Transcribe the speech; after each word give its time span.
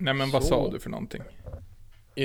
Nej 0.00 0.14
men 0.14 0.30
vad 0.30 0.42
Så. 0.42 0.48
sa 0.48 0.70
du 0.70 0.80
för 0.80 0.90
någonting? 0.90 1.22
Eh, 2.16 2.24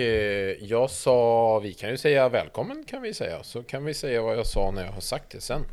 jag 0.63 0.89
sa, 0.89 1.59
vi 1.59 1.73
kan 1.73 1.89
ju 1.89 1.97
säga 1.97 2.29
välkommen 2.29 2.83
kan 2.87 3.01
vi 3.01 3.13
säga. 3.13 3.43
Så 3.43 3.63
kan 3.63 3.85
vi 3.85 3.93
säga 3.93 4.21
vad 4.21 4.37
jag 4.37 4.45
sa 4.47 4.71
när 4.71 4.85
jag 4.85 4.91
har 4.91 5.01
sagt 5.01 5.31
det 5.31 5.41
sen. 5.41 5.65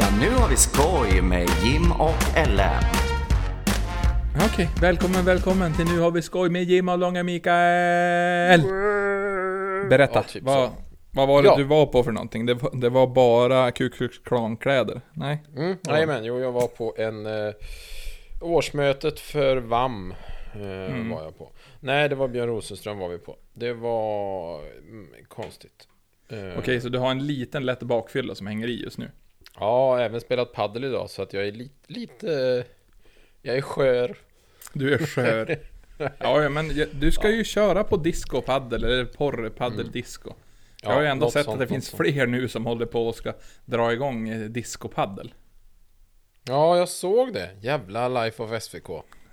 Ja, 0.00 0.06
nu 0.20 0.30
har 0.34 0.48
vi 0.48 0.56
skoj 0.56 1.22
med 1.22 1.48
Jim 1.64 1.92
och 1.92 2.36
Ellen. 2.38 2.82
Okej, 4.52 4.68
välkommen, 4.80 5.24
välkommen 5.24 5.74
till 5.74 5.84
Nu 5.84 6.00
har 6.00 6.10
vi 6.10 6.22
skoj 6.22 6.50
med 6.50 6.62
Jim 6.64 6.88
och 6.88 6.98
Långa 6.98 7.22
Mikael! 7.22 8.62
Berätta, 9.90 10.18
Ja, 10.18 10.22
typ 10.22 10.42
vad, 10.42 10.68
så. 10.68 10.83
Vad 11.14 11.28
var 11.28 11.42
det 11.42 11.48
Ja. 11.48 11.56
du 11.56 11.64
var 11.64 11.86
på 11.86 12.02
för 12.02 12.12
någonting? 12.12 12.46
Det 12.46 12.54
var, 12.54 12.70
det 12.74 12.88
var 12.88 13.06
bara 13.06 13.70
Ku 13.70 13.90
Klux 13.90 14.18
Klan-kläder? 14.18 15.00
Nej? 15.12 15.42
Mm, 15.56 15.76
jajamän, 15.88 16.24
jo 16.24 16.40
jag 16.40 16.52
var 16.52 16.66
på 16.66 16.94
en 16.98 17.26
eh, 17.26 17.54
årsmötet 18.40 19.20
för 19.20 19.56
VAM. 19.56 20.14
Eh, 20.54 21.10
var 21.16 21.22
jag 21.24 21.38
på. 21.38 21.50
Nej, 21.80 22.08
det 22.08 22.14
var 22.14 22.28
Björn 22.28 22.48
Rosenström 22.48 22.98
var 22.98 23.08
vi 23.08 23.18
på. 23.18 23.36
Det 23.52 23.72
var 23.72 24.58
mm, 24.78 25.08
konstigt. 25.28 25.88
Eh, 26.28 26.58
Okej, 26.58 26.80
så 26.80 26.88
du 26.88 26.98
har 26.98 27.10
en 27.10 27.26
liten 27.26 27.66
lätt 27.66 27.80
bakfylla 27.80 28.34
som 28.34 28.46
hänger 28.46 28.68
i 28.68 28.82
just 28.82 28.98
nu? 28.98 29.10
Ja, 29.60 29.98
även 30.00 30.20
spelat 30.20 30.52
paddel 30.52 30.84
idag 30.84 31.10
så 31.10 31.22
att 31.22 31.32
jag 31.32 31.46
är 31.48 31.52
lite, 31.52 31.74
lite 31.86 32.64
jag 33.42 33.56
är 33.56 33.60
skör. 33.60 34.16
Du 34.72 34.94
är 34.94 34.98
skör. 34.98 35.58
ja, 36.18 36.48
men 36.48 36.76
jag- 36.76 36.88
du 36.92 37.12
ska 37.12 37.30
ju 37.30 37.44
köra 37.44 37.84
på 37.84 37.96
disco-paddel, 37.96 38.84
eller 38.84 39.04
porr-paddel-disco. 39.04 40.32
Jag 40.84 40.94
har 40.94 41.00
ju 41.02 41.06
ändå 41.06 41.30
sett 41.30 41.44
sånt, 41.44 41.54
att 41.54 41.60
det 41.60 41.66
finns 41.66 41.86
sånt. 41.88 42.02
fler 42.02 42.26
nu 42.26 42.48
som 42.48 42.66
håller 42.66 42.86
på 42.86 43.06
och 43.06 43.14
ska 43.14 43.32
dra 43.64 43.92
igång 43.92 44.28
eh, 44.28 44.40
disco-paddel. 44.40 45.34
Ja, 46.48 46.78
jag 46.78 46.88
såg 46.88 47.32
det. 47.32 47.50
Jävla 47.60 48.08
Life 48.08 48.42
of 48.42 48.62
SVK. 48.62 48.88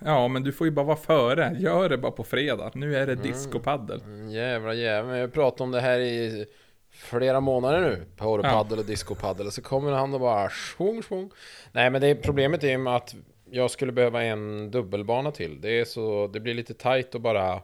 Ja, 0.06 0.28
men 0.28 0.44
du 0.44 0.52
får 0.52 0.68
ju 0.68 0.72
bara 0.72 0.86
vara 0.86 0.98
före. 0.98 1.56
Gör 1.60 1.90
det 1.90 1.98
bara 1.98 2.12
på 2.12 2.24
fredag. 2.24 2.72
Nu 2.74 2.96
är 2.98 3.08
det 3.08 3.16
disco-paddel. 3.16 4.02
Mm, 4.02 4.30
Jävla 4.30 4.74
jävla. 4.74 5.18
Jag 5.18 5.34
pratat 5.34 5.62
om 5.62 5.72
det 5.72 5.82
här 5.82 6.00
i 6.00 6.46
flera 6.92 7.40
månader 7.40 7.82
nu. 7.82 8.06
Porrpaddel 8.18 8.80
och 8.80 8.86
discopaddel. 8.86 9.52
Så 9.52 9.62
kommer 9.62 9.92
han 9.92 10.14
och 10.14 10.20
bara 10.20 10.50
svung 10.50 11.04
svung. 11.04 11.32
Nej 11.72 11.90
men 11.90 12.02
det 12.02 12.16
problemet 12.16 12.64
är 12.64 12.78
ju 12.78 12.90
att 12.90 13.16
jag 13.50 13.72
skulle 13.72 13.92
behöva 13.92 14.24
en 14.24 14.72
dubbelbana 14.72 15.32
till. 15.32 15.62
Det 15.62 15.80
är 15.80 15.86
så, 15.86 16.28
det 16.34 16.40
blir 16.40 16.54
lite 16.54 16.74
tight 16.74 17.16
att 17.16 17.22
bara 17.22 17.62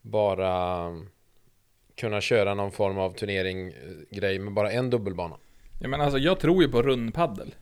bara 0.00 0.86
kunna 1.98 2.20
köra 2.20 2.54
någon 2.54 2.72
form 2.72 2.98
av 2.98 3.10
turnering 3.10 3.68
eh, 3.68 3.72
grej 4.16 4.38
med 4.38 4.52
bara 4.54 4.70
en 4.72 4.90
dubbelbana. 4.90 5.36
Ja, 5.80 5.88
men 5.88 6.00
alltså 6.00 6.18
jag 6.18 6.40
tror 6.40 6.62
ju 6.62 6.68
på 6.68 6.82
rundpaddel. 6.82 7.54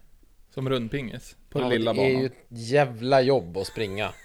Som 0.50 0.68
rundpingis. 0.68 1.36
På 1.50 1.58
den 1.58 1.68
lilla 1.68 1.92
det 1.92 2.00
är 2.00 2.08
banan. 2.08 2.20
ju 2.20 2.26
ett 2.26 2.44
jävla 2.48 3.20
jobb 3.20 3.56
att 3.56 3.66
springa. 3.66 4.10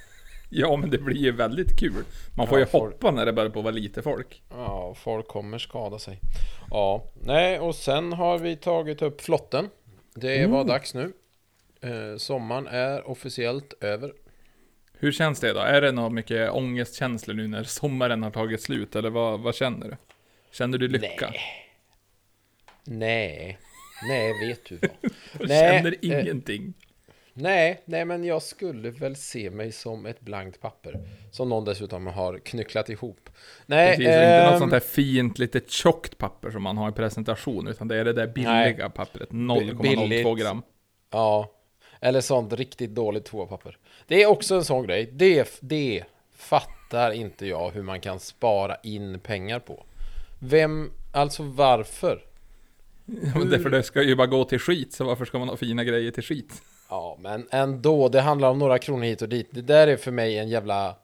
Ja, 0.54 0.78
men 0.78 0.90
det 0.90 0.98
blir 0.98 1.18
ju 1.18 1.32
väldigt 1.32 1.80
kul. 1.80 2.04
Man 2.38 2.48
får 2.48 2.58
Ja, 2.60 2.66
ju 2.66 2.70
får- 2.70 2.80
hoppa 2.92 3.12
när 3.12 3.26
det 3.26 3.34
börjar 3.34 3.50
på 3.50 3.60
att 3.60 3.66
vara 3.66 3.74
lite 3.76 4.02
folk. 4.02 4.42
Ja, 4.50 4.94
folk 4.98 5.28
kommer 5.28 5.58
skada 5.58 6.00
sig. 6.00 6.20
Ja, 6.70 7.04
nej, 7.22 7.60
och 7.60 7.76
sen 7.76 8.14
har 8.14 8.38
vi 8.40 8.56
tagit 8.56 9.02
upp 9.02 9.22
flotten. 9.22 9.70
Det 10.16 10.46
var 10.48 10.64
dags 10.64 10.94
nu. 10.94 11.14
Eh, 11.82 12.18
sommaren 12.18 12.68
är 12.68 13.08
officiellt 13.10 13.74
över. 13.84 14.14
Hur 15.02 15.12
känns 15.12 15.40
det 15.40 15.54
då? 15.54 15.60
Är 15.60 15.82
det 15.82 15.92
något 15.92 16.12
mycket 16.14 16.52
ångestkänslor 16.52 17.36
nu 17.36 17.48
när 17.48 17.64
sommaren 17.64 18.24
har 18.24 18.32
tagit 18.32 18.62
slut? 18.62 18.96
Eller 18.96 19.10
vad, 19.10 19.40
vad 19.40 19.56
känner 19.56 19.88
du? 19.88 19.96
Känner 20.52 20.78
du 20.78 20.88
lycka? 20.88 21.28
Nej. 21.30 21.40
Nej, 22.84 23.58
nej, 24.08 24.48
vet 24.48 24.66
du 24.66 24.78
vad? 24.82 24.92
Jag 25.40 25.48
Nej, 25.50 25.78
känner 25.78 25.92
eh, 25.92 26.22
ingenting. 26.22 26.74
Nej, 27.34 27.82
nej, 27.86 28.06
men 28.06 28.24
jag 28.24 28.42
skulle 28.42 28.90
väl 28.90 29.16
se 29.16 29.50
mig 29.50 29.72
som 29.72 30.06
ett 30.06 30.22
blankt 30.22 30.62
papper. 30.62 31.00
Som 31.32 31.50
någon 31.50 31.66
dessutom 31.66 32.08
har 32.08 32.38
knycklat 32.40 32.90
ihop. 32.90 33.30
Nej, 33.66 33.88
Precis, 33.88 34.08
och 34.08 34.14
inte 34.14 34.44
något 34.44 34.54
ehm, 34.54 34.60
sånt 34.60 34.72
där 34.72 34.80
fint, 34.80 35.40
lite 35.40 35.62
tjockt 35.68 36.18
papper 36.18 36.52
som 36.52 36.64
man 36.64 36.78
har 36.78 36.90
i 36.90 36.94
presentation, 36.94 37.68
utan 37.68 37.88
det 37.88 37.96
är 37.98 38.06
det 38.06 38.14
där 38.14 38.28
billiga 38.28 38.90
pappret, 38.90 39.30
0,02 39.30 39.82
billigt. 39.82 40.46
gram. 40.46 40.62
Ja, 41.12 41.52
eller 42.02 42.22
sånt 42.22 42.54
riktigt 42.54 42.96
dåligt 42.96 43.26
toapapper. 43.26 43.78
Det 44.08 44.24
är 44.24 44.28
också 44.28 44.56
en 44.56 44.66
sån 44.66 44.84
grej. 44.88 45.10
Det, 45.14 45.58
det 45.62 46.04
fattar 46.36 47.12
inte 47.12 47.46
jag 47.48 47.72
hur 47.72 47.84
man 47.84 48.02
kan 48.02 48.20
spara 48.20 48.76
in 48.84 49.20
pengar 49.20 49.60
på. 49.60 49.84
Vem, 50.40 50.92
alltså 51.12 51.44
varför? 51.44 52.24
Ja, 53.06 53.32
men 53.40 53.50
därför 53.50 53.70
det 53.70 53.84
ska 53.84 54.02
ju 54.04 54.16
bara 54.16 54.28
gå 54.28 54.44
till 54.44 54.60
skit, 54.60 54.94
så 54.94 55.04
varför 55.04 55.26
ska 55.26 55.40
man 55.40 55.50
ha 55.50 55.58
fina 55.58 55.84
grejer 55.84 56.12
till 56.12 56.24
skit? 56.24 56.62
Ja, 56.90 57.18
men 57.20 57.48
ändå, 57.52 58.10
det 58.10 58.22
handlar 58.22 58.50
om 58.50 58.60
några 58.60 58.80
kronor 58.80 59.04
hit 59.04 59.22
och 59.22 59.30
dit. 59.30 59.48
Det 59.52 59.62
där 59.62 59.88
är 59.88 59.98
för 59.98 60.12
mig 60.12 60.38
en 60.38 60.50
jävla... 60.50 60.96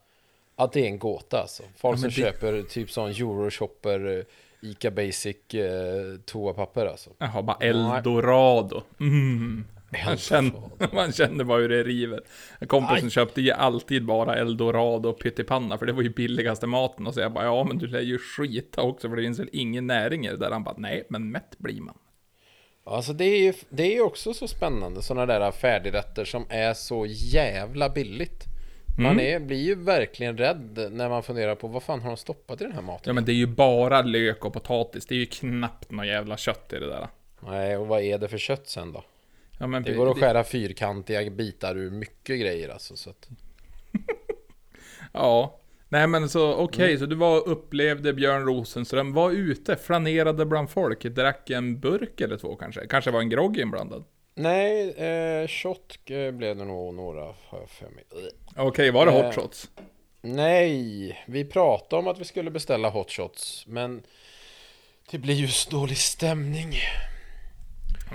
Att 0.56 0.74
det 0.74 0.80
är 0.82 0.86
en 0.86 1.00
gåta 1.00 1.42
alltså. 1.42 1.64
Folk 1.78 1.98
Ja, 1.98 2.02
som 2.02 2.10
det- 2.10 2.16
köper 2.16 2.62
typ 2.64 2.92
sån 2.92 3.10
Euroshopper, 3.10 4.18
eh, 4.18 4.24
Ica 4.70 4.92
Basic 4.92 5.54
eh, 5.54 6.20
toapapper 6.26 6.86
alltså. 6.86 7.10
Jaha, 7.18 7.42
bara 7.42 7.58
eldorado. 7.60 8.82
Mm. 9.00 9.66
Man 10.06 10.18
känner, 10.18 10.96
man 10.96 11.12
känner 11.12 11.44
bara 11.44 11.62
hur 11.62 11.70
det 11.70 11.84
river. 11.84 12.22
Kompisen 12.68 13.06
Aj. 13.06 13.12
köpte 13.12 13.42
ju 13.42 13.52
alltid 13.52 14.06
bara 14.06 14.36
eldorado 14.36 15.10
och 15.10 15.20
pyttipanna, 15.20 15.78
för 15.78 15.86
det 15.86 15.94
var 15.94 16.02
ju 16.02 16.10
billigaste 16.10 16.68
maten. 16.68 17.08
Och 17.08 17.14
så 17.14 17.20
jag 17.20 17.34
bara, 17.34 17.46
ja 17.46 17.64
men 17.64 17.78
du 17.78 17.88
lär 17.88 18.02
ju 18.02 18.18
skita 18.18 18.82
också, 18.82 19.10
för 19.10 19.16
det 19.16 19.22
finns 19.22 19.40
väl 19.40 19.50
ingen 19.54 19.88
näring 19.88 20.26
i 20.26 20.30
det 20.30 20.38
där. 20.38 20.52
Han 20.52 20.64
bara, 20.64 20.76
nej 20.78 21.04
men 21.10 21.32
mätt 21.32 21.58
blir 21.58 21.82
man. 21.82 21.98
Alltså 22.84 23.14
det 23.14 23.26
är 23.26 23.38
ju 23.44 23.54
det 23.70 23.98
är 23.98 24.02
också 24.02 24.34
så 24.34 24.48
spännande 24.48 25.02
sådana 25.02 25.26
där 25.40 25.52
färdigrätter 25.52 26.26
som 26.26 26.46
är 26.50 26.74
så 26.74 27.06
jävla 27.10 27.90
billigt. 27.90 28.44
Man 29.00 29.12
Mm. 29.12 29.26
är, 29.26 29.48
blir 29.48 29.64
ju 29.64 29.76
verkligen 29.76 30.38
rädd 30.38 30.90
när 30.92 31.10
man 31.10 31.24
funderar 31.24 31.56
på 31.56 31.68
vad 31.68 31.84
fan 31.84 32.02
har 32.02 32.10
de 32.10 32.18
stoppat 32.18 32.62
i 32.62 32.64
den 32.64 32.74
här 32.74 32.82
maten? 32.82 33.02
Ja 33.06 33.14
men 33.14 33.26
det 33.26 33.32
är 33.32 33.36
ju 33.36 33.46
bara 33.48 34.02
lök 34.02 34.46
och 34.46 34.54
potatis, 34.54 35.06
det 35.06 35.16
är 35.16 35.20
ju 35.20 35.26
knappt 35.26 35.92
något 35.92 36.08
jävla 36.08 36.38
kött 36.38 36.74
i 36.74 36.80
det 36.80 36.88
där. 36.88 37.08
Nej, 37.40 37.78
och 37.78 37.88
vad 37.88 38.02
är 38.02 38.18
det 38.18 38.28
för 38.28 38.38
kött 38.38 38.70
sen 38.70 38.92
då? 38.94 39.04
Ja 39.58 39.68
men 39.68 39.84
Det 39.84 39.94
går 39.94 40.12
att 40.12 40.18
skära 40.20 40.44
fyrkantiga 40.44 41.30
bitar 41.30 41.78
ur 41.78 41.92
mycket 41.92 42.40
grejer 42.40 42.70
alltså. 42.70 42.96
Så 42.96 43.10
att, 43.10 43.28
Ja. 45.12 45.60
Nej 45.90 46.08
men 46.08 46.30
så 46.30 46.54
okej, 46.54 46.86
Mm. 46.88 47.00
så 47.00 47.06
du 47.06 47.16
var 47.16 47.48
upplevde 47.48 48.14
Björn 48.14 48.46
Rosenström, 48.46 49.14
var 49.14 49.32
ute, 49.32 49.76
flanerade 49.76 50.46
bland 50.46 50.70
folk, 50.70 51.04
drack 51.04 51.50
en 51.50 51.80
burk 51.80 52.22
eller 52.22 52.38
två 52.38 52.56
kanske? 52.56 52.88
Kanske 52.88 53.12
var 53.12 53.20
en 53.20 53.30
grogg 53.30 53.58
inblandad? 53.58 54.04
nej, 54.40 54.90
eh, 54.92 55.48
shot 55.48 55.98
eh, 56.06 56.32
blev 56.32 56.58
det 56.58 56.66
nog 56.66 56.94
några 56.94 57.22
har 57.22 57.60
jag 57.60 57.70
för 57.70 57.90
mig. 57.90 58.04
Okej, 58.56 58.92
var 58.92 59.06
det 59.06 59.12
Eh, 59.12 59.26
hot 59.26 59.36
shots? 59.36 59.70
Nej, 60.22 61.24
vi 61.28 61.46
pratade 61.46 62.00
om 62.00 62.08
att 62.08 62.20
vi 62.20 62.26
skulle 62.26 62.52
beställa 62.52 62.90
hot 62.90 63.12
shots, 63.12 63.68
men 63.68 64.04
det 65.12 65.18
blir 65.18 65.34
ju 65.34 65.48
så 65.48 65.70
dålig 65.70 65.98
stämning. 65.98 66.74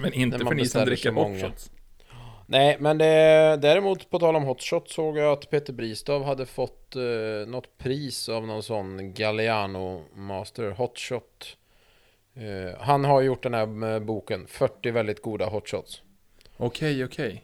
Men 0.00 0.12
inte 0.12 0.38
för 0.38 0.54
ni 0.54 0.66
som 0.66 0.84
dricker 0.84 1.12
hot 1.12 1.40
shots. 1.40 1.70
Nej, 2.46 2.76
men 2.80 2.98
det, 2.98 3.58
däremot 3.62 4.10
på 4.10 4.18
tal 4.18 4.36
om 4.36 4.42
hot 4.42 4.62
shot 4.62 4.88
såg 4.88 5.18
jag 5.18 5.32
att 5.32 5.50
Peter 5.50 5.72
Bristav 5.72 6.24
hade 6.24 6.46
fått 6.46 6.96
eh, 6.96 7.48
något 7.48 7.78
pris 7.78 8.28
av 8.28 8.46
någon 8.46 8.62
sån 8.62 9.14
Galliano 9.14 10.04
Master 10.14 10.70
Hot 10.70 10.98
Shot. 10.98 11.56
Eh, 12.34 12.80
han 12.80 13.04
har 13.04 13.22
gjort 13.22 13.42
den 13.42 13.54
här 13.54 13.94
eh, 13.94 14.00
boken, 14.00 14.46
40 14.46 14.90
väldigt 14.90 15.22
goda 15.22 15.46
hot 15.46 15.68
shots. 15.68 16.02
Okej, 16.56 17.04
okej. 17.04 17.42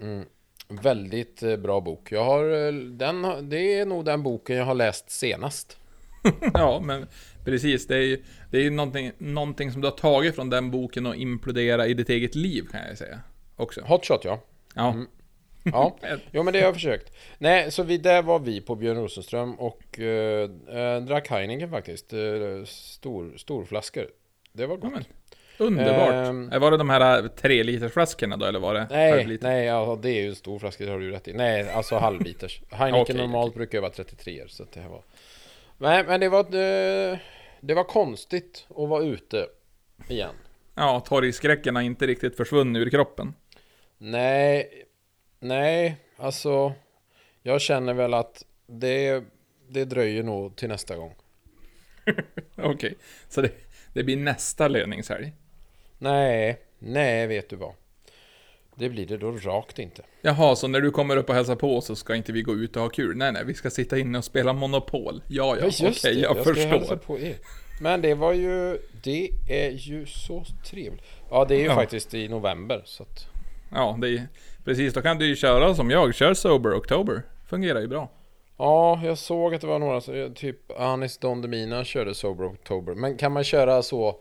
Mm. 0.00 0.24
Väldigt 0.68 1.42
eh, 1.42 1.56
bra 1.56 1.80
bok. 1.80 2.12
Jag 2.12 2.24
har, 2.24 2.72
den, 2.96 3.48
det 3.48 3.74
är 3.74 3.86
nog 3.86 4.04
den 4.04 4.22
boken 4.22 4.56
jag 4.56 4.64
har 4.64 4.74
läst 4.74 5.10
senast. 5.10 5.78
Ja, 6.54 6.80
men 6.84 7.06
precis. 7.44 7.86
Det 7.86 7.96
är 7.96 8.00
ju 8.02 8.22
det 8.50 8.58
är 8.58 8.62
ju 8.62 8.70
någonting, 8.70 9.12
någonting 9.18 9.72
som 9.72 9.80
du 9.80 9.86
har 9.86 9.96
tagit 9.96 10.34
från 10.34 10.50
den 10.50 10.70
boken 10.70 11.06
och 11.06 11.16
imploderat 11.16 11.88
i 11.88 11.94
ditt 11.94 12.08
eget 12.08 12.34
liv, 12.34 12.62
kan 12.72 12.80
jag 12.88 12.98
säga. 12.98 13.20
Också. 13.56 13.80
Hot 13.80 14.06
shot 14.06 14.24
ja. 14.24 14.40
Ja. 14.74 14.90
Mm. 14.90 15.06
Ja, 15.64 15.96
jo 16.30 16.42
men 16.42 16.52
det 16.52 16.58
har 16.58 16.66
jag 16.66 16.74
försökt. 16.74 17.12
Nej, 17.38 17.70
så 17.70 17.82
vi, 17.82 17.98
där 17.98 18.22
var 18.22 18.38
vi 18.38 18.60
på 18.60 18.74
Björn 18.74 18.96
Rosenström 18.96 19.54
och 19.54 20.00
eh, 20.00 20.50
eh, 20.68 21.00
drack 21.02 21.28
Heineken 21.28 21.70
faktiskt. 21.70 22.12
Eh, 22.12 22.18
stor, 22.64 23.32
storflaskor. 23.36 24.06
Det 24.52 24.66
var 24.66 24.74
Ja, 24.74 24.80
gott. 24.80 24.92
men, 24.92 25.04
underbart. 25.58 26.52
Eh, 26.54 26.60
var 26.60 26.70
det 26.70 26.76
de 26.76 26.90
här 26.90 27.28
tre 27.28 27.62
liters 27.62 27.92
flaskorna 27.92 28.36
då, 28.36 28.46
eller 28.46 28.60
var 28.60 28.74
det 28.74 28.86
nej, 28.90 29.38
nej, 29.40 29.66
ja, 29.66 29.98
det 30.02 30.10
är 30.10 30.22
ju 30.22 30.28
en 30.28 30.34
stor 30.34 30.58
flaska, 30.58 30.84
det 30.84 30.90
har 30.90 30.98
du 30.98 31.10
rätt 31.10 31.28
i. 31.28 31.32
Nej, 31.32 31.70
alltså 31.70 31.96
halvliters. 31.96 32.62
Heineken 32.70 33.02
Okej, 33.02 33.16
normalt 33.16 33.54
brukar 33.54 33.78
ju 33.78 33.82
vara 33.82 33.92
33 33.92 34.42
så 34.48 34.64
det 34.72 34.80
här 34.80 34.88
var... 34.88 35.02
Nej, 35.82 36.04
men 36.04 36.20
det 36.20 36.28
var, 36.28 36.44
eh, 36.44 37.18
det 37.60 37.74
var 37.74 37.84
konstigt 37.84 38.66
att 38.68 38.88
vara 38.88 39.02
ute 39.04 39.46
igen. 40.08 40.34
Ja, 40.74 41.00
torgskräcken 41.00 41.76
har 41.76 41.82
inte 41.82 42.06
riktigt 42.06 42.36
försvunnit 42.36 42.80
ur 42.80 42.90
kroppen. 42.90 43.34
Nej, 43.98 44.84
nej, 45.40 45.96
alltså 46.16 46.72
jag 47.42 47.60
känner 47.60 47.94
väl 47.94 48.14
att 48.14 48.44
det, 48.66 49.24
det 49.68 49.84
dröjer 49.84 50.22
nog 50.22 50.56
till 50.56 50.68
nästa 50.68 50.96
gång. 50.96 51.14
Okej, 52.56 52.94
så 53.28 53.42
det, 53.42 53.52
det 53.92 54.04
blir 54.04 54.16
nästa 54.16 54.68
löningshelg. 54.68 55.32
Nej, 55.98 56.60
nej 56.78 57.26
vet 57.26 57.48
du 57.48 57.56
vad. 57.56 57.74
Det 58.74 58.88
blir 58.88 59.06
det 59.06 59.16
då 59.16 59.30
rakt 59.32 59.78
inte. 59.78 60.02
Jaha, 60.22 60.56
så 60.56 60.68
när 60.68 60.80
du 60.80 60.90
kommer 60.90 61.16
upp 61.16 61.28
och 61.28 61.34
hälsar 61.34 61.56
på 61.56 61.80
så 61.80 61.96
ska 61.96 62.14
inte 62.16 62.32
vi 62.32 62.42
gå 62.42 62.54
ut 62.54 62.76
och 62.76 62.82
ha 62.82 62.88
kul? 62.88 63.16
Nej, 63.16 63.32
nej, 63.32 63.42
vi 63.44 63.54
ska 63.54 63.70
sitta 63.70 63.98
inne 63.98 64.18
och 64.18 64.24
spela 64.24 64.52
Monopol. 64.52 65.22
Ja, 65.28 65.56
ja, 65.60 65.66
okej, 65.66 65.94
det. 66.02 66.10
jag, 66.12 66.34
hälsa 66.34 66.98
förstår. 66.98 67.34
Men 67.80 68.00
det 68.02 68.14
var 68.14 68.32
ju, 68.32 68.78
det 69.02 69.28
är 69.48 69.70
ju 69.70 70.06
så 70.06 70.44
trevligt. 70.70 71.02
Ja, 71.30 71.44
det 71.44 71.54
är 71.54 71.58
ju 71.58 71.64
Ja. 71.64 71.74
faktiskt 71.74 72.14
i 72.14 72.28
november 72.28 72.82
så 72.84 73.02
att. 73.02 73.26
Ja, 73.72 73.98
det 74.00 74.08
är 74.08 74.28
precis. 74.64 74.94
Då 74.94 75.02
kan 75.02 75.18
du 75.18 75.26
ju 75.26 75.36
köra 75.36 75.74
som 75.74 75.90
jag, 75.90 76.14
kör 76.14 76.34
Sober 76.34 76.74
October. 76.74 77.22
Fungerar 77.48 77.80
ju 77.80 77.88
bra. 77.88 78.10
Ja, 78.58 79.00
jag 79.04 79.18
såg 79.18 79.54
att 79.54 79.60
det 79.60 79.66
var 79.66 79.78
några, 79.78 80.00
så- 80.00 80.30
typ 80.34 80.80
Anis 80.80 81.18
Don 81.18 81.42
Demina 81.42 81.84
körde 81.84 82.14
Sober 82.14 82.44
October. 82.46 82.94
Men 82.94 83.16
kan 83.16 83.32
man 83.32 83.44
köra 83.44 83.82
så 83.82 84.16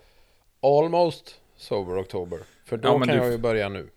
almost 0.62 1.36
Sober 1.58 1.98
October? 2.00 2.40
För 2.66 2.78
då 2.78 2.90
Ja, 2.90 3.00
kan 3.00 3.08
du- 3.08 3.14
jag 3.24 3.32
ju 3.32 3.38
börja 3.38 3.70
nu. 3.70 3.88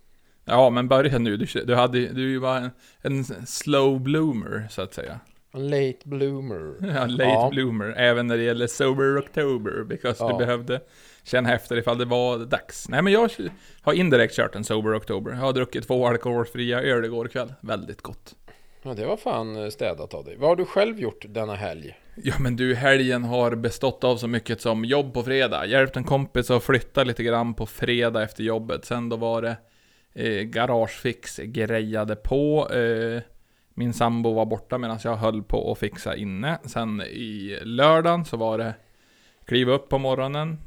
Ja, 0.44 0.70
men 0.70 0.88
börja 0.88 1.18
nu. 1.18 1.36
Du, 1.36 1.46
du, 1.64 1.74
hade, 1.74 1.98
du 2.08 2.40
bara 2.40 2.58
en, 2.58 2.70
en 3.02 3.24
slow 3.46 4.00
bloomer, 4.00 4.66
så 4.70 4.82
att 4.82 4.94
säga. 4.94 5.20
Late 5.54 5.98
bloomer. 6.04 6.74
Ja, 6.94 7.06
late 7.06 7.24
Ja. 7.30 7.48
bloomer, 7.52 7.94
även 7.96 8.26
när 8.26 8.36
det 8.36 8.42
gäller 8.42 8.66
Sober 8.66 9.18
October, 9.18 9.84
because 9.84 10.24
Ja. 10.24 10.32
du 10.32 10.38
behövde 10.38 10.80
känna 11.24 11.54
efter 11.54 11.76
ifall 11.76 11.98
det 11.98 12.04
var 12.04 12.38
dags. 12.38 12.88
Nej, 12.88 13.02
men 13.02 13.12
jag 13.12 13.30
har 13.82 13.92
indirekt 13.92 14.34
kört 14.36 14.54
en 14.54 14.64
Sober 14.64 14.94
October. 14.94 15.30
Jag 15.30 15.38
har 15.38 15.52
druckit 15.52 15.86
två 15.86 16.06
alkoholfria 16.06 16.82
öl 16.82 17.04
igår 17.04 17.28
kväll. 17.28 17.52
Väldigt 17.60 18.02
gott. 18.02 18.34
Ja, 18.82 18.94
det 18.94 19.06
var 19.06 19.16
fan 19.16 19.70
städat 19.70 20.14
av 20.14 20.24
dig. 20.24 20.36
Vad 20.38 20.48
har 20.48 20.56
du 20.56 20.64
själv 20.64 21.00
gjort 21.00 21.24
denna 21.28 21.54
helg? 21.54 21.96
Ja, 22.16 22.34
men 22.40 22.56
du, 22.56 22.74
helgen 22.74 23.24
har 23.24 23.54
bestått 23.54 24.04
av 24.04 24.16
så 24.16 24.26
mycket 24.28 24.60
som 24.60 24.84
jobb 24.84 25.14
på 25.14 25.22
fredag. 25.22 25.66
Hjälpt 25.66 25.96
en 25.96 26.04
kompis 26.04 26.50
att 26.50 26.62
flytta 26.64 27.04
lite 27.04 27.22
grann 27.22 27.54
på 27.54 27.66
fredag 27.66 28.22
efter 28.22 28.44
jobbet. 28.44 28.84
Sen 28.84 29.08
då 29.08 29.16
var 29.16 29.42
det 29.42 29.56
eh, 30.14 30.42
garagefix, 30.42 31.36
grejade 31.36 32.16
på. 32.16 32.70
Eh, 32.70 33.22
min 33.74 33.92
sambo 33.92 34.32
var 34.32 34.46
borta 34.46 34.78
medan 34.78 34.98
jag 35.04 35.16
höll 35.16 35.42
på 35.42 35.72
att 35.72 35.78
fixa 35.78 36.16
inne. 36.16 36.58
Sen 36.64 37.00
i 37.00 37.58
lördagen 37.62 38.24
så 38.24 38.36
var 38.36 38.58
det 38.58 38.74
kliva 39.44 39.72
upp 39.72 39.88
på 39.88 39.98
morgonen, 39.98 40.58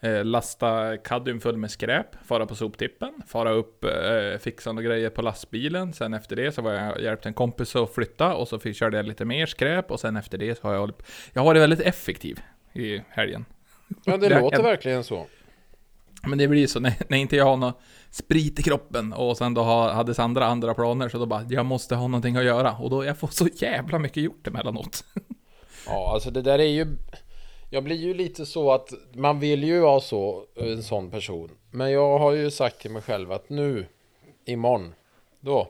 eh, 0.00 0.24
lasta 0.24 0.96
kaddium 0.96 1.40
full 1.40 1.56
med 1.56 1.70
skräp, 1.70 2.06
fara 2.24 2.46
på 2.46 2.54
soptippen, 2.54 3.22
fara 3.26 3.50
upp, 3.50 3.84
eh, 3.84 4.38
fixa 4.40 4.72
några 4.72 4.88
grejer 4.88 5.10
på 5.10 5.22
lastbilen. 5.22 5.92
Sen 5.92 6.14
efter 6.14 6.36
det 6.36 6.52
så 6.52 6.62
var 6.62 6.72
jag 6.72 7.00
hjälpt 7.00 7.26
en 7.26 7.34
kompis 7.34 7.76
att 7.76 7.94
flytta 7.94 8.34
och 8.34 8.48
så 8.48 8.58
fick, 8.58 8.76
körde 8.76 8.96
jag 8.96 9.06
lite 9.06 9.24
mer 9.24 9.46
skräp 9.46 9.90
och 9.90 10.00
sen 10.00 10.16
efter 10.16 10.38
det 10.38 10.58
så 10.58 10.66
har 10.66 10.72
jag 10.72 10.80
hållit. 10.80 11.02
Jag 11.32 11.40
har 11.40 11.46
varit 11.46 11.62
väldigt 11.62 11.80
effektiv 11.80 12.40
i 12.72 13.02
helgen. 13.08 13.44
Ja, 14.04 14.16
det, 14.16 14.40
låter 14.40 14.62
verkligen 14.62 15.04
så. 15.04 15.26
Men 16.22 16.38
det 16.38 16.48
blir 16.48 16.66
så 16.66 16.80
när, 16.80 16.92
när 17.08 17.18
inte 17.18 17.36
jag 17.36 17.44
har 17.44 17.56
någon 17.56 17.72
sprit 18.10 18.58
i 18.60 18.62
kroppen 18.62 19.12
och 19.12 19.36
sen 19.36 19.54
då 19.54 19.62
ha, 19.62 19.92
hade 19.92 20.14
Sandra 20.14 20.44
andra 20.46 20.74
planer 20.74 21.08
så 21.08 21.18
då 21.18 21.26
bara 21.26 21.46
jag 21.50 21.66
måste 21.66 21.94
ha 21.94 22.08
någonting 22.08 22.36
att 22.36 22.44
göra 22.44 22.72
och 22.72 22.90
då 22.90 23.04
jag 23.04 23.18
får 23.18 23.28
så 23.28 23.48
jävla 23.56 23.98
mycket 23.98 24.22
gjort 24.22 24.46
emellanåt. 24.46 25.04
Ja, 25.86 26.10
alltså 26.14 26.30
det 26.30 26.42
där 26.42 26.58
är 26.58 26.64
ju... 26.68 26.86
Jag 27.70 27.84
blir 27.84 27.96
ju 27.96 28.14
lite 28.14 28.46
så 28.46 28.72
att 28.72 28.92
man 29.14 29.40
vill 29.40 29.64
ju 29.64 29.80
vara 29.80 30.00
så, 30.00 30.44
en 30.56 30.82
sån 30.82 31.10
person. 31.10 31.50
Men 31.70 31.90
jag 31.90 32.18
har 32.18 32.32
ju 32.32 32.50
sagt 32.50 32.80
till 32.80 32.90
mig 32.90 33.02
själv 33.02 33.32
att 33.32 33.50
nu, 33.50 33.86
imorgon, 34.44 34.92
då 35.40 35.68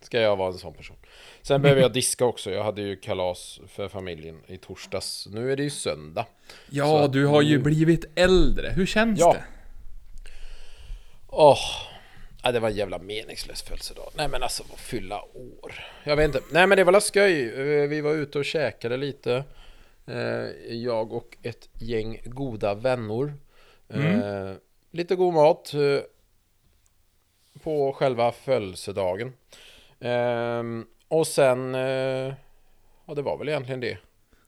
ska 0.00 0.20
jag 0.20 0.36
vara 0.36 0.48
en 0.52 0.58
sån 0.58 0.74
person. 0.74 0.96
Sen 1.42 1.62
behöver 1.62 1.82
jag 1.82 1.92
diska 1.92 2.24
också. 2.24 2.50
Jag 2.50 2.64
hade 2.64 2.82
ju 2.82 2.96
kalas 2.96 3.60
för 3.68 3.88
familjen 3.88 4.40
i 4.46 4.56
torsdags. 4.56 5.28
Nu 5.30 5.52
är 5.52 5.56
det 5.56 5.62
ju 5.62 5.70
söndag. 5.70 6.26
Ja, 6.70 7.02
Så 7.02 7.06
du 7.12 7.26
har 7.26 7.42
ju 7.42 7.56
nu- 7.56 7.62
blivit 7.64 8.04
äldre. 8.14 8.70
Hur 8.76 8.86
känns 8.86 9.20
Ja. 9.20 9.32
det? 9.32 9.44
Åh, 11.32 11.58
ja, 12.42 12.52
det 12.52 12.60
var 12.60 12.68
en 12.68 12.76
jävla 12.76 12.98
meningslös 12.98 13.62
födelsedag. 13.62 14.10
Nej 14.16 14.28
men 14.28 14.42
alltså, 14.42 14.62
vad 14.70 14.78
fylla 14.78 15.22
år. 15.22 15.74
Jag 16.04 16.16
vet 16.16 16.26
inte. 16.26 16.40
Nej 16.52 16.66
men 16.66 16.76
det 16.78 16.84
var 16.84 16.92
väl 16.92 17.00
skoj. 17.02 17.42
Eh, 17.48 17.88
Vi 17.88 18.00
var 18.00 18.12
ute 18.12 18.38
och 18.38 18.44
käkade 18.44 18.96
lite. 18.96 19.44
Eh, 20.06 20.74
Jag 20.76 21.12
och 21.12 21.36
ett 21.42 21.68
gäng 21.72 22.20
goda 22.24 22.74
vänner. 22.74 23.34
Eh, 23.88 24.52
Lite 24.90 25.16
god 25.16 25.34
mat. 25.34 25.72
På 27.62 27.92
själva 27.92 28.32
födelsedagen. 28.32 29.32
Och 31.08 31.26
sen... 31.26 31.74
Ja, 33.06 33.14
det 33.14 33.22
var 33.22 33.38
väl 33.38 33.48
egentligen 33.48 33.80
det. 33.80 33.98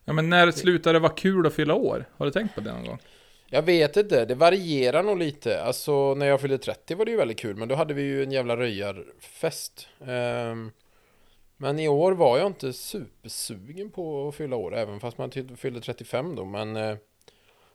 Ja, 0.04 0.12
men 0.12 0.30
när 0.30 0.50
slutar 0.50 0.92
det 0.92 0.98
vara 0.98 1.12
kul 1.12 1.46
att 1.46 1.54
fylla 1.54 1.74
år? 1.74 2.04
Har 2.16 2.26
du 2.26 2.32
tänkt 2.32 2.54
på 2.54 2.60
det 2.60 2.72
någon 2.72 2.84
gång? 2.86 2.98
Jag 3.54 3.62
vet 3.62 3.96
inte, 3.96 4.24
det 4.24 4.34
varierar 4.34 5.02
nog 5.02 5.18
lite. 5.18 5.62
Alltså 5.62 6.14
när 6.14 6.26
jag 6.26 6.40
fyllde 6.40 6.58
30 6.58 6.94
var 6.94 7.04
det 7.04 7.10
ju 7.10 7.16
väldigt 7.16 7.38
kul, 7.38 7.56
men 7.56 7.68
då 7.68 7.74
hade 7.74 7.94
vi 7.94 8.02
ju 8.02 8.22
en 8.22 8.32
jävla 8.32 8.56
röjarfest. 8.56 9.88
Um, 9.98 10.72
men 11.56 11.78
i 11.78 11.88
år 11.88 12.12
var 12.12 12.38
jag 12.38 12.46
inte 12.46 12.72
supersugen 12.72 13.90
på 13.90 14.28
att 14.28 14.34
fylla 14.34 14.56
år, 14.56 14.74
även 14.74 15.00
fast 15.00 15.18
man 15.18 15.30
fyllde 15.56 15.80
35 15.80 16.36
då. 16.36 16.44
Men 16.44 16.76
uh, 16.76 16.96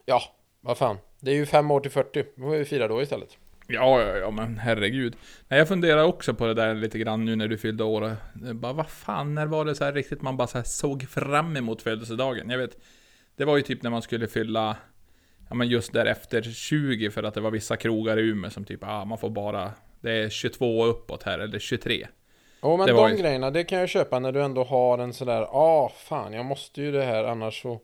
ja, 0.05 0.21
vad 0.61 0.77
fan. 0.77 0.97
Det 1.19 1.31
är 1.31 1.35
ju 1.35 1.45
fem 1.45 1.71
år 1.71 1.79
till 1.79 1.91
40, 1.91 2.25
då 2.35 2.43
får 2.43 2.49
vi 2.49 2.65
fira 2.65 2.87
då 2.87 3.01
istället. 3.01 3.37
Ja, 3.67 4.01
ja, 4.01 4.17
ja, 4.17 4.31
men 4.31 4.57
herregud. 4.57 5.15
Nej, 5.47 5.59
jag 5.59 5.67
funderar 5.67 6.03
också 6.03 6.33
på 6.33 6.45
det 6.45 6.53
där 6.53 6.75
lite 6.75 6.99
grann 6.99 7.25
nu 7.25 7.35
när 7.35 7.47
du 7.47 7.57
fyllde 7.57 7.83
år. 7.83 8.05
Eh, 8.45 8.53
bara, 8.53 8.73
vad 8.73 8.89
fan, 8.89 9.35
när 9.35 9.45
var 9.45 9.65
det 9.65 9.75
så 9.75 9.83
här 9.83 9.93
riktigt 9.93 10.21
man 10.21 10.37
bara 10.37 10.47
så 10.47 10.57
här 10.57 10.65
såg 10.65 11.09
fram 11.09 11.57
emot 11.57 11.81
födelsedagen? 11.81 12.49
Jag 12.49 12.57
vet, 12.57 12.77
det 13.35 13.45
var 13.45 13.57
ju 13.57 13.63
typ 13.63 13.83
när 13.83 13.89
man 13.89 14.01
skulle 14.01 14.27
fylla, 14.27 14.77
ja 15.49 15.55
men 15.55 15.67
just 15.67 15.93
därefter 15.93 16.41
20 16.41 17.11
för 17.11 17.23
att 17.23 17.33
det 17.33 17.41
var 17.41 17.51
vissa 17.51 17.77
krogar 17.77 18.19
i 18.19 18.21
Umeå 18.21 18.49
som 18.51 18.65
typ, 18.65 18.79
ah, 18.83 19.05
man 19.05 19.17
får 19.17 19.29
bara, 19.29 19.71
det 20.01 20.11
är 20.11 20.29
22 20.29 20.79
och 20.79 20.89
uppåt 20.89 21.23
här, 21.23 21.39
eller 21.39 21.59
23. 21.59 22.07
Ja 22.61 22.77
men 22.77 22.87
Det 22.87 22.93
de 22.93 23.11
ju- 23.11 23.17
grejerna, 23.17 23.51
det 23.51 23.63
kan 23.63 23.79
jag 23.79 23.89
köpa 23.89 24.19
när 24.19 24.31
du 24.31 24.43
ändå 24.43 24.63
har 24.63 24.97
en 24.97 25.13
sådär, 25.13 25.41
ah, 25.41 25.89
fan 25.89 26.33
jag 26.33 26.45
måste 26.45 26.81
ju 26.81 26.91
det 26.91 27.03
här 27.03 27.23
annars 27.23 27.61
så 27.61 27.79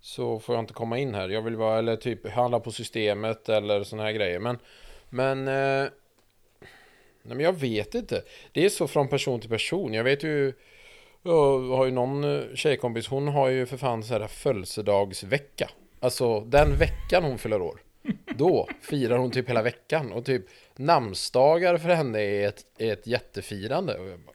så 0.00 0.38
får 0.40 0.54
jag 0.54 0.62
inte 0.62 0.72
komma 0.74 0.98
in 0.98 1.14
här. 1.14 1.28
Jag 1.28 1.42
vill 1.42 1.56
vara, 1.56 1.78
eller 1.78 1.96
typ 1.96 2.28
handla 2.28 2.60
på 2.60 2.72
systemet 2.72 3.48
eller 3.48 3.84
såna 3.84 4.02
här 4.02 4.12
grejer. 4.12 4.38
Men, 4.38 4.58
men, 5.10 5.48
eh, 5.48 5.90
nej 7.22 7.36
men 7.36 7.40
jag 7.40 7.52
vet 7.52 7.94
inte. 7.94 8.22
Det 8.52 8.64
är 8.64 8.68
så 8.68 8.88
från 8.88 9.08
person 9.08 9.40
till 9.40 9.50
person. 9.50 9.94
Jag 9.94 10.04
vet 10.04 10.22
ju, 10.24 10.52
jag 11.22 11.60
har 11.60 11.84
ju 11.84 11.90
någon 11.90 12.24
eh, 12.24 12.54
tjejkompis, 12.54 13.08
hon 13.08 13.28
har 13.28 13.48
ju 13.48 13.66
för 13.66 13.76
fan 13.76 14.02
så 14.02 14.12
här 14.18 14.26
födelsedagsvecka. 14.26 15.70
Alltså 16.00 16.40
den 16.40 16.76
veckan 16.76 17.24
hon 17.24 17.38
fyller 17.38 17.62
år. 17.62 17.80
Då 18.36 18.68
firar 18.80 19.18
hon 19.18 19.30
typ 19.30 19.48
hela 19.48 19.62
veckan 19.62 20.12
och 20.12 20.24
typ 20.24 20.46
namnsdagar 20.76 21.76
för 21.76 21.88
henne 21.88 22.20
är 22.20 22.48
ett, 22.48 22.64
är 22.78 22.92
ett 22.92 23.06
jättefirande. 23.06 23.98
Och 23.98 24.06
jag 24.06 24.18
bara, 24.18 24.32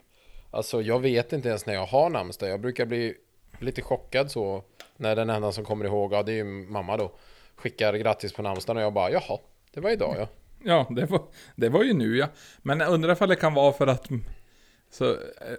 Alltså 0.51 0.81
jag 0.81 0.99
vet 0.99 1.33
inte 1.33 1.49
ens 1.49 1.65
när 1.65 1.73
jag 1.73 1.85
har 1.85 2.09
namnsdag. 2.09 2.49
Jag 2.49 2.61
brukar 2.61 2.85
bli 2.85 3.15
lite 3.59 3.81
chockad 3.81 4.31
så 4.31 4.63
när 4.97 5.15
den 5.15 5.29
enda 5.29 5.51
som 5.51 5.65
kommer 5.65 5.85
ihåg, 5.85 6.13
ja 6.13 6.23
det 6.23 6.31
är 6.31 6.35
ju 6.35 6.43
mamma 6.43 6.97
då, 6.97 7.11
skickar 7.55 7.93
grattis 7.93 8.33
på 8.33 8.41
namnsdagen 8.41 8.77
och 8.77 8.83
jag 8.83 8.93
bara 8.93 9.11
jaha, 9.11 9.39
det 9.73 9.79
var 9.79 9.89
idag 9.89 10.15
ja. 10.19 10.27
Ja, 10.65 10.87
det 10.89 11.05
var, 11.05 11.21
det 11.55 11.69
var 11.69 11.83
ju 11.83 11.93
nu 11.93 12.17
ja. 12.17 12.27
Men 12.57 12.79
jag 12.79 12.89
undrar 12.89 13.13
ifall 13.13 13.29
det 13.29 13.35
kan 13.35 13.53
vara 13.53 13.73
för 13.73 13.87
att 13.87 14.09
så 14.93 15.11
eh, 15.11 15.17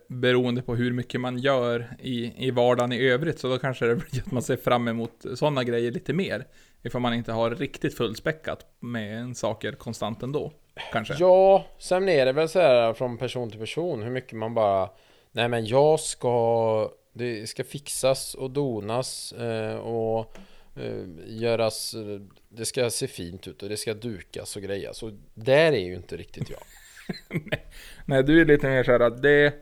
beroende 0.09 0.63
på 0.63 0.75
hur 0.75 0.93
mycket 0.93 1.21
man 1.21 1.39
gör 1.39 1.97
i, 2.01 2.47
i 2.47 2.51
vardagen 2.51 2.93
i 2.93 3.09
övrigt 3.09 3.39
så 3.39 3.49
då 3.49 3.59
kanske 3.59 3.87
det 3.87 3.97
blir 3.97 4.21
att 4.21 4.33
man 4.33 4.43
ser 4.43 4.57
fram 4.57 4.89
emot 4.89 5.27
sådana 5.35 5.65
grejer 5.65 5.93
lite 5.93 6.13
mer. 6.13 6.47
Ifall 6.83 7.01
man 7.01 7.15
inte 7.15 7.33
har 7.33 7.51
riktigt 7.51 7.97
fullspäckat 7.97 8.67
med 8.81 9.19
en 9.19 9.35
saker 9.35 9.73
konstant 9.73 10.23
ändå. 10.23 10.53
Kanske. 10.93 11.15
Ja, 11.19 11.67
sen 11.79 12.09
är 12.09 12.27
det 12.27 12.33
väl 12.33 12.49
så 12.49 12.61
här 12.61 12.95
från 12.95 13.19
person 13.19 13.51
till 13.51 13.61
person 13.61 14.03
hur 14.03 14.11
mycket 14.11 14.39
man 14.39 14.55
bara 14.55 14.91
Nej 15.33 15.49
men 15.49 15.67
jag 15.67 16.01
ska 16.01 16.91
Det 17.13 17.47
ska 17.47 17.65
fixas 17.65 18.35
och 18.35 18.51
donas 18.51 19.33
eh, 19.33 19.77
och 19.77 20.37
eh, 20.77 21.05
göras 21.27 21.95
eh, 21.95 22.21
Det 22.49 22.65
ska 22.65 22.91
se 22.91 23.07
fint 23.07 23.49
ut 23.49 23.63
och 23.63 23.69
det 23.69 23.77
ska 23.77 23.95
dukas 23.95 24.57
och 24.57 24.63
grejas 24.63 25.03
och 25.03 25.11
där 25.35 25.73
är 25.73 25.87
ju 25.87 25.95
inte 25.95 26.17
riktigt 26.17 26.51
jag 26.51 26.61
Nej, 28.07 28.23
du 28.25 28.41
är 28.41 28.45
lite 28.45 28.67
mer 28.69 28.83
såhär 28.85 29.01
att 29.01 29.23
det 29.23 29.31
är 29.31 29.53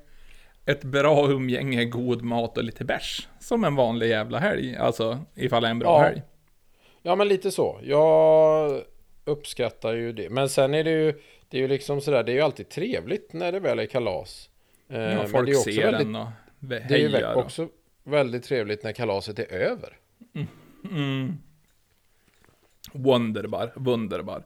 ett 0.67 0.85
bra 0.85 1.29
umgänge, 1.31 1.85
god 1.85 2.23
mat 2.23 2.59
och 2.59 2.65
lite 2.65 2.85
bärs. 2.85 3.29
Som 3.41 3.65
en 3.65 3.75
vanlig 3.77 4.09
jävla 4.09 4.39
helg. 4.39 4.77
Alltså, 4.77 5.19
ifall 5.35 5.63
det 5.63 5.69
är 5.69 5.71
en 5.71 5.79
bra 5.79 5.99
Ja. 6.03 6.05
helg. 6.09 6.23
Ja 7.03 7.15
men 7.15 7.29
lite 7.29 7.51
så. 7.51 7.81
Jag 7.83 8.83
uppskattar 9.25 9.93
ju 9.95 10.13
det. 10.13 10.31
Men 10.31 10.49
sen 10.49 10.75
är 10.75 10.85
det 10.85 10.91
ju 10.91 11.15
Det 11.49 11.57
är 11.57 11.61
ju 11.63 11.69
liksom 11.69 12.01
sådär 12.01 12.23
Det 12.23 12.33
är 12.33 12.35
ju 12.35 12.41
alltid 12.41 12.69
trevligt 12.69 13.33
när 13.33 13.53
det 13.53 13.61
väl 13.61 13.79
är 13.79 13.87
kalas. 13.87 14.51
Eh, 14.89 15.01
Ja, 15.01 15.09
men 15.15 15.29
folk 15.29 15.47
det 15.47 15.53
är 15.53 15.57
också 15.57 15.71
ser 15.73 15.83
väldigt, 15.83 16.07
den 16.07 16.17
och 16.17 16.27
Det 16.59 16.77
är 16.77 16.97
ju 16.99 17.09
hejar. 17.09 17.35
också 17.35 17.69
väldigt 18.05 18.45
trevligt 18.45 18.83
när 18.85 18.93
kalaset 18.93 19.39
är 19.39 19.53
över. 19.53 19.97
Mm. 20.91 21.33
Wonderbar, 22.93 23.73
wunderbar. 23.77 24.43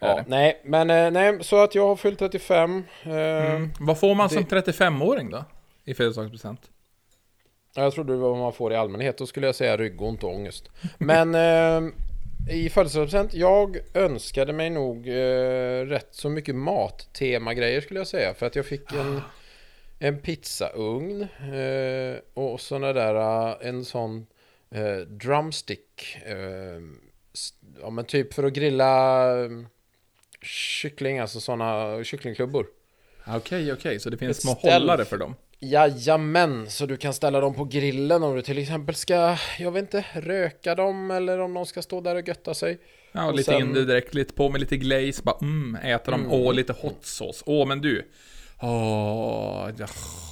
Ja, 0.00 0.24
nej, 0.26 0.60
men 0.64 0.90
eh, 0.90 1.10
nej, 1.10 1.44
så 1.44 1.62
att 1.62 1.74
jag 1.74 1.86
har 1.88 1.96
fyllt 1.96 2.18
35. 2.18 2.84
Eh, 3.04 3.10
Mm. 3.12 3.70
Vad 3.80 3.98
får 4.00 4.14
man 4.14 4.30
som 4.30 4.44
det- 4.48 4.56
35-åring 4.70 5.30
då? 5.30 5.44
I 5.84 5.94
födelsedagspresent? 5.94 6.60
Jag 7.74 7.92
trodde 7.92 8.12
det 8.12 8.18
var 8.18 8.28
vad 8.30 8.38
man 8.38 8.52
får 8.52 8.72
i 8.72 8.76
allmänhet. 8.76 9.18
Då 9.18 9.26
skulle 9.26 9.46
jag 9.46 9.54
säga 9.54 9.76
ryggont 9.76 10.24
och 10.24 10.30
ångest. 10.34 10.68
Men 10.98 11.34
eh, 11.34 11.90
i 12.50 12.68
födelsedagspresent, 12.70 13.34
jag 13.34 13.78
önskade 13.94 14.52
mig 14.52 14.70
nog 14.70 15.08
eh, 15.08 15.84
rätt 15.86 16.08
så 16.10 16.28
mycket 16.28 16.54
mattema-grejer 16.54 17.80
skulle 17.80 18.00
jag 18.00 18.06
säga. 18.06 18.34
För 18.34 18.46
att 18.46 18.56
jag 18.56 18.66
fick 18.66 18.92
en, 18.92 19.20
en 19.98 20.18
pizzaugn 20.18 21.22
eh, 21.22 22.18
och 22.34 22.60
sådana 22.60 22.92
där, 22.92 23.14
eh, 23.14 23.68
en 23.68 23.84
sån 23.84 24.26
drumstick. 25.06 26.16
Ja 27.82 27.90
men 27.90 28.04
typ 28.04 28.34
för 28.34 28.44
att 28.44 28.52
grilla 28.52 29.32
kyckling, 30.42 31.18
alltså 31.18 31.40
sådana 31.40 32.04
kycklingklubbor. 32.04 32.66
Okej, 33.26 33.72
okej, 33.72 34.00
så 34.00 34.10
det 34.10 34.16
finns 34.16 34.36
Ett 34.36 34.42
små 34.42 34.54
ställ. 34.54 34.72
hållare 34.72 35.04
för 35.04 35.18
dem. 35.18 35.34
Jajamän, 35.60 36.70
så 36.70 36.86
du 36.86 36.96
kan 36.96 37.14
ställa 37.14 37.40
dem 37.40 37.54
på 37.54 37.64
grillen 37.64 38.22
om 38.22 38.36
du 38.36 38.42
till 38.42 38.58
exempel 38.58 38.94
ska, 38.94 39.36
jag 39.58 39.70
vet 39.70 39.82
inte, 39.82 40.04
röka 40.14 40.74
dem 40.74 41.10
eller 41.10 41.38
om 41.38 41.54
de 41.54 41.66
ska 41.66 41.82
stå 41.82 42.00
där 42.00 42.14
och 42.16 42.28
götta 42.28 42.54
sig. 42.54 42.78
Ja, 43.12 43.26
Och 43.26 43.34
lite 43.36 43.52
sen- 43.52 43.60
indirekt, 43.60 44.14
lite 44.14 44.34
på 44.34 44.48
med 44.48 44.60
lite 44.60 44.76
glaze, 44.76 45.22
bara 45.22 45.36
mm, 45.40 45.74
äta 45.82 46.10
dem, 46.10 46.20
Mm. 46.20 46.32
åh, 46.32 46.54
lite 46.54 46.72
hot 46.72 46.98
sauce. 47.04 47.42
Åh, 47.46 47.66
men 47.68 47.80
du. 47.80 48.08
Åh, 48.60 49.70
ja, 49.78 49.86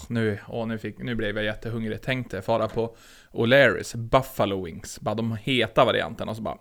nu, 0.09 0.39
åh, 0.49 0.67
nu, 0.67 0.79
fick, 0.79 0.99
nu 0.99 1.15
blev 1.15 1.37
jag 1.37 1.45
jättehungrig. 1.45 2.03
Tänkte 2.03 2.43
fara 2.43 2.69
på 2.69 2.97
O'Larrys 3.33 3.97
Buffalo 3.97 4.65
Wings, 4.65 5.01
bara 5.01 5.15
de 5.15 5.37
heta 5.43 5.85
varianterna, 5.85 6.31
och 6.31 6.37
så 6.37 6.43
bara 6.43 6.59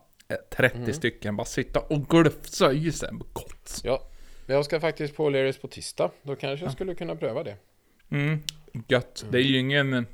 30 0.50 0.78
Mm. 0.78 0.94
stycken, 0.94 1.36
bara 1.36 1.46
sitta 1.46 1.80
och 1.80 2.08
glufsa 2.10 2.74
i 2.74 2.92
sig. 2.92 3.10
Gott. 3.34 3.82
Ja, 3.84 4.02
jag 4.48 4.66
ska 4.66 4.80
faktiskt 4.80 5.16
på 5.16 5.30
O'Learys 5.30 5.62
på 5.62 5.68
tisdag. 5.68 6.12
Då 6.24 6.36
kanske 6.36 6.66
jag 6.66 6.74
skulle 6.74 6.96
kunna 6.96 7.16
pröva 7.16 7.44
det. 7.44 7.56
Mm, 8.12 8.40
gött. 8.88 9.26
Det 9.32 9.38
är 9.38 9.42
ju 9.42 9.60
ingen, 9.60 10.06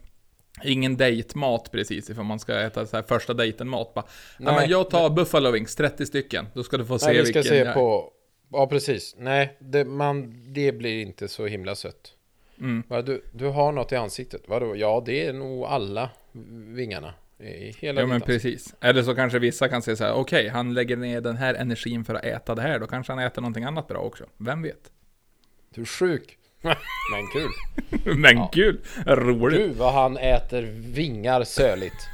ingen 0.64 0.98
dejtmat 0.98 1.72
precis, 1.72 2.10
ifall 2.10 2.26
man 2.26 2.40
ska 2.40 2.60
äta 2.60 2.86
så 2.86 2.96
här 2.98 3.04
första 3.04 3.34
dejten-mat. 3.34 3.94
Bara, 3.94 4.06
Nej, 4.40 4.56
men 4.56 4.70
jag 4.70 4.90
tar 4.90 5.10
Buffalo 5.10 5.52
Wings, 5.52 5.76
30 5.76 6.06
stycken. 6.06 6.48
Då 6.54 6.64
ska 6.64 6.78
du 6.78 6.86
få 6.86 7.00
se 7.00 7.08
Nej, 7.08 7.18
vi 7.18 7.26
ska 7.26 7.42
vilken 7.42 7.66
se 7.66 7.74
på... 7.74 8.14
Ja, 8.52 8.68
precis. 8.68 9.16
Nej, 9.18 9.58
det, 9.60 9.86
man, 9.86 10.44
det 10.54 10.72
blir 10.72 11.02
inte 11.02 11.28
så 11.28 11.46
himla 11.46 11.76
sött. 11.76 12.14
Mm. 12.60 12.84
Du, 13.06 13.24
du 13.34 13.46
har 13.46 13.72
något 13.72 13.92
i 13.92 13.96
ansiktet. 13.96 14.42
Vadå? 14.48 14.76
Ja, 14.76 15.04
det 15.06 15.26
är 15.26 15.34
nog 15.34 15.66
alla 15.66 16.10
vingarna. 16.76 17.14
I 17.44 17.76
hela 17.80 18.02
Ja 18.02 18.08
men 18.08 18.16
ansikte. 18.16 18.34
precis. 18.34 18.76
Eller 18.82 19.04
så 19.04 19.16
kanske 19.16 19.40
vissa 19.40 19.70
kan 19.70 19.82
säga 19.82 19.96
så 19.96 20.04
här: 20.04 20.14
okej, 20.14 20.48
han 20.48 20.74
lägger 20.74 20.96
ner 20.98 21.22
den 21.22 21.38
här 21.38 21.54
energin 21.54 22.06
för 22.06 22.16
att 22.16 22.24
äta 22.26 22.56
det 22.56 22.62
här, 22.62 22.80
då 22.80 22.88
kanske 22.88 23.14
han 23.14 23.24
äter 23.24 23.42
någonting 23.42 23.64
annat 23.64 23.88
bra 23.88 23.98
också. 24.00 24.26
Vem 24.38 24.62
vet? 24.62 24.92
Du 25.76 25.82
är 25.82 25.86
sjuk. 25.86 26.38
Men 27.12 27.28
kul. 27.34 27.52
Men 28.18 28.38
Ja. 28.38 28.50
kul! 28.54 28.80
Roligt! 29.06 29.60
Gud 29.60 29.76
vad 29.76 29.94
han 29.94 30.18
äter 30.18 30.62
vingar 30.94 31.44
söligt. 31.44 32.08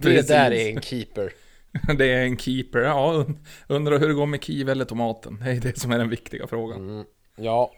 Det 0.00 0.28
där 0.28 0.50
är 0.50 0.68
en 0.70 0.80
keeper. 0.82 1.32
Det 1.98 2.12
är 2.12 2.22
en 2.24 2.36
keeper, 2.38 2.78
ja. 2.80 3.12
und- 3.12 3.38
Undrar 3.68 3.98
hur 3.98 4.08
det 4.08 4.14
går 4.14 4.26
med 4.26 4.44
kiwi 4.44 4.72
eller 4.72 4.84
tomaten. 4.84 5.40
Det 5.44 5.50
är 5.50 5.60
det 5.60 5.78
som 5.78 5.92
är 5.92 5.98
den 5.98 6.08
viktiga 6.08 6.46
frågan. 6.46 6.88
Mm, 6.90 7.04
ja. 7.36 7.72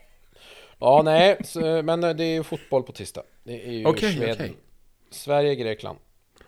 Ja, 0.79 1.03
nej, 1.05 1.39
men 1.85 2.01
det 2.01 2.25
är 2.25 2.35
ju 2.35 2.43
fotboll 2.43 2.83
på 2.83 2.93
tisdag. 2.93 3.23
Det 3.45 3.69
är 3.69 3.73
ju 3.73 3.87
Okej, 3.87 4.13
Sweden. 4.13 4.35
okej. 4.35 4.57
Sverige-Grekland. 5.11 5.99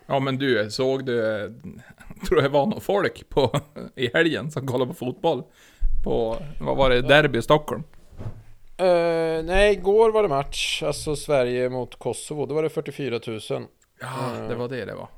Ja 0.07 0.21
men 0.21 0.39
du, 0.39 0.71
såg 0.71 1.07
du, 1.07 1.13
tror 2.29 2.41
jag 2.43 2.45
det 2.45 2.49
var 2.49 2.67
någon 2.67 2.81
folk 2.81 3.29
på, 3.29 3.61
i 3.97 4.11
helgen 4.15 4.51
som 4.51 4.67
kollade 4.67 4.89
på 4.89 4.95
fotboll? 4.95 5.43
På, 6.05 6.37
vad 6.61 6.77
var 6.77 6.91
det, 6.91 7.03
derby 7.03 7.39
i 7.39 7.43
Stockholm? 7.43 7.83
Eh, 8.77 9.45
nej, 9.45 9.73
igår 9.73 10.11
var 10.13 10.23
det 10.23 10.29
match. 10.29 10.83
Alltså 10.83 11.17
Sverige 11.17 11.69
mot 11.69 11.99
Kosovo. 11.99 12.47
Då 12.47 12.55
var 12.55 12.63
det 12.63 12.69
44 12.69 13.21
000. 13.27 13.41
Ja, 13.51 13.67
Mm. 14.37 14.49
det 14.49 14.55
var 14.55 14.69
det 14.69 14.85
det 14.85 14.95
var. 14.95 15.09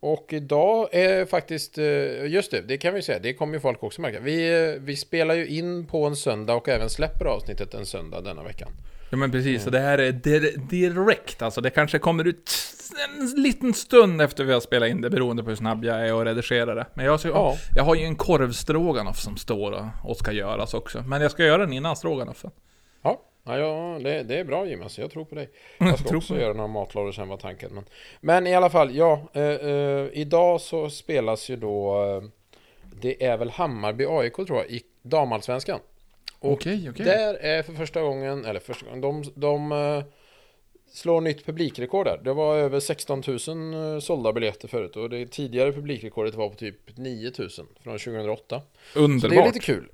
Och 0.00 0.26
idag 0.32 0.88
är 0.92 1.24
faktiskt, 1.26 1.78
eh, 1.78 2.26
just 2.26 2.50
det, 2.50 2.60
det 2.60 2.76
kan 2.78 2.94
vi 2.94 3.02
säga, 3.02 3.18
det 3.18 3.34
kommer 3.34 3.54
ju 3.54 3.60
folk 3.60 3.82
också 3.82 4.00
märka. 4.00 4.20
Vi, 4.20 4.64
eh, 4.74 4.80
vi 4.80 4.96
spelar 4.96 5.34
ju 5.34 5.46
in 5.46 5.86
på 5.86 6.04
en 6.06 6.16
söndag 6.16 6.54
och 6.54 6.68
även 6.68 6.90
släpper 6.90 7.24
avsnittet 7.24 7.74
en 7.74 7.86
söndag 7.86 8.20
denna 8.20 8.42
veckan. 8.42 8.68
Ja 9.12 9.18
men 9.18 9.30
precis, 9.30 9.62
så 9.64 9.70
det 9.70 9.78
här 9.78 9.98
är 9.98 10.12
dir- 10.12 10.56
direkt 10.70 11.42
alltså. 11.42 11.60
Det 11.60 11.70
kanske 11.70 11.98
kommer 11.98 12.24
ut 12.26 12.50
en 13.18 13.42
liten 13.42 13.74
stund 13.74 14.22
efter 14.22 14.44
vi 14.44 14.52
har 14.52 14.60
spelat 14.60 14.88
in 14.88 15.00
det, 15.00 15.10
beroende 15.10 15.42
på 15.42 15.48
hur 15.48 15.56
snabb 15.56 15.84
jag 15.84 16.08
är 16.08 16.14
och 16.14 16.24
redigera 16.24 16.74
det. 16.74 16.86
Men 16.94 17.04
jag, 17.04 17.20
så, 17.20 17.28
Ja. 17.28 17.56
jag 17.76 17.84
har 17.84 17.94
ju 17.94 18.04
en 18.04 18.16
korvstroganoff 18.16 19.18
som 19.18 19.36
står 19.36 19.90
och, 20.04 20.16
ska 20.16 20.32
göras 20.32 20.74
också. 20.74 21.02
Men 21.06 21.22
jag 21.22 21.30
ska 21.30 21.44
göra 21.44 21.58
den 21.58 21.72
innan 21.72 21.96
stroganoffen. 21.96 22.50
Ja, 23.02 23.20
ja, 23.44 23.58
ja 23.58 23.98
det, 24.02 24.22
det 24.22 24.38
är 24.38 24.44
bra 24.44 24.66
Jim, 24.66 24.82
alltså, 24.82 25.00
jag 25.00 25.10
tror 25.10 25.24
på 25.24 25.34
dig. 25.34 25.50
Jag 25.78 25.98
ska 25.98 26.08
Tror 26.08 26.18
också 26.18 26.38
göra 26.40 26.52
några 26.52 26.68
matlådor 26.68 27.12
sen 27.12 27.28
var 27.28 27.36
tanken. 27.36 27.70
Men, 27.74 27.84
men 28.20 28.46
i 28.46 28.54
alla 28.54 28.70
fall, 28.70 28.94
ja, 28.96 29.22
eh, 29.32 29.42
eh, 29.42 30.06
idag 30.12 30.60
så 30.60 30.90
spelas 30.90 31.48
ju 31.50 31.56
då, 31.56 32.04
eh, 32.04 32.22
det 33.02 33.24
är 33.26 33.36
väl 33.36 33.50
Hammarby 33.50 34.06
AIK 34.08 34.34
tror 34.36 34.56
jag, 34.58 34.66
i 34.70 34.82
damallsvenskan. 35.02 35.78
Och 36.42 36.52
Okej, 36.52 36.90
okej. 36.90 37.04
Där 37.06 37.34
är 37.34 37.62
för 37.62 37.72
första 37.72 38.00
gången, 38.02 38.44
eller 38.44 38.60
första 38.60 38.86
gången, 38.86 39.00
de, 39.00 39.22
de 39.34 39.72
eh, 39.72 40.04
slår 40.92 41.20
nytt 41.20 41.46
publikrekord 41.46 42.06
där. 42.06 42.20
Det 42.24 42.32
var 42.32 42.56
över 42.56 42.80
16 42.80 43.22
000 43.26 43.94
eh, 43.94 44.00
sålda 44.00 44.32
biljetter 44.32 44.68
förut 44.68 44.96
och 44.96 45.10
det 45.10 45.26
tidigare 45.26 45.72
publikrekordet 45.72 46.34
var 46.34 46.48
på 46.48 46.54
typ 46.54 46.96
9 46.96 47.32
000 47.38 47.48
från 47.82 47.98
2008. 47.98 48.62
Så 48.92 48.98
det 48.98 49.00
är 49.00 49.04
Underbart. 49.04 49.46
lite 49.46 49.58
kul. 49.66 49.88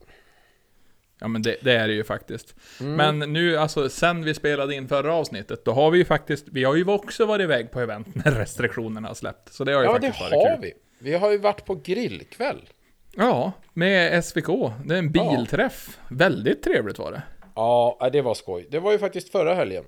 Ja 1.21 1.29
men 1.29 1.43
det, 1.43 1.57
det 1.63 1.73
är 1.73 1.89
det 1.89 1.95
ju 1.95 2.05
faktiskt. 2.05 2.55
Mm. 2.81 2.95
Men 3.19 3.33
nu, 3.33 3.57
alltså 3.57 3.89
sen 3.89 4.25
vi 4.25 4.35
spelade 4.35 4.75
in 4.75 4.89
förra 4.89 5.15
avsnittet, 5.15 5.65
då 5.65 5.73
har 5.73 5.91
vi 5.91 5.99
ju 5.99 6.05
faktiskt, 6.05 6.47
vi 6.49 6.65
har 6.65 6.75
ju 6.77 6.89
också 6.89 7.27
varit 7.27 7.43
iväg 7.45 7.71
på 7.71 7.81
event 7.81 8.09
när 8.15 8.33
restriktionerna 8.33 9.09
har 9.09 9.15
släppt. 9.15 9.53
Så 9.53 9.65
det 9.65 9.73
har 9.73 9.81
ju 9.81 9.87
Ja, 9.87 9.99
det 9.99 10.07
faktiskt 10.07 10.21
varit 10.21 10.49
har 10.49 10.57
kul. 10.57 10.63
vi. 10.63 10.73
Vi 11.11 11.15
har 11.17 11.31
ju 11.31 11.39
varit 11.39 11.65
på 11.65 11.75
grillkväll. 11.75 12.69
Ja, 13.17 13.53
med 13.73 14.25
SVK. 14.25 14.47
Det 14.85 14.95
är 14.95 14.99
en 14.99 15.13
Ja. 15.15 15.31
bilträff. 15.37 15.99
Väldigt 16.11 16.63
trevligt 16.63 16.99
var 16.99 17.13
det. 17.13 17.23
Ja, 17.55 18.09
det 18.13 18.23
var 18.23 18.35
skoj. 18.35 18.67
Det 18.71 18.79
var 18.79 18.93
ju 18.93 18.99
faktiskt 18.99 19.33
förra 19.33 19.55
helgen. 19.55 19.85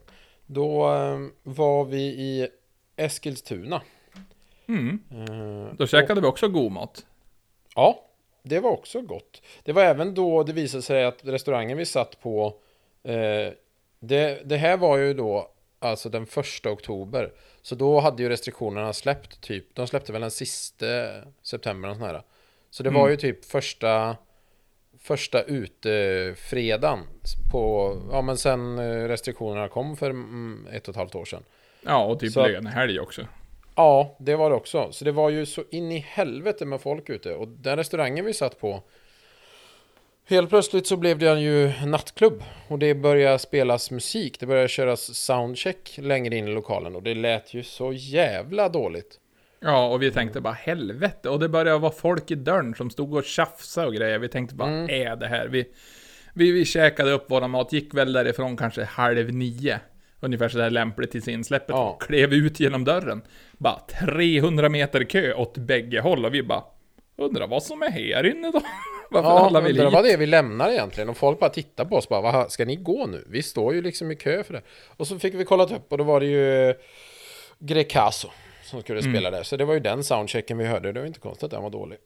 Då 0.47 0.93
eh, 0.95 1.19
var 1.43 1.85
vi 1.85 2.03
i 2.03 2.49
Eskilstuna. 2.97 3.83
Mm. 4.69 4.99
Eh, 5.11 5.75
Då 5.77 5.87
käkade 5.87 6.21
vi 6.21 6.27
också 6.27 6.49
god 6.49 6.73
mat. 6.73 7.07
Ja, 7.75 8.05
det 8.43 8.61
var 8.61 8.71
också 8.71 9.01
gott. 9.01 9.43
Det 9.65 9.73
var 9.73 9.83
även 9.83 10.15
då 10.15 10.43
det 10.43 10.53
visade 10.53 10.83
sig 10.83 11.05
att 11.05 11.21
restaurangen 11.25 11.79
vi 11.79 11.87
satt 11.87 12.21
på, 12.21 12.55
eh, 13.03 13.53
det, 14.01 14.43
det 14.45 14.57
här 14.57 14.77
var 14.77 14.97
ju 14.97 15.15
då 15.15 15.51
alltså 15.79 16.09
den 16.09 16.27
första 16.27 16.71
oktober. 16.71 17.33
Så 17.63 17.75
då 17.75 18.01
hade 18.01 18.23
ju 18.23 18.29
restriktionerna 18.29 18.93
släppt 18.93 19.41
typ, 19.41 19.75
de 19.75 19.87
släppte 19.87 20.13
väl 20.13 20.21
den 20.21 20.31
sista 20.31 20.87
september 21.43 21.89
och 21.89 21.97
sån 21.97 22.05
här. 22.07 22.23
Så 22.71 22.83
det 22.83 22.91
var 22.91 23.01
Mm. 23.01 23.11
ju 23.11 23.17
typ 23.17 23.45
första, 23.45 24.17
första 25.01 25.43
utefredagen 25.43 26.99
på, 27.53 27.97
ja 28.13 28.23
men 28.23 28.37
sen 28.37 28.79
eh, 28.79 29.09
restriktionerna 29.09 29.69
kom 29.69 29.97
för 29.97 30.11
mm, 30.11 30.67
ett 30.73 30.89
och 30.89 30.93
ett 30.93 30.97
halvt 30.97 31.15
år 31.15 31.25
sedan. 31.25 31.43
Ja, 31.83 32.05
och 32.05 32.21
typ 32.21 32.33
Så 32.33 32.41
att- 32.41 32.51
lönehelg 32.51 33.01
också. 33.01 33.27
Ja, 33.75 34.17
det 34.19 34.37
var 34.37 34.51
det 34.51 34.57
också. 34.57 34.93
Så 34.93 35.05
det 35.05 35.13
var 35.13 35.31
ju 35.31 35.47
så 35.47 35.65
in 35.71 35.93
i 35.93 35.99
helvete 35.99 36.65
med 36.65 36.81
folk 36.81 37.09
ute. 37.11 37.35
Och 37.35 37.49
den 37.49 37.77
restaurangen 37.77 38.25
vi 38.25 38.35
satt 38.35 38.61
på 38.61 38.83
Helt 40.25 40.49
plötsligt 40.51 40.87
så 40.87 40.97
blev 40.97 41.19
det 41.19 41.41
ju 41.41 41.73
nattklubb 41.87 42.43
och 42.69 42.79
det 42.79 42.95
började 42.95 43.39
spelas 43.39 43.91
musik. 43.91 44.41
Det 44.41 44.47
började 44.47 44.69
köras 44.69 45.15
soundcheck 45.15 45.99
längre 45.99 46.37
in 46.37 46.49
i 46.49 46.51
lokalen 46.51 46.97
och 46.97 47.03
det 47.03 47.15
lät 47.15 47.55
ju 47.55 47.63
så 47.63 47.93
jävla 47.93 48.69
dåligt. 48.69 49.21
Ja, 49.61 49.89
och 49.89 50.03
vi 50.03 50.11
tänkte 50.11 50.41
bara 50.41 50.53
helvete. 50.55 51.29
Och 51.29 51.39
det 51.39 51.49
började 51.49 51.79
vara 51.79 51.93
folk 51.93 52.31
i 52.31 52.35
dörren 52.35 52.75
som 52.75 52.91
stod 52.91 53.15
och 53.15 53.25
tjafsade 53.25 53.87
och 53.87 53.95
grejer. 53.95 54.19
Vi 54.19 54.29
tänkte 54.29 54.55
bara, 54.55 54.69
Mm. 54.69 54.91
är 54.91 55.17
det 55.17 55.27
här? 55.27 55.47
Vi, 55.49 55.65
vi, 56.35 56.53
vi 56.53 56.65
käkade 56.65 57.11
upp 57.11 57.31
våran 57.31 57.51
mat, 57.51 57.73
gick 57.73 57.95
väl 57.95 58.13
därifrån 58.13 58.57
kanske 58.57 58.85
halv 58.85 59.35
nio. 59.35 59.81
Ungefär 60.21 60.49
sådär 60.49 60.71
lämpligt 60.71 61.11
till 61.11 61.29
insläppet. 61.29 61.69
Ja. 61.69 61.91
Och 61.91 62.03
klev 62.03 62.33
ut 62.33 62.61
genom 62.61 62.85
dörren. 62.85 63.23
Bara 63.53 63.79
300 63.79 64.69
meter 64.69 65.05
kö 65.05 65.35
åt 65.35 65.59
bägge 65.59 66.01
håll 66.01 66.25
och 66.25 66.35
vi 66.35 66.43
bara, 66.43 66.63
undrar 67.17 67.47
vad 67.47 67.63
som 67.63 67.83
är 67.83 67.91
här 67.91 68.27
inne 68.27 68.51
då? 68.51 68.61
Varför 69.11 69.29
Ja, 69.29 69.47
alla 69.47 69.61
vill 69.61 69.73
undrar 69.79 69.91
vad 69.91 70.05
det 70.05 70.13
är 70.13 70.17
vi 70.19 70.27
lämnar 70.27 70.71
egentligen. 70.71 71.09
Och 71.09 71.17
folk 71.17 71.39
bara 71.41 71.51
tittar 71.51 71.85
på 71.85 71.97
oss 71.97 72.09
bara, 72.09 72.21
vad 72.21 72.53
ska 72.53 72.65
ni 72.65 72.77
gå 72.77 73.07
nu? 73.07 73.25
Vi 73.29 73.43
står 73.43 73.75
ju 73.75 73.83
liksom 73.83 74.11
i 74.11 74.17
kö 74.17 74.45
för 74.45 74.53
det. 74.55 74.63
Och 74.97 75.07
så 75.07 75.19
fick 75.19 75.35
vi 75.35 75.45
kolla 75.45 75.65
upp 75.65 75.93
och 75.93 75.99
då 75.99 76.05
var 76.05 76.21
det 76.21 76.27
ju 76.27 76.69
eh, 76.71 76.75
Grecaso 77.59 78.29
som 78.71 78.81
skulle 78.83 79.01
Mm. 79.01 79.13
spela 79.13 79.31
där. 79.31 79.43
Så 79.43 79.57
det 79.57 79.65
var 79.65 79.75
ju 79.75 79.81
den 79.81 80.05
soundchecken 80.05 80.59
vi 80.59 80.67
hörde. 80.67 80.93
Det 80.93 81.01
var 81.01 81.07
inte 81.07 81.21
konstigt 81.21 81.45
att 81.45 81.51
den 81.51 81.63
var 81.63 81.71
dålig. 81.71 81.99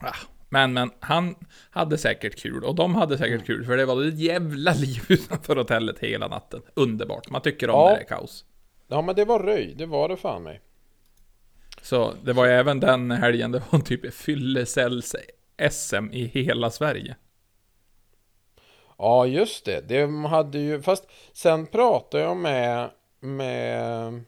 Ah, 0.00 0.14
Men, 0.48 0.72
men, 0.72 0.90
han 1.00 1.34
hade 1.70 1.98
säkert 1.98 2.36
kul 2.36 2.64
och 2.64 2.74
de 2.74 2.94
hade 2.94 3.14
Mm. 3.14 3.18
säkert 3.28 3.46
kul 3.46 3.64
för 3.64 3.76
det 3.76 3.86
var 3.86 4.04
ett 4.04 4.18
jävla 4.18 4.72
liv 4.78 5.02
utanför 5.08 5.56
hotellet 5.56 5.98
hela 5.98 6.28
natten. 6.28 6.62
Underbart, 6.74 7.30
man 7.30 7.42
tycker 7.42 7.70
om 7.70 7.80
Ja. 7.80 7.88
när 7.88 7.96
det 7.96 8.02
är 8.02 8.06
kaos. 8.06 8.44
Ja, 8.88 9.02
men 9.02 9.14
det 9.16 9.24
var 9.24 9.38
röj. 9.40 9.74
Det 9.76 9.86
var 9.86 10.08
det 10.08 10.16
fan 10.16 10.42
mig. 10.42 10.60
Så 11.82 12.14
det 12.24 12.32
var 12.32 12.46
ju 12.46 12.52
även 12.52 12.80
den 12.80 13.10
helgen 13.10 13.52
det 13.52 13.62
var 13.70 13.78
typ 13.78 14.12
fyllecells-SM 14.14 16.10
i 16.12 16.24
hela 16.26 16.70
Sverige. 16.70 17.16
Ja, 18.98 19.26
just 19.26 19.64
det. 19.64 19.88
De 19.88 20.24
hade 20.24 20.58
ju, 20.58 20.82
fast 20.82 21.04
sen 21.32 21.66
pratade 21.66 22.22
jag 22.24 22.36
med, 22.36 22.90
med, 23.20 24.24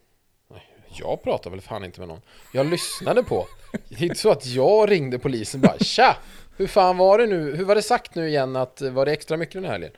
Jag 1.01 1.23
pratar 1.23 1.51
väl 1.51 1.61
fan 1.61 1.85
inte 1.85 2.01
med 2.01 2.09
någon. 2.09 2.21
Jag 2.53 2.67
lyssnade 2.67 3.23
på. 3.23 3.47
Det 3.89 3.95
är 3.95 4.03
inte 4.03 4.19
så 4.19 4.31
att 4.31 4.47
jag 4.47 4.91
ringde 4.91 5.19
polisen 5.19 5.61
bara 5.61 5.79
Tja! 5.79 6.17
Hur 6.57 6.67
fan 6.67 6.97
var 6.97 7.19
det 7.19 7.27
nu? 7.27 7.57
Hur 7.57 7.65
var 7.65 7.75
det 7.75 7.83
sagt 7.83 8.15
nu 8.15 8.29
igen 8.29 8.57
att 8.57 8.81
var 8.81 9.07
det 9.07 9.13
extra 9.13 9.37
mycket 9.37 9.55
den 9.55 9.65
här 9.65 9.73
helgen? 9.73 9.93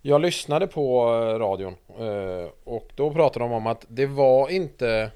Jag 0.00 0.20
lyssnade 0.20 0.66
på 0.66 1.04
eh, 1.14 1.38
radion 1.38 1.76
eh, 1.98 2.50
och 2.64 2.90
då 2.94 3.10
pratade 3.12 3.44
de 3.44 3.52
om 3.52 3.66
att 3.66 3.84
det 3.88 4.06
var 4.06 4.48
inte 4.48 5.10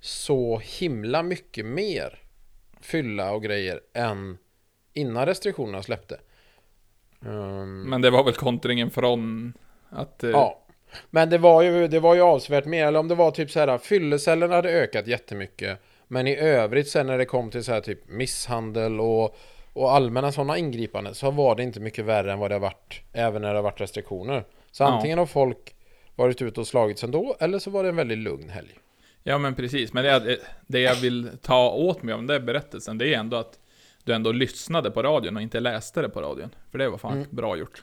så 0.00 0.58
himla 0.64 1.22
mycket 1.22 1.66
mer 1.66 2.18
fylla 2.80 3.32
och 3.32 3.42
grejer 3.42 3.80
än 3.94 4.38
innan 4.92 5.26
restriktionerna 5.26 5.82
släppte. 5.82 6.20
Um, 7.20 7.82
Men 7.82 8.00
det 8.02 8.10
var 8.10 8.24
väl 8.24 8.34
kontringen 8.34 8.90
från 8.90 9.52
att... 9.90 10.24
eh, 10.24 10.30
Ja. 10.30 10.61
Men 11.10 11.30
det 11.30 11.38
var 11.38 11.62
ju, 11.62 11.88
det 11.88 12.00
var 12.00 12.14
ju 12.14 12.20
avsevärt 12.20 12.64
mer, 12.64 12.86
eller 12.86 12.98
om 12.98 13.08
det 13.08 13.14
var 13.14 13.30
typ 13.30 13.50
så 13.50 13.60
här, 13.60 13.78
fyllecellerna 13.78 14.54
hade 14.54 14.70
ökat 14.70 15.06
jättemycket. 15.06 15.78
Men 16.08 16.26
i 16.26 16.36
övrigt 16.36 16.88
sen 16.88 17.06
när 17.06 17.18
det 17.18 17.24
kom 17.24 17.50
till 17.50 17.64
så 17.64 17.72
här 17.72 17.80
typ 17.80 18.08
misshandel 18.08 19.00
och, 19.00 19.36
och 19.72 19.92
allmänna 19.92 20.32
sådana 20.32 20.58
ingripanden 20.58 21.14
så 21.14 21.30
var 21.30 21.54
det 21.56 21.62
inte 21.62 21.80
mycket 21.80 22.04
värre 22.04 22.32
än 22.32 22.38
vad 22.38 22.50
det 22.50 22.54
har 22.54 22.60
varit, 22.60 23.00
även 23.12 23.42
när 23.42 23.48
det 23.48 23.54
har 23.58 23.62
varit 23.62 23.80
restriktioner. 23.80 24.44
Så 24.70 24.82
Ja. 24.82 24.86
antingen 24.88 25.18
har 25.18 25.26
folk 25.26 25.74
varit 26.14 26.42
ute 26.42 26.60
och 26.60 26.66
slagits 26.66 27.04
ändå, 27.04 27.36
eller 27.40 27.58
så 27.58 27.70
var 27.70 27.82
det 27.82 27.88
en 27.88 27.96
väldigt 27.96 28.18
lugn 28.18 28.48
helg. 28.48 28.78
Ja 29.22 29.38
men 29.38 29.54
precis, 29.54 29.92
men 29.92 30.04
det, 30.04 30.38
det 30.66 30.80
jag 30.80 30.94
vill 30.94 31.28
ta 31.42 31.70
åt 31.70 32.02
mig 32.02 32.14
om 32.14 32.26
den 32.26 32.46
berättelsen, 32.46 32.98
det 32.98 33.14
är 33.14 33.18
ändå 33.18 33.36
att 33.36 33.58
du 34.04 34.12
ändå 34.14 34.32
lyssnade 34.32 34.90
på 34.90 35.02
radion 35.02 35.36
och 35.36 35.42
inte 35.42 35.60
läste 35.60 36.02
det 36.02 36.08
på 36.08 36.20
radion. 36.22 36.54
För 36.70 36.78
det 36.78 36.88
var 36.88 36.98
fan 36.98 37.12
Mm. 37.16 37.26
bra 37.30 37.56
gjort. 37.56 37.82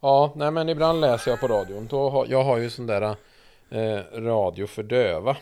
Ja, 0.00 0.32
nej 0.36 0.50
men 0.50 0.68
ibland 0.68 1.00
läser 1.00 1.30
jag 1.30 1.40
på 1.40 1.48
radion. 1.48 1.86
Då 1.86 2.10
har, 2.10 2.26
jag 2.30 2.44
har 2.44 2.58
ju 2.58 2.70
sån 2.70 2.86
där 2.86 3.02
eh, 3.70 4.20
radio 4.20 4.66
för 4.66 4.82
döva. 4.82 5.36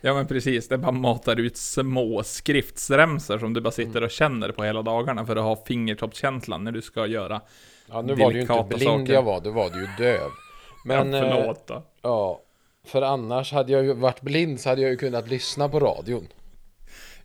Ja 0.00 0.14
men 0.14 0.26
precis, 0.26 0.68
det 0.68 0.78
bara 0.78 0.92
matar 0.92 1.40
ut 1.40 1.56
små 1.56 2.22
skriftsremsor 2.22 3.38
som 3.38 3.52
du 3.54 3.60
bara 3.60 3.72
Mm. 3.78 3.86
sitter 3.86 4.02
och 4.04 4.10
känner 4.10 4.52
på 4.52 4.64
hela 4.64 4.82
dagarna 4.82 5.26
för 5.26 5.36
att 5.36 5.42
ha 5.44 5.56
fingertoppskänslan 5.66 6.64
när 6.64 6.72
du 6.72 6.82
ska 6.82 7.06
göra. 7.06 7.40
Ja, 7.90 8.02
nu 8.02 8.14
var 8.14 8.30
det 8.32 8.34
ju 8.34 8.40
inte 8.40 8.64
blind 8.68 8.82
saker. 8.82 9.12
jag 9.12 9.22
var, 9.22 9.40
då 9.40 9.50
var 9.50 9.70
det 9.70 9.78
ju 9.78 9.86
döv. 9.98 10.30
Men, 10.84 11.12
ja, 11.12 11.18
eh, 11.18 11.34
förlåt 11.36 11.66
då. 11.66 11.82
Ja, 12.02 12.40
för 12.86 13.02
annars 13.02 13.52
hade 13.52 13.72
jag 13.72 13.84
ju 13.84 13.92
varit 13.94 14.20
blind 14.20 14.60
så 14.60 14.68
hade 14.68 14.82
jag 14.82 14.90
ju 14.90 14.96
kunnat 14.96 15.28
lyssna 15.28 15.68
på 15.68 15.80
radion. 15.80 16.28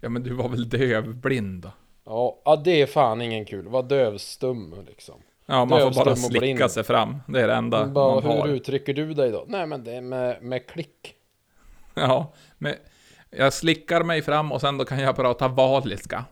Ja 0.01 0.09
men 0.09 0.23
du 0.23 0.33
var 0.33 0.49
väl 0.49 0.69
dövblind 0.69 1.61
då? 1.63 1.71
Ja, 2.05 2.41
ja 2.45 2.55
det 2.55 2.81
är 2.81 2.85
fan 2.85 3.21
ingen 3.21 3.45
kul. 3.45 3.67
Var 3.67 3.83
dövstum 3.83 4.75
liksom. 4.87 5.15
Ja, 5.49 5.65
man 5.65 5.93
får 5.93 6.05
bara 6.05 6.15
slicka 6.15 6.69
sig 6.69 6.83
fram. 6.83 7.17
Det 7.27 7.41
är 7.41 7.47
det 7.47 7.53
enda 7.53 7.85
Bara, 7.85 8.13
man 8.13 8.23
hur 8.23 8.39
har. 8.39 8.47
uttrycker 8.47 8.93
du 8.93 9.13
dig 9.13 9.31
då? 9.31 9.45
Nej 9.47 9.67
men 9.67 9.83
det 9.83 9.91
är 9.95 10.01
med, 10.01 10.41
med 10.41 10.67
klick. 10.67 11.13
Ja, 11.93 12.33
men 12.57 12.73
jag 13.29 13.53
slickar 13.53 14.03
mig 14.03 14.21
fram 14.21 14.51
och 14.51 14.61
sen 14.61 14.77
då 14.77 14.85
kan 14.85 14.99
jag 14.99 15.15
prata 15.15 15.47
valiska. 15.47 16.25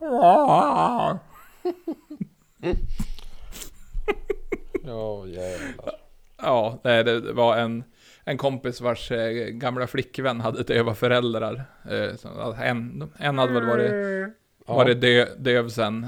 Ja 4.84 5.26
jävlar. 5.26 5.94
Ja, 6.42 6.78
det, 6.82 7.32
var 7.32 7.56
en, 7.56 7.84
en 8.24 8.36
kompis 8.36 8.80
vars 8.80 9.10
eh, 9.10 9.46
gamla 9.46 9.86
flickvän 9.86 10.40
hade 10.40 10.62
döva 10.62 10.94
föräldrar. 10.94 11.64
Eh, 11.90 12.68
en, 12.68 13.10
en 13.18 13.38
hade 13.38 13.52
väl 13.52 13.66
varit, 13.66 13.92
varit 14.66 15.00
dö, 15.00 15.26
döv 15.38 15.68
sen 15.68 16.06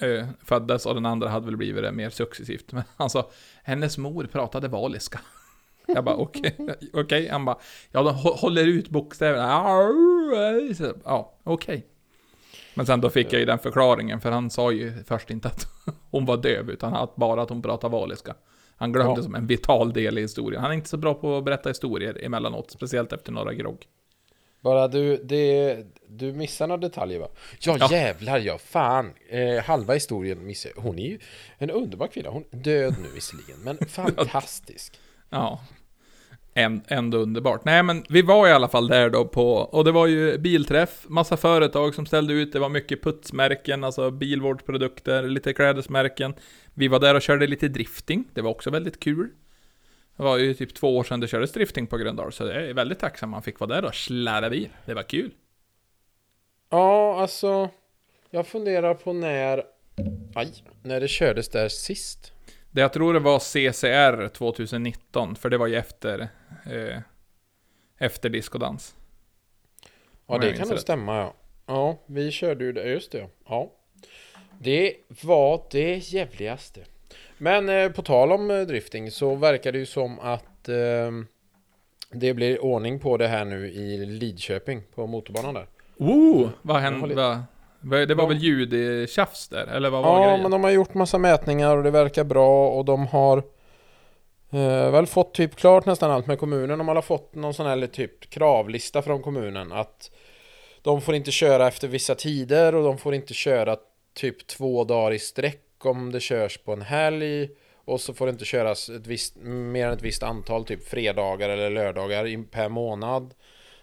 eh, 0.00 0.26
föddes 0.44 0.86
och 0.86 0.94
den 0.94 1.06
andra 1.06 1.28
hade 1.28 1.46
väl 1.46 1.56
blivit 1.56 1.82
det 1.82 1.92
mer 1.92 2.10
successivt. 2.10 2.72
Men 2.72 2.82
alltså, 2.96 3.26
hennes 3.62 3.98
mor 3.98 4.24
pratade 4.32 4.68
valiska. 4.68 5.20
Jag 5.86 6.04
bara 6.04 6.16
okej, 6.16 6.56
okej. 6.92 7.28
Han 7.28 7.44
bara, 7.44 7.58
ja 7.90 8.02
de 8.02 8.14
hå- 8.14 8.36
håller 8.38 8.66
ut 8.66 8.88
bokstäverna. 8.88 9.48
Ja, 11.04 11.32
okej. 11.44 11.86
Men 12.74 12.86
sen 12.86 13.00
då 13.00 13.10
fick 13.10 13.32
jag 13.32 13.40
ju 13.40 13.46
den 13.46 13.58
förklaringen, 13.58 14.20
för 14.20 14.30
han 14.30 14.50
sa 14.50 14.72
ju 14.72 14.92
först 15.04 15.30
inte 15.30 15.48
att 15.48 15.66
hon 16.10 16.24
var 16.26 16.36
döv, 16.36 16.70
utan 16.70 16.94
att 16.94 17.16
bara 17.16 17.42
att 17.42 17.48
hon 17.48 17.62
pratade 17.62 17.92
valiska. 17.92 18.34
Han 18.76 18.92
glömde 18.92 19.20
Ja. 19.20 19.22
som 19.22 19.34
en 19.34 19.46
vital 19.46 19.92
del 19.92 20.18
i 20.18 20.20
historien. 20.20 20.62
Han 20.62 20.70
är 20.70 20.74
inte 20.74 20.88
så 20.88 20.96
bra 20.96 21.14
på 21.14 21.38
att 21.38 21.44
berätta 21.44 21.68
historier 21.68 22.24
emellanåt, 22.24 22.70
speciellt 22.70 23.12
efter 23.12 23.32
några 23.32 23.52
grogg. 23.54 23.86
Bara 24.64 24.88
du, 24.88 25.16
det, 25.16 25.76
du 26.08 26.32
missar 26.32 26.66
några 26.66 26.80
detaljer 26.80 27.18
va? 27.20 27.28
Ja, 27.60 27.76
Ja. 27.80 27.88
jävlar 27.90 28.38
ja, 28.38 28.58
fan. 28.58 29.12
Eh, 29.28 29.64
halva 29.64 29.94
historien 29.94 30.46
missar 30.46 30.70
jag. 30.76 30.82
Hon 30.82 30.98
är 30.98 31.06
ju 31.06 31.18
en 31.58 31.70
underbar 31.70 32.06
kvinna. 32.06 32.30
Hon 32.30 32.44
är 32.50 32.56
död 32.56 32.94
nu 33.02 33.08
visserligen, 33.14 33.56
men 33.64 33.78
fantastisk. 33.88 34.92
Ja. 35.30 35.60
Än- 36.54 36.82
Ändå 36.88 37.18
underbart. 37.18 37.64
Nej 37.64 37.82
men 37.82 38.04
vi 38.08 38.22
var 38.22 38.48
i 38.48 38.52
alla 38.52 38.68
fall 38.68 38.88
där 38.88 39.10
då 39.10 39.24
på, 39.24 39.52
och 39.54 39.84
det 39.84 39.92
var 39.92 40.06
ju 40.06 40.38
bilträff, 40.38 41.04
massa 41.08 41.36
företag 41.36 41.94
som 41.94 42.06
ställde 42.06 42.32
ut, 42.34 42.52
det 42.52 42.58
var 42.58 42.68
mycket 42.68 43.02
putsmärken, 43.02 43.84
alltså 43.84 44.10
bilvårdsprodukter, 44.10 45.22
lite 45.22 45.52
klädesmärken. 45.52 46.34
Vi 46.74 46.88
var 46.88 47.00
där 47.00 47.14
och 47.14 47.22
körde 47.22 47.46
lite 47.46 47.68
drifting, 47.68 48.24
det 48.34 48.42
var 48.42 48.50
också 48.50 48.70
väldigt 48.70 49.00
kul. 49.00 49.28
Det 50.16 50.22
var 50.22 50.38
ju 50.38 50.54
typ 50.54 50.74
två 50.74 50.96
år 50.96 51.04
sedan 51.04 51.20
det 51.20 51.28
kördes 51.28 51.52
drifting 51.52 51.86
på 51.86 51.96
Gröndal, 51.96 52.32
så 52.32 52.44
jag 52.44 52.56
är 52.56 52.74
väldigt 52.74 52.98
tacksam 52.98 53.30
man 53.30 53.42
fick 53.42 53.60
vara 53.60 53.74
där 53.74 53.84
och 53.84 53.94
sladda 53.94 54.50
bil. 54.50 54.68
Det 54.86 54.94
var 54.94 55.02
kul. 55.02 55.30
Ja, 56.70 57.20
alltså. 57.20 57.70
Jag 58.30 58.46
funderar 58.46 58.94
på 58.94 59.12
när... 59.12 59.64
Aj, 60.34 60.52
när 60.82 61.00
det 61.00 61.08
kördes 61.08 61.48
där 61.48 61.68
sist. 61.68 62.32
Det 62.70 62.80
jag 62.80 62.92
tror 62.92 63.14
det 63.14 63.20
var 63.20 63.38
CCR 63.38 64.28
2019, 64.28 65.36
för 65.36 65.50
det 65.50 65.58
var 65.58 65.66
ju 65.66 65.76
efter, 65.76 66.28
eh, 66.66 66.98
efter 67.98 68.28
discodans. 68.28 68.96
Ja, 70.26 70.38
det 70.38 70.52
kan 70.52 70.68
nog 70.68 70.78
stämma 70.78 71.16
ja. 71.16 71.34
Ja, 71.66 71.98
vi 72.06 72.30
körde 72.30 72.64
ju 72.64 72.72
det, 72.72 72.88
just 72.88 73.12
det. 73.12 73.28
Ja. 73.48 73.72
Det 74.60 74.94
var 75.22 75.66
det 75.70 75.96
jävligaste. 75.96 76.80
Men 77.44 77.68
eh, 77.68 77.90
på 77.90 78.02
tal 78.02 78.32
om 78.32 78.50
eh, 78.50 78.60
drifting 78.60 79.10
så 79.10 79.34
verkar 79.34 79.72
det 79.72 79.78
ju 79.78 79.86
som 79.86 80.20
att 80.20 80.68
eh, 80.68 81.10
det 82.12 82.34
blir 82.34 82.64
ordning 82.64 82.98
på 82.98 83.16
det 83.16 83.28
här 83.28 83.44
nu 83.44 83.68
i 83.68 84.06
Lidköping 84.06 84.82
på 84.94 85.06
motorbanan 85.06 85.54
där. 85.54 85.66
Oh, 85.98 86.48
vad 86.62 86.76
hände? 86.76 87.14
Vad, 87.80 88.08
det 88.08 88.14
var 88.14 88.28
väl 88.28 88.38
ljudtjafs 88.38 89.48
där, 89.48 89.66
eller 89.66 89.90
vad 89.90 90.04
var 90.04 90.18
Ja, 90.18 90.24
grejen? 90.24 90.42
men 90.42 90.50
de 90.50 90.64
har 90.64 90.70
gjort 90.70 90.94
massa 90.94 91.18
mätningar 91.18 91.76
och 91.76 91.82
det 91.82 91.90
verkar 91.90 92.24
bra 92.24 92.68
och 92.68 92.84
de 92.84 93.06
har 93.06 93.38
eh, 94.50 94.90
väl 94.90 95.06
fått 95.06 95.34
typ 95.34 95.56
klart 95.56 95.86
nästan 95.86 96.10
allt 96.10 96.26
med 96.26 96.38
kommunen. 96.38 96.78
De 96.78 96.88
har 96.88 97.02
fått 97.02 97.34
någon 97.34 97.54
sån 97.54 97.66
här 97.66 97.86
typ 97.86 98.30
kravlista 98.30 99.02
från 99.02 99.22
kommunen 99.22 99.72
att 99.72 100.10
de 100.82 101.00
får 101.00 101.14
inte 101.14 101.30
köra 101.30 101.68
efter 101.68 101.88
vissa 101.88 102.14
tider 102.14 102.74
och 102.74 102.84
de 102.84 102.98
får 102.98 103.14
inte 103.14 103.34
köra 103.34 103.76
typ 104.14 104.46
två 104.46 104.84
dagar 104.84 105.12
i 105.12 105.18
sträck 105.18 105.63
om 105.86 106.12
det 106.12 106.20
körs 106.20 106.58
på 106.58 106.72
en 106.72 106.82
helg 106.82 107.48
och 107.84 108.00
så 108.00 108.14
får 108.14 108.26
det 108.26 108.30
inte 108.32 108.44
köras 108.44 108.88
ett 108.88 109.06
visst, 109.06 109.36
mer 109.42 109.86
än 109.86 109.92
ett 109.92 110.02
visst 110.02 110.22
antal 110.22 110.64
typ 110.64 110.88
fredagar 110.88 111.48
eller 111.48 111.70
lördagar 111.70 112.44
per 112.50 112.68
månad. 112.68 113.34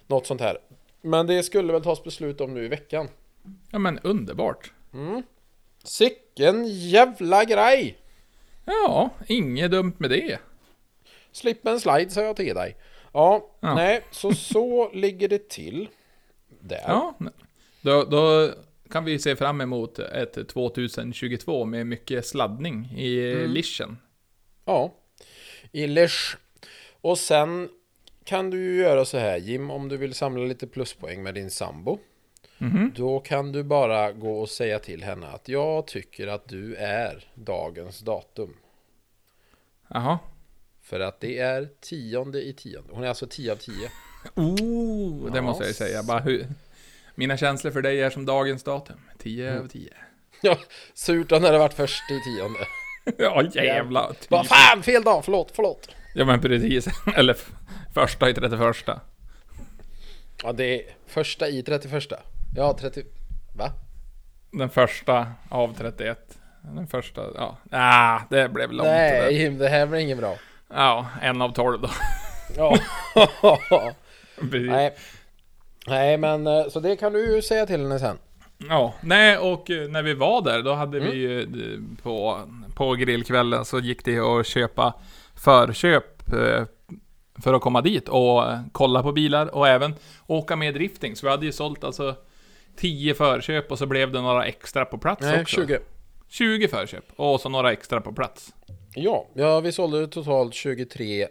Något 0.07 0.27
sånt 0.27 0.41
här. 0.41 0.57
Men 1.01 1.27
det 1.27 1.43
skulle 1.43 1.73
väl 1.73 1.83
tas 1.83 2.03
beslut 2.03 2.41
om 2.41 2.53
nu 2.53 2.65
i 2.65 2.67
veckan. 2.67 3.07
Ja 3.71 3.79
men 3.79 3.99
underbart. 3.99 4.71
Mm. 4.93 5.23
Sicken 5.83 6.65
jävla 6.67 7.43
grej! 7.45 7.97
Ja, 8.65 9.09
inget 9.27 9.71
dumt 9.71 9.93
med 9.97 10.09
det. 10.09 10.39
Slipp 11.31 11.67
en 11.67 11.79
slide 11.79 12.09
sa 12.09 12.21
jag 12.21 12.35
till 12.35 12.55
dig. 12.55 12.75
Ja, 13.13 13.49
Ja. 13.59 13.75
nej, 13.75 14.01
så 14.11 14.33
så 14.33 14.89
ligger 14.93 15.27
det 15.29 15.49
till. 15.49 15.89
Där. 16.59 16.83
Ja, 16.87 17.13
då, 17.81 18.03
då 18.03 18.49
kan 18.91 19.05
vi 19.05 19.19
se 19.19 19.35
fram 19.35 19.61
emot 19.61 19.99
ett 19.99 20.47
2022 20.49 21.65
med 21.65 21.87
mycket 21.87 22.25
sladdning 22.25 22.85
i 22.97 23.31
Mm. 23.33 23.51
Lischen. 23.51 23.97
Ja. 24.65 24.93
Illers. 25.71 26.37
Och 27.01 27.17
sen 27.17 27.69
kan 28.23 28.49
du 28.49 28.57
ju 28.63 28.75
göra 28.81 29.05
så 29.05 29.17
här 29.17 29.37
Jim, 29.37 29.71
om 29.71 29.89
du 29.89 29.97
vill 29.97 30.13
samla 30.13 30.43
lite 30.45 30.67
pluspoäng 30.67 31.23
med 31.23 31.33
din 31.33 31.51
sambo. 31.51 31.99
Mhm. 32.57 32.91
Då 32.95 33.19
kan 33.19 33.51
du 33.51 33.63
bara 33.63 34.11
gå 34.11 34.39
och 34.41 34.49
säga 34.49 34.79
till 34.79 35.03
henne 35.03 35.27
att 35.27 35.47
jag 35.47 35.87
tycker 35.87 36.27
att 36.27 36.47
du 36.47 36.75
är 36.75 37.23
dagens 37.35 37.99
datum. 37.99 38.53
Jaha. 39.87 40.19
För 40.81 40.99
att 40.99 41.19
det 41.19 41.37
är 41.37 41.69
tionde 41.79 42.41
i 42.41 42.53
tionde. 42.53 42.89
Hon 42.93 43.03
är 43.03 43.07
alltså 43.07 43.27
10 43.29 43.51
av 43.51 43.55
10. 43.55 43.73
Oh, 44.35 45.31
det 45.31 45.37
Ja, 45.37 45.41
måste 45.41 45.63
jag 45.63 45.67
ju 45.67 45.73
säga. 45.73 46.03
Bara 46.03 46.19
hur, 46.19 46.47
mina 47.15 47.37
känslor 47.37 47.71
för 47.71 47.81
dig 47.81 48.01
är 48.01 48.09
som 48.09 48.25
dagens 48.25 48.63
datum. 48.63 48.97
10 49.19 49.49
Mm. 49.51 49.63
av 49.63 49.67
10. 49.67 49.89
Ja, 50.41 50.57
surt 50.93 51.29
när 51.31 51.51
det 51.51 51.57
varit 51.57 51.73
först 51.73 52.11
i 52.11 52.19
tionde. 52.19 52.59
Ja, 53.17 53.43
jävla 53.43 54.07
typ. 54.13 54.31
Vad 54.31 54.47
fan, 54.47 54.83
fel 54.83 55.03
dag, 55.03 55.25
förlåt, 55.25 55.51
förlåt. 55.55 55.89
Ja 56.15 56.25
men 56.25 56.41
precis. 56.41 56.87
Eller 57.15 57.37
första 57.93 58.29
i 58.29 58.33
31. 58.33 58.61
Ja, 60.43 60.51
det 60.53 60.63
är 60.65 60.81
första 61.07 61.47
i 61.47 61.63
31. 61.63 62.03
Ja, 62.55 62.77
30... 62.79 63.03
Va? 63.55 63.71
Den 64.51 64.69
första 64.69 65.27
av 65.49 65.73
31. 65.77 66.17
Den 66.75 66.87
första, 66.87 67.21
ja. 67.35 67.57
Ah, 67.71 68.19
det 68.29 68.49
blev 68.49 68.71
långt 68.71 68.89
Nej. 68.89 69.37
Jim, 69.41 69.57
det 69.57 69.69
här 69.69 69.85
blir 69.85 69.99
inget 69.99 70.17
bra. 70.17 70.35
Ja, 70.73 71.07
en 71.21 71.41
av 71.41 71.53
12 71.53 71.81
då. 71.81 71.89
Ja. 72.57 72.77
Precis. 74.35 74.69
Nej. 74.69 74.95
Nej, 75.87 76.17
men 76.17 76.47
eh, 76.47 76.67
så 76.67 76.79
det 76.79 76.95
kan 76.95 77.13
du 77.13 77.35
ju 77.35 77.41
säga 77.41 77.65
till 77.65 77.81
henne 77.81 77.99
sen. 77.99 78.17
Ja, 78.69 78.93
nej 79.01 79.37
och 79.37 79.71
eh, 79.71 79.89
när 79.89 80.03
vi 80.03 80.13
var 80.13 80.41
där 80.41 80.61
då 80.61 80.73
hade 80.73 80.99
vi 80.99 81.11
ju 81.11 81.41
eh, 81.41 81.79
på, 82.03 82.39
på 82.75 82.93
grillkvällen 82.93 83.65
så 83.65 83.79
gick 83.79 84.05
det 84.05 84.19
att 84.19 84.47
köpa 84.47 84.93
förköp 85.35 86.05
för 87.43 87.53
att 87.53 87.61
komma 87.61 87.81
dit 87.81 88.09
och 88.09 88.43
kolla 88.71 89.03
på 89.03 89.11
bilar 89.11 89.55
och 89.55 89.67
även 89.67 89.95
åka 90.27 90.55
med 90.55 90.73
drifting. 90.73 91.15
Så 91.15 91.25
vi 91.25 91.31
hade 91.31 91.45
ju 91.45 91.51
sålt 91.51 91.83
alltså 91.83 92.15
10 92.75 93.13
förköp 93.13 93.71
och 93.71 93.77
så 93.77 93.85
blev 93.85 94.11
det 94.11 94.21
några 94.21 94.45
extra 94.45 94.85
på 94.85 94.97
plats 94.97 95.21
Nej, 95.21 95.41
också. 95.41 95.61
20. 95.61 95.79
20 96.27 96.67
förköp 96.67 97.03
och 97.15 97.41
så 97.41 97.49
några 97.49 97.71
extra 97.71 98.01
på 98.01 98.13
plats. 98.13 98.53
Ja, 98.95 99.27
ja, 99.33 99.59
vi 99.59 99.71
sålde 99.71 100.07
totalt 100.07 100.53
23 100.53 101.27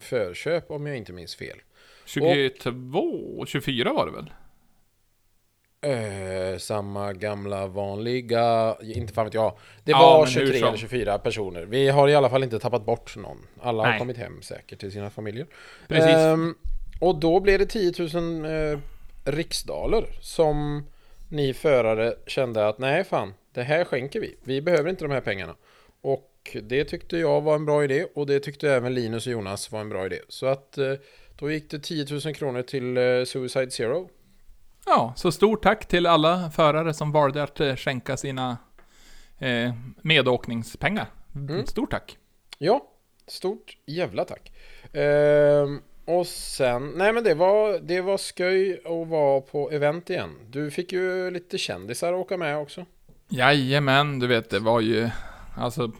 förköp 0.00 0.70
om 0.70 0.86
jag 0.86 0.96
inte 0.96 1.12
minns 1.12 1.36
fel. 1.36 1.56
22, 2.04 3.44
24 3.46 3.92
var 3.92 4.06
det 4.06 4.12
väl? 4.12 4.30
Eh, 5.84 6.58
samma 6.58 7.12
gamla 7.12 7.66
vanliga, 7.66 8.76
inte 8.82 9.12
fan 9.12 9.24
vet 9.24 9.34
jag. 9.34 9.58
Det 9.84 9.90
Ja, 9.90 9.98
var 9.98 10.26
men 10.26 10.34
hur 10.34 10.46
23 10.46 10.58
som. 10.58 10.68
eller 10.68 10.78
24 10.78 11.18
personer. 11.18 11.62
Vi 11.64 11.88
har 11.88 12.08
i 12.08 12.14
alla 12.14 12.30
fall 12.30 12.42
inte 12.44 12.58
tappat 12.58 12.86
bort 12.86 13.16
någon. 13.16 13.46
Alla 13.60 13.82
har 13.82 13.90
Nej. 13.90 13.98
kommit 13.98 14.16
hem 14.16 14.42
säkert 14.42 14.80
till 14.80 14.92
sina 14.92 15.10
familjer. 15.10 15.46
Precis. 15.88 16.14
Ehm, 16.14 16.54
och 17.00 17.20
då 17.20 17.40
blev 17.40 17.58
det 17.58 17.66
10 17.66 17.92
000 18.14 18.44
eh, 18.44 18.78
riksdaler 19.24 20.06
som 20.20 20.84
ni 21.28 21.54
förare 21.54 22.14
kände 22.26 22.68
att 22.68 22.78
nej 22.78 23.04
fan, 23.04 23.34
det 23.52 23.62
här 23.62 23.84
skänker 23.84 24.20
vi. 24.20 24.36
Vi 24.44 24.62
behöver 24.62 24.90
inte 24.90 25.04
de 25.04 25.10
här 25.10 25.20
pengarna. 25.20 25.54
Och 26.00 26.56
det 26.62 26.84
tyckte 26.84 27.16
jag 27.18 27.40
var 27.40 27.54
en 27.54 27.64
bra 27.64 27.84
idé 27.84 28.06
och 28.14 28.26
det 28.26 28.40
tyckte 28.40 28.70
även 28.70 28.94
Linus 28.94 29.26
och 29.26 29.32
Jonas 29.32 29.72
var 29.72 29.80
en 29.80 29.88
bra 29.88 30.06
idé. 30.06 30.18
Så 30.28 30.46
att 30.46 30.78
eh, 30.78 30.92
då 31.36 31.50
gick 31.50 31.70
det 31.70 31.78
10 31.78 32.06
000 32.24 32.34
kronor 32.34 32.62
till 32.62 32.96
eh, 32.96 33.24
Suicide 33.24 33.70
Zero. 33.70 34.10
Ja, 34.86 35.12
så 35.16 35.32
stort 35.32 35.62
tack 35.62 35.88
till 35.88 36.06
alla 36.06 36.50
förare 36.50 36.94
som 36.94 37.12
valde 37.12 37.42
att 37.42 37.60
eh, 37.60 37.76
skänka 37.76 38.16
sina 38.16 38.58
eh, 39.38 39.74
medåkningspengar. 40.02 41.06
Mm. 41.34 41.66
Stort 41.66 41.90
tack. 41.90 42.18
Ja, 42.58 42.86
stort 43.26 43.76
jävla 43.86 44.24
tack. 44.24 44.52
Ehm, 44.92 45.80
och 46.04 46.26
sen, 46.26 46.92
nej 46.96 47.12
men 47.12 47.24
det 47.24 47.34
var, 47.34 47.78
det 47.78 48.00
var 48.00 48.18
sköj 48.18 48.80
att 48.84 49.08
vara 49.08 49.40
på 49.40 49.70
event 49.70 50.10
igen. 50.10 50.30
Du 50.50 50.70
fick 50.70 50.92
ju 50.92 51.30
lite 51.30 51.58
kändisar 51.58 52.12
åka 52.12 52.36
med 52.36 52.58
också. 52.58 52.86
Jajamän, 53.28 54.18
du 54.18 54.26
vet 54.26 54.50
det 54.50 54.58
var 54.58 54.80
ju, 54.80 55.10
alltså... 55.56 55.92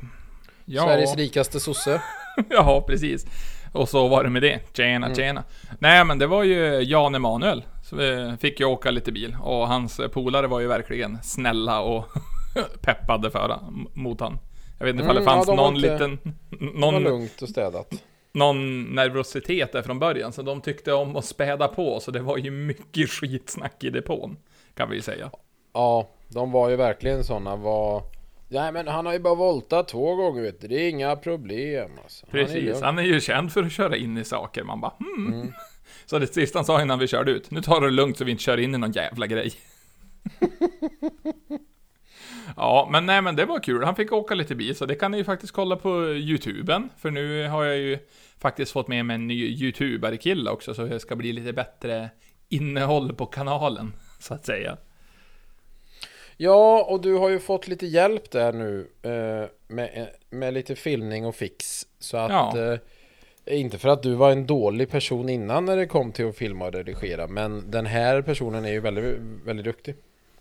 Ja, 0.64 0.82
Sveriges 0.82 1.16
rikaste 1.16 1.60
sosse. 1.60 2.02
ja, 2.50 2.84
precis. 2.86 3.26
Och 3.74 3.88
så 3.88 4.08
var 4.08 4.24
det 4.24 4.30
med 4.30 4.42
det. 4.42 4.60
Tjena, 4.76 5.06
Mm. 5.06 5.16
tjena. 5.16 5.44
Nej, 5.78 6.04
men 6.04 6.18
det 6.18 6.26
var 6.26 6.42
ju 6.42 6.80
Jan 6.82 7.14
Emanuel. 7.14 7.64
Så 7.82 7.96
vi 7.96 8.36
fick 8.40 8.60
ju 8.60 8.66
åka 8.66 8.90
lite 8.90 9.12
bil. 9.12 9.36
Och 9.42 9.68
hans 9.68 10.00
polare 10.12 10.46
var 10.46 10.60
ju 10.60 10.66
verkligen 10.66 11.18
snälla 11.22 11.80
och 11.80 12.04
peppade 12.80 13.30
för 13.30 13.58
mot 13.94 14.20
han. 14.20 14.38
Jag 14.78 14.86
vet 14.86 14.92
inte 14.94 15.04
Mm, 15.04 15.16
det 15.16 15.22
fanns 15.24 15.46
ja, 15.48 15.54
de 15.54 15.56
någon 15.56 15.76
inte- 15.76 15.92
liten... 15.92 16.18
Det 16.50 16.56
var 16.60 16.92
Någon, 16.92 17.02
lugnt 17.02 17.42
och 17.42 17.48
städat. 17.48 17.92
någon 18.32 18.82
nervositet 18.82 19.72
där 19.72 19.82
från 19.82 19.98
början. 19.98 20.32
Så 20.32 20.42
de 20.42 20.60
tyckte 20.60 20.92
om 20.92 21.16
att 21.16 21.24
späda 21.24 21.68
på. 21.68 22.00
Så 22.00 22.10
det 22.10 22.20
var 22.20 22.36
ju 22.36 22.50
mycket 22.50 23.10
skitsnack 23.10 23.84
i 23.84 23.90
depån. 23.90 24.36
Kan 24.74 24.90
vi 24.90 25.02
säga. 25.02 25.30
Ja, 25.74 26.08
de 26.28 26.52
var 26.52 26.68
ju 26.68 26.76
verkligen 26.76 27.24
sådana 27.24 27.56
var... 27.56 28.02
Nej 28.48 28.72
men 28.72 28.88
han 28.88 29.06
har 29.06 29.12
ju 29.12 29.18
bara 29.18 29.34
voltat 29.34 29.88
två 29.88 30.14
gånger 30.14 30.42
vet 30.42 30.60
du. 30.60 30.68
Det 30.68 30.74
är 30.74 30.90
inga 30.90 31.16
problem 31.16 31.90
alltså. 32.02 32.26
Han 32.30 32.40
är 32.40 32.44
Precis, 32.44 32.82
han 32.82 32.98
är 32.98 33.02
ju 33.02 33.20
känd 33.20 33.52
för 33.52 33.62
att 33.62 33.72
köra 33.72 33.96
in 33.96 34.18
i 34.18 34.24
saker. 34.24 34.64
Man 34.64 34.80
bara 34.80 34.92
hmm. 34.98 35.32
Mm. 35.32 35.52
Så 36.06 36.18
det 36.18 36.26
sista 36.26 36.58
han 36.58 36.66
sa 36.66 36.82
innan 36.82 36.98
vi 36.98 37.06
körde 37.06 37.30
ut. 37.30 37.50
Nu 37.50 37.62
tar 37.62 37.80
du 37.80 37.86
det 37.86 37.92
lugnt 37.92 38.18
så 38.18 38.24
vi 38.24 38.30
inte 38.30 38.42
kör 38.42 38.60
in 38.60 38.74
i 38.74 38.78
någon 38.78 38.92
jävla 38.92 39.26
grej. 39.26 39.52
ja, 42.56 42.88
men 42.92 43.06
nej 43.06 43.22
men 43.22 43.36
det 43.36 43.44
var 43.44 43.58
kul. 43.60 43.84
Han 43.84 43.96
fick 43.96 44.12
åka 44.12 44.34
lite 44.34 44.54
bil, 44.54 44.76
så 44.76 44.86
det 44.86 44.94
kan 44.94 45.10
ni 45.10 45.18
ju 45.18 45.24
faktiskt 45.24 45.52
kolla 45.52 45.76
på 45.76 46.04
YouTuben. 46.04 46.90
För 46.98 47.10
nu 47.10 47.48
har 47.48 47.64
jag 47.64 47.76
ju 47.76 47.98
faktiskt 48.38 48.72
fått 48.72 48.88
med 48.88 49.06
mig 49.06 49.14
en 49.14 49.26
ny 49.26 49.46
YouTubare-kille 49.46 50.50
också, 50.50 50.74
så 50.74 50.84
det 50.84 51.00
ska 51.00 51.16
bli 51.16 51.32
lite 51.32 51.52
bättre 51.52 52.10
innehåll 52.48 53.14
på 53.14 53.26
kanalen, 53.26 53.92
så 54.18 54.34
att 54.34 54.46
säga. 54.46 54.76
Ja, 56.36 56.86
och 56.88 57.00
du 57.00 57.14
har 57.14 57.28
ju 57.28 57.38
fått 57.38 57.68
lite 57.68 57.86
hjälp 57.86 58.30
där 58.30 58.52
nu 58.52 58.88
eh, 59.02 59.48
med, 59.74 60.08
med 60.30 60.54
lite 60.54 60.74
filmning 60.74 61.26
och 61.26 61.34
fix. 61.34 61.86
Så 61.98 62.16
att... 62.16 62.30
Ja. 62.30 62.72
Eh, 62.72 62.78
inte 63.46 63.78
för 63.78 63.88
att 63.88 64.02
du 64.02 64.14
var 64.14 64.30
en 64.30 64.46
dålig 64.46 64.90
person 64.90 65.28
innan 65.28 65.64
när 65.64 65.76
det 65.76 65.86
kom 65.86 66.12
till 66.12 66.28
att 66.28 66.36
filma 66.36 66.66
och 66.66 66.72
redigera, 66.72 67.26
men 67.26 67.70
den 67.70 67.86
här 67.86 68.22
personen 68.22 68.64
är 68.64 68.72
ju 68.72 68.80
väldigt, 68.80 69.18
väldigt 69.44 69.64
duktig. 69.64 69.94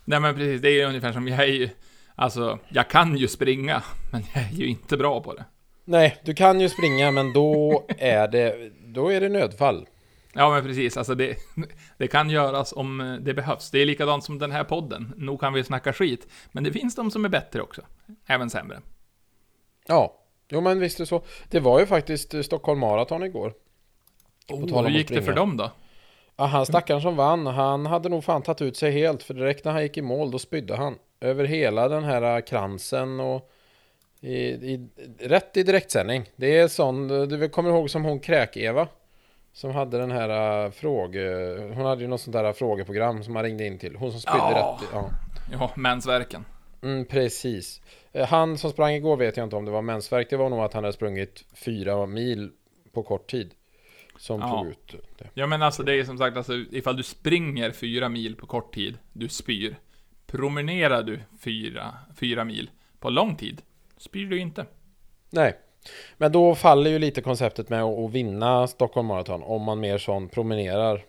Nej 0.05 0.19
men 0.19 0.35
precis, 0.35 0.61
det 0.61 0.69
är 0.69 0.73
ju 0.73 0.83
ungefär 0.83 1.13
som 1.13 1.27
jag 1.27 1.39
är 1.39 1.53
ju... 1.53 1.69
Alltså, 2.15 2.59
jag 2.69 2.89
kan 2.89 3.17
ju 3.17 3.27
springa, 3.27 3.83
men 4.11 4.21
jag 4.33 4.43
är 4.43 4.55
ju 4.55 4.67
inte 4.67 4.97
bra 4.97 5.21
på 5.21 5.33
det. 5.33 5.45
Nej, 5.85 6.17
du 6.23 6.33
kan 6.33 6.59
ju 6.59 6.69
springa, 6.69 7.11
men 7.11 7.33
då 7.33 7.83
är 7.97 8.27
det, 8.27 8.71
då 8.85 9.11
är 9.11 9.21
det 9.21 9.29
nödfall. 9.29 9.87
Ja 10.33 10.49
men 10.49 10.63
precis, 10.63 10.97
alltså 10.97 11.15
det, 11.15 11.37
det 11.97 12.07
kan 12.07 12.29
göras 12.29 12.73
om 12.73 13.01
eh, 13.01 13.15
det 13.15 13.33
behövs. 13.33 13.71
Det 13.71 13.79
är 13.79 13.85
likadant 13.85 14.23
som 14.23 14.39
den 14.39 14.51
här 14.51 14.63
podden. 14.63 15.13
Nog 15.17 15.39
kan 15.39 15.53
vi 15.53 15.63
snacka 15.63 15.93
skit, 15.93 16.27
men 16.51 16.63
det 16.63 16.71
finns 16.71 16.95
de 16.95 17.11
som 17.11 17.25
är 17.25 17.29
bättre 17.29 17.61
också. 17.61 17.81
Även 18.25 18.49
sämre. 18.49 18.81
Ja, 19.87 20.19
jo 20.49 20.61
men 20.61 20.79
visst 20.79 20.99
är 20.99 21.03
det 21.03 21.07
så. 21.07 21.23
Det 21.49 21.59
var 21.59 21.79
ju 21.79 21.85
faktiskt 21.85 22.33
eh, 22.33 22.41
Stockholm 22.41 22.79
Marathon 22.79 23.23
igår. 23.23 23.53
Oh, 24.49 24.83
Hur 24.83 24.89
gick 24.89 25.09
det 25.09 25.21
för 25.21 25.33
dem 25.33 25.57
då? 25.57 25.71
Ja, 26.35 26.45
han 26.45 26.65
stackaren 26.65 27.01
som 27.01 27.15
vann, 27.15 27.47
han 27.47 27.85
hade 27.85 28.09
nog 28.09 28.23
fan 28.23 28.41
tagit 28.41 28.61
ut 28.61 28.77
sig 28.77 28.91
helt. 28.91 29.23
För 29.23 29.33
direkt 29.33 29.65
när 29.65 29.71
han 29.71 29.83
gick 29.83 29.97
i 29.97 30.01
mål, 30.01 30.31
då 30.31 30.39
spydde 30.39 30.75
han. 30.75 30.95
Över 31.21 31.45
hela 31.45 31.87
den 31.87 32.03
här 32.03 32.35
eh, 32.35 32.41
kransen 32.41 33.19
och 33.19 33.49
i, 34.21 34.33
i, 34.33 34.89
rätt 35.19 35.57
i 35.57 35.63
direktsändning. 35.63 36.29
Det 36.35 36.57
är 36.57 36.67
sån, 36.67 37.07
du 37.07 37.49
kommer 37.49 37.69
ihåg 37.69 37.89
som 37.89 38.05
hon 38.05 38.19
Kräk-Eva? 38.19 38.87
Som 39.53 39.71
hade 39.71 39.97
den 39.97 40.11
här 40.11 40.65
uh, 40.65 40.71
fråge... 40.71 41.57
Hon 41.75 41.85
hade 41.85 42.01
ju 42.01 42.07
något 42.07 42.21
sånt 42.21 42.33
där 42.33 42.53
frågeprogram 42.53 43.23
som 43.23 43.33
man 43.33 43.43
ringde 43.43 43.65
in 43.65 43.79
till. 43.79 43.95
Hon 43.95 44.11
som 44.11 44.21
spydde 44.21 44.37
Ja. 44.37 44.77
rätt 44.81 44.89
ja. 44.93 45.09
Ja, 45.51 45.71
mensvärken. 45.75 46.45
Mm, 46.81 47.05
precis. 47.05 47.81
Eh, 48.11 48.27
Han 48.27 48.57
som 48.57 48.71
sprang 48.71 48.93
igår 48.93 49.17
vet 49.17 49.37
jag 49.37 49.45
inte 49.45 49.55
om 49.55 49.65
det 49.65 49.71
var 49.71 49.81
mensvärk. 49.81 50.29
Det 50.29 50.37
var 50.37 50.49
nog 50.49 50.59
att 50.59 50.73
han 50.73 50.83
hade 50.83 50.93
sprungit 50.93 51.45
fyra 51.53 52.05
mil 52.05 52.51
på 52.91 53.03
kort 53.03 53.31
tid. 53.31 53.53
Som 54.17 54.39
Ja. 54.39 54.49
tog 54.49 54.67
ut 54.67 54.95
det. 55.17 55.29
Ja 55.33 55.47
men 55.47 55.61
alltså 55.61 55.83
det 55.83 55.95
är 55.99 56.03
som 56.03 56.17
sagt, 56.17 56.37
alltså, 56.37 56.53
ifall 56.53 56.97
du 56.97 57.03
springer 57.03 57.71
fyra 57.71 58.09
mil 58.09 58.35
på 58.35 58.45
kort 58.47 58.73
tid, 58.75 58.97
du 59.13 59.27
spyr. 59.29 59.75
Promenerar 60.25 61.03
du 61.03 61.19
fyra, 61.39 61.93
fyra 62.15 62.43
mil 62.45 62.69
på 62.99 63.09
lång 63.09 63.35
tid, 63.35 63.61
spyr 63.97 64.25
du 64.29 64.39
inte. 64.39 64.65
Nej. 65.29 65.57
Men 66.17 66.31
då 66.31 66.55
faller 66.55 66.91
ju 66.91 66.99
lite 66.99 67.21
konceptet 67.21 67.69
med 67.69 67.83
att 67.83 68.11
vinna 68.11 68.67
Stockholm 68.67 69.07
Marathon. 69.07 69.43
Om 69.43 69.61
man 69.61 69.79
mer 69.79 69.97
sån 69.97 70.29
promenerar. 70.29 71.03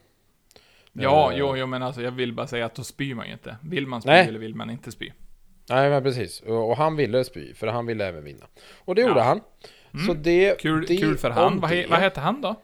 Ja, 0.93 1.33
Eh. 1.33 1.39
jo, 1.39 1.57
jo, 1.57 1.67
men 1.67 1.83
alltså 1.83 2.03
jag 2.03 2.11
vill 2.11 2.33
bara 2.33 2.47
säga 2.47 2.67
att 2.67 2.75
då 2.75 2.83
spyr 2.85 3.15
man 3.15 3.27
ju 3.27 3.33
inte. 3.33 3.57
Vill 3.63 3.87
man 3.87 4.03
spy 4.03 4.11
Nej. 4.11 4.29
eller 4.29 4.39
vill 4.39 4.55
man 4.55 4.71
inte 4.71 4.93
spy? 4.93 5.11
Nej 5.69 5.91
men 5.91 6.03
precis. 6.03 6.41
Och 6.41 6.77
han 6.77 6.97
ville 6.97 7.25
spy. 7.25 7.55
För 7.55 7.67
han 7.67 7.87
ville 7.87 8.07
även 8.07 8.25
vinna. 8.25 8.47
Och 8.85 8.95
det 8.95 9.03
gjorde 9.03 9.21
Ja. 9.21 9.25
han. 9.25 9.41
Så 10.07 10.13
det... 10.15 10.61
Kul, 10.61 10.87
det 10.89 10.97
kul 10.97 11.17
för 11.19 11.31
han. 11.31 11.61
Vad, 11.61 11.71
he, 11.71 11.87
vad 11.91 12.01
heter 12.01 12.21
han 12.21 12.41
då? 12.41 12.55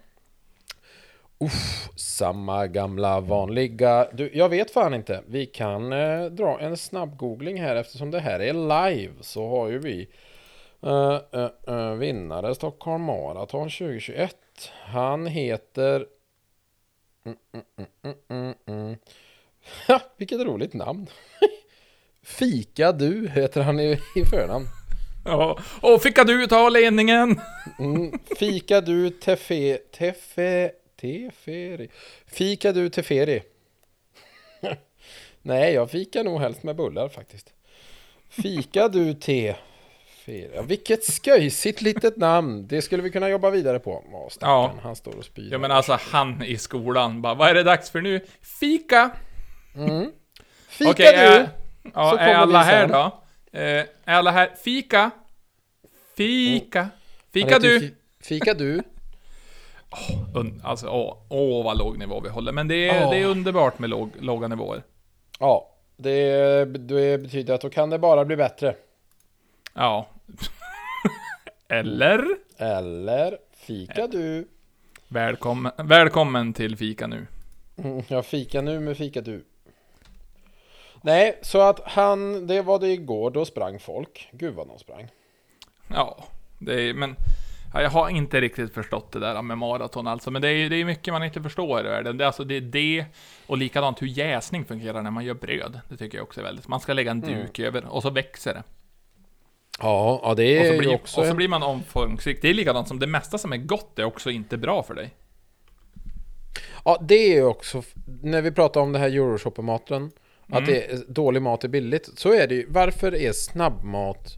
Samma 1.97 2.67
gamla 2.67 3.21
vanliga... 3.21 4.07
Du, 4.13 4.31
jag 4.35 4.49
vet 4.49 4.71
fan 4.71 4.95
inte. 4.95 5.23
Vi 5.27 5.47
kan 5.47 5.93
eh, 5.93 6.25
dra 6.25 6.61
en 6.61 6.77
snabb 6.77 7.17
googling 7.17 7.61
här 7.63 7.77
eftersom 7.77 8.11
det 8.11 8.21
här 8.21 8.41
är 8.41 8.53
live. 8.53 9.13
Så 9.21 9.49
har 9.49 9.69
ju 9.69 9.79
vi 9.79 10.09
eh, 10.83 11.49
eh, 11.67 11.95
vinnare 11.95 12.55
Stockholm 12.55 13.03
Marathon 13.03 13.71
2021. 13.71 14.37
Han 14.85 15.27
heter... 15.27 16.07
Mm, 17.25 17.37
mm, 17.53 17.87
mm, 18.03 18.15
mm, 18.29 18.55
mm. 18.67 18.97
Ha, 19.87 20.01
vilket 20.17 20.41
roligt 20.41 20.75
namn. 20.75 21.07
Fika 22.23 22.93
du 22.93 23.29
heter 23.29 23.63
han 23.63 23.81
i, 23.81 23.99
i 24.17 24.25
förnamn. 24.25 24.67
Ja, 25.25 25.59
och 25.81 26.03
fick 26.03 26.27
du 26.27 26.47
ta 26.47 26.69
ledningen? 26.69 27.41
Mm, 27.79 28.19
fika 28.39 28.81
du 28.81 29.11
tefe, 29.11 29.79
tefe, 29.93 30.73
teferi. 31.01 31.89
Fika 32.27 32.73
du 32.73 32.89
teferi. 32.89 33.43
Nej, 35.43 35.75
jag 35.75 35.91
fikar 35.91 36.25
nog 36.25 36.41
helst 36.41 36.63
med 36.63 36.77
bullar 36.77 37.09
faktiskt. 37.09 37.53
Fika 38.29 38.89
du 38.89 39.15
te. 39.15 39.57
Ja, 40.55 40.63
vilket 40.63 41.05
sköjsigt 41.25 41.83
litet 41.83 42.17
namn. 42.17 42.67
Det 42.67 42.83
skulle 42.83 43.03
vi 43.03 43.11
kunna 43.11 43.29
jobba 43.29 43.51
vidare 43.51 43.79
på. 43.79 44.05
Åh, 44.13 44.29
Ja. 44.41 44.73
han 44.83 44.97
står 44.97 45.17
och 45.17 45.25
spyr. 45.25 45.49
Ja 45.53 45.59
men 45.59 45.71
alltså 45.71 45.99
han 46.01 46.43
i 46.43 46.57
skolan 46.57 47.23
bara, 47.23 47.35
vad 47.35 47.49
är 47.49 47.55
det 47.55 47.63
dags 47.63 47.91
för 47.91 48.01
nu? 48.01 48.21
Fika! 48.61 49.11
Fika 50.69 50.91
Okej, 50.91 51.13
du! 51.13 51.19
är, 51.19 51.49
ja, 51.95 52.11
Så 52.11 52.17
är 52.17 52.35
alla 52.35 52.63
här 52.63 52.89
då? 52.89 53.23
Eh, 53.59 53.63
är 54.05 54.15
alla 54.15 54.31
här? 54.31 54.51
Fika! 54.65 55.11
Fika! 56.17 56.81
Han 56.81 56.91
Fika 57.33 57.59
du! 57.59 57.81
fi- 57.81 57.95
Fika 58.23 58.55
du! 58.55 58.83
un, 60.35 60.61
alltså 60.65 60.89
åh, 60.89 61.17
åh 61.29 61.65
vad 61.65 61.79
låg 61.79 61.99
nivå 61.99 62.21
vi 62.21 62.29
håller. 62.29 62.53
Men 62.53 62.69
det 62.69 62.89
är, 62.91 63.01
Ja. 63.01 63.11
det 63.11 63.17
är 63.23 63.25
underbart 63.27 63.79
med 63.79 63.91
låg, 63.91 64.11
låga 64.21 64.49
nivåer. 64.49 64.83
Ja, 65.39 65.71
det, 65.97 66.65
det 66.65 67.19
betyder 67.19 67.55
att 67.55 67.61
då 67.61 67.71
kan 67.71 67.91
det 67.91 67.99
bara 67.99 68.25
bli 68.25 68.37
bättre. 68.37 68.75
Ja. 69.75 70.07
Eller? 71.69 72.25
Eller 72.57 73.39
fika 73.57 74.07
du. 74.07 74.49
Välkommen, 75.09 75.73
välkommen 75.77 76.53
till 76.53 76.77
Fika 76.77 77.07
nu. 77.07 77.27
Mm, 77.77 78.03
Jag 78.09 78.27
fika 78.27 78.61
nu 78.61 78.81
med 78.81 78.97
fika 78.97 79.21
du. 79.21 79.45
Nej, 81.03 81.39
så 81.43 81.61
att 81.61 81.81
han, 81.85 82.47
det 82.47 82.63
var 82.63 82.79
det 82.79 82.89
igår, 82.89 83.31
då 83.31 83.45
sprang 83.45 83.79
folk. 83.81 84.29
Gud 84.33 84.55
vad 84.55 84.69
de 84.69 84.79
sprang. 84.79 85.09
Ja, 85.89 86.25
det 86.59 86.83
är, 86.83 86.95
men 86.95 87.17
ja, 87.75 87.83
jag 87.83 87.91
har 87.91 88.09
inte 88.11 88.41
riktigt 88.41 88.75
förstått 88.75 89.13
det 89.13 89.21
där 89.21 89.43
med 89.43 89.59
maraton 89.59 90.07
alltså. 90.07 90.31
Men 90.31 90.43
det 90.43 90.49
är, 90.49 90.71
det 90.71 90.77
är 90.77 90.85
mycket 90.85 91.15
man 91.15 91.25
inte 91.25 91.43
förstår 91.43 91.81
i 91.81 91.83
världen. 91.83 92.17
Det 92.17 92.25
är, 92.25 92.27
alltså, 92.27 92.45
det 92.45 92.55
är 92.57 92.61
det 92.61 93.05
och 93.47 93.59
likadant 93.59 94.03
hur 94.03 94.07
jäsning 94.07 94.65
fungerar 94.65 95.03
när 95.03 95.11
man 95.11 95.25
gör 95.25 95.35
bröd. 95.35 95.81
Det 95.89 95.97
tycker 95.97 96.19
jag 96.19 96.23
också 96.23 96.41
är 96.41 96.45
väldigt. 96.45 96.69
Man 96.69 96.81
ska 96.81 96.93
lägga 96.93 97.11
en 97.11 97.21
duk 97.21 97.59
över 97.59 97.85
och 97.87 98.03
så 98.03 98.11
växer 98.11 98.55
det. 98.55 98.63
Ja, 99.81 100.21
ja 100.23 100.35
det 100.35 100.45
är 100.45 100.73
ju 100.73 100.79
blir, 100.79 100.95
också 100.95 101.21
och 101.21 101.27
så 101.27 101.35
blir 101.35 101.49
man 101.49 101.63
omfångsrik. 101.63 102.43
Det 102.43 102.51
är 102.51 102.55
likadant 102.55 102.89
som 102.89 102.99
det 102.99 103.07
mesta 103.07 103.39
som 103.39 103.53
är 103.53 103.57
gott 103.57 103.99
är 103.99 104.05
också 104.05 104.31
inte 104.31 104.57
bra 104.57 104.83
för 104.83 104.95
dig. 104.95 105.15
Ja, 106.85 106.99
det 107.09 107.15
är 107.15 107.35
ju 107.35 107.45
också, 107.45 107.83
när 108.23 108.43
vi 108.43 108.53
pratar 108.53 108.81
om 108.81 108.93
det 108.93 108.99
här 108.99 109.09
Euroshopper-maten, 109.09 110.11
att 110.49 110.59
Mm. 110.59 110.65
det 110.65 110.93
är, 110.93 110.99
dålig 111.09 111.43
mat 111.43 111.65
är 111.65 111.69
billigt, 111.69 112.11
så 112.17 112.33
är 112.33 112.49
det 112.49 112.55
ju, 112.55 112.67
varför 112.69 113.15
är 113.15 113.33
snabbmat 113.33 114.35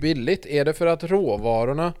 billigt? 0.00 0.46
Är 0.46 0.64
det 0.64 0.72
för 0.72 0.86
att 0.86 1.04
råvarorna 1.04 1.92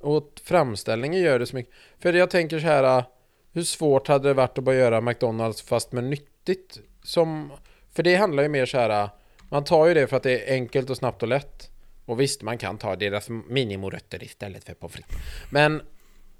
och 0.00 0.32
framställningen 0.44 1.20
gör 1.20 1.38
det 1.38 1.46
så 1.46 1.56
mycket? 1.56 1.74
För 1.98 2.12
jag 2.12 2.30
tänker 2.30 2.58
så 2.58 2.66
här, 2.66 3.04
hur 3.52 3.62
svårt 3.62 4.08
hade 4.08 4.28
det 4.28 4.34
varit 4.34 4.58
att 4.58 4.64
bara 4.64 4.74
göra 4.74 5.00
McDonalds 5.00 5.62
fast 5.62 5.92
med 5.92 6.04
nyttigt? 6.04 6.78
Som, 7.02 7.52
för 7.92 8.02
det 8.02 8.16
handlar 8.16 8.42
ju 8.42 8.48
mer 8.48 8.66
så 8.66 8.78
här, 8.78 9.08
man 9.48 9.64
tar 9.64 9.86
ju 9.86 9.94
det 9.94 10.06
för 10.06 10.16
att 10.16 10.22
det 10.22 10.50
är 10.50 10.54
enkelt 10.54 10.90
och 10.90 10.96
snabbt 10.96 11.22
och 11.22 11.28
lätt. 11.28 11.69
Och 12.10 12.20
visst, 12.20 12.42
man 12.42 12.58
kan 12.58 12.78
ta 12.78 12.96
deras 12.96 13.28
minimorötter 13.48 14.22
istället 14.24 14.64
för 14.64 14.74
pommes 14.74 14.94
frites. 14.94 15.16
Men 15.50 15.82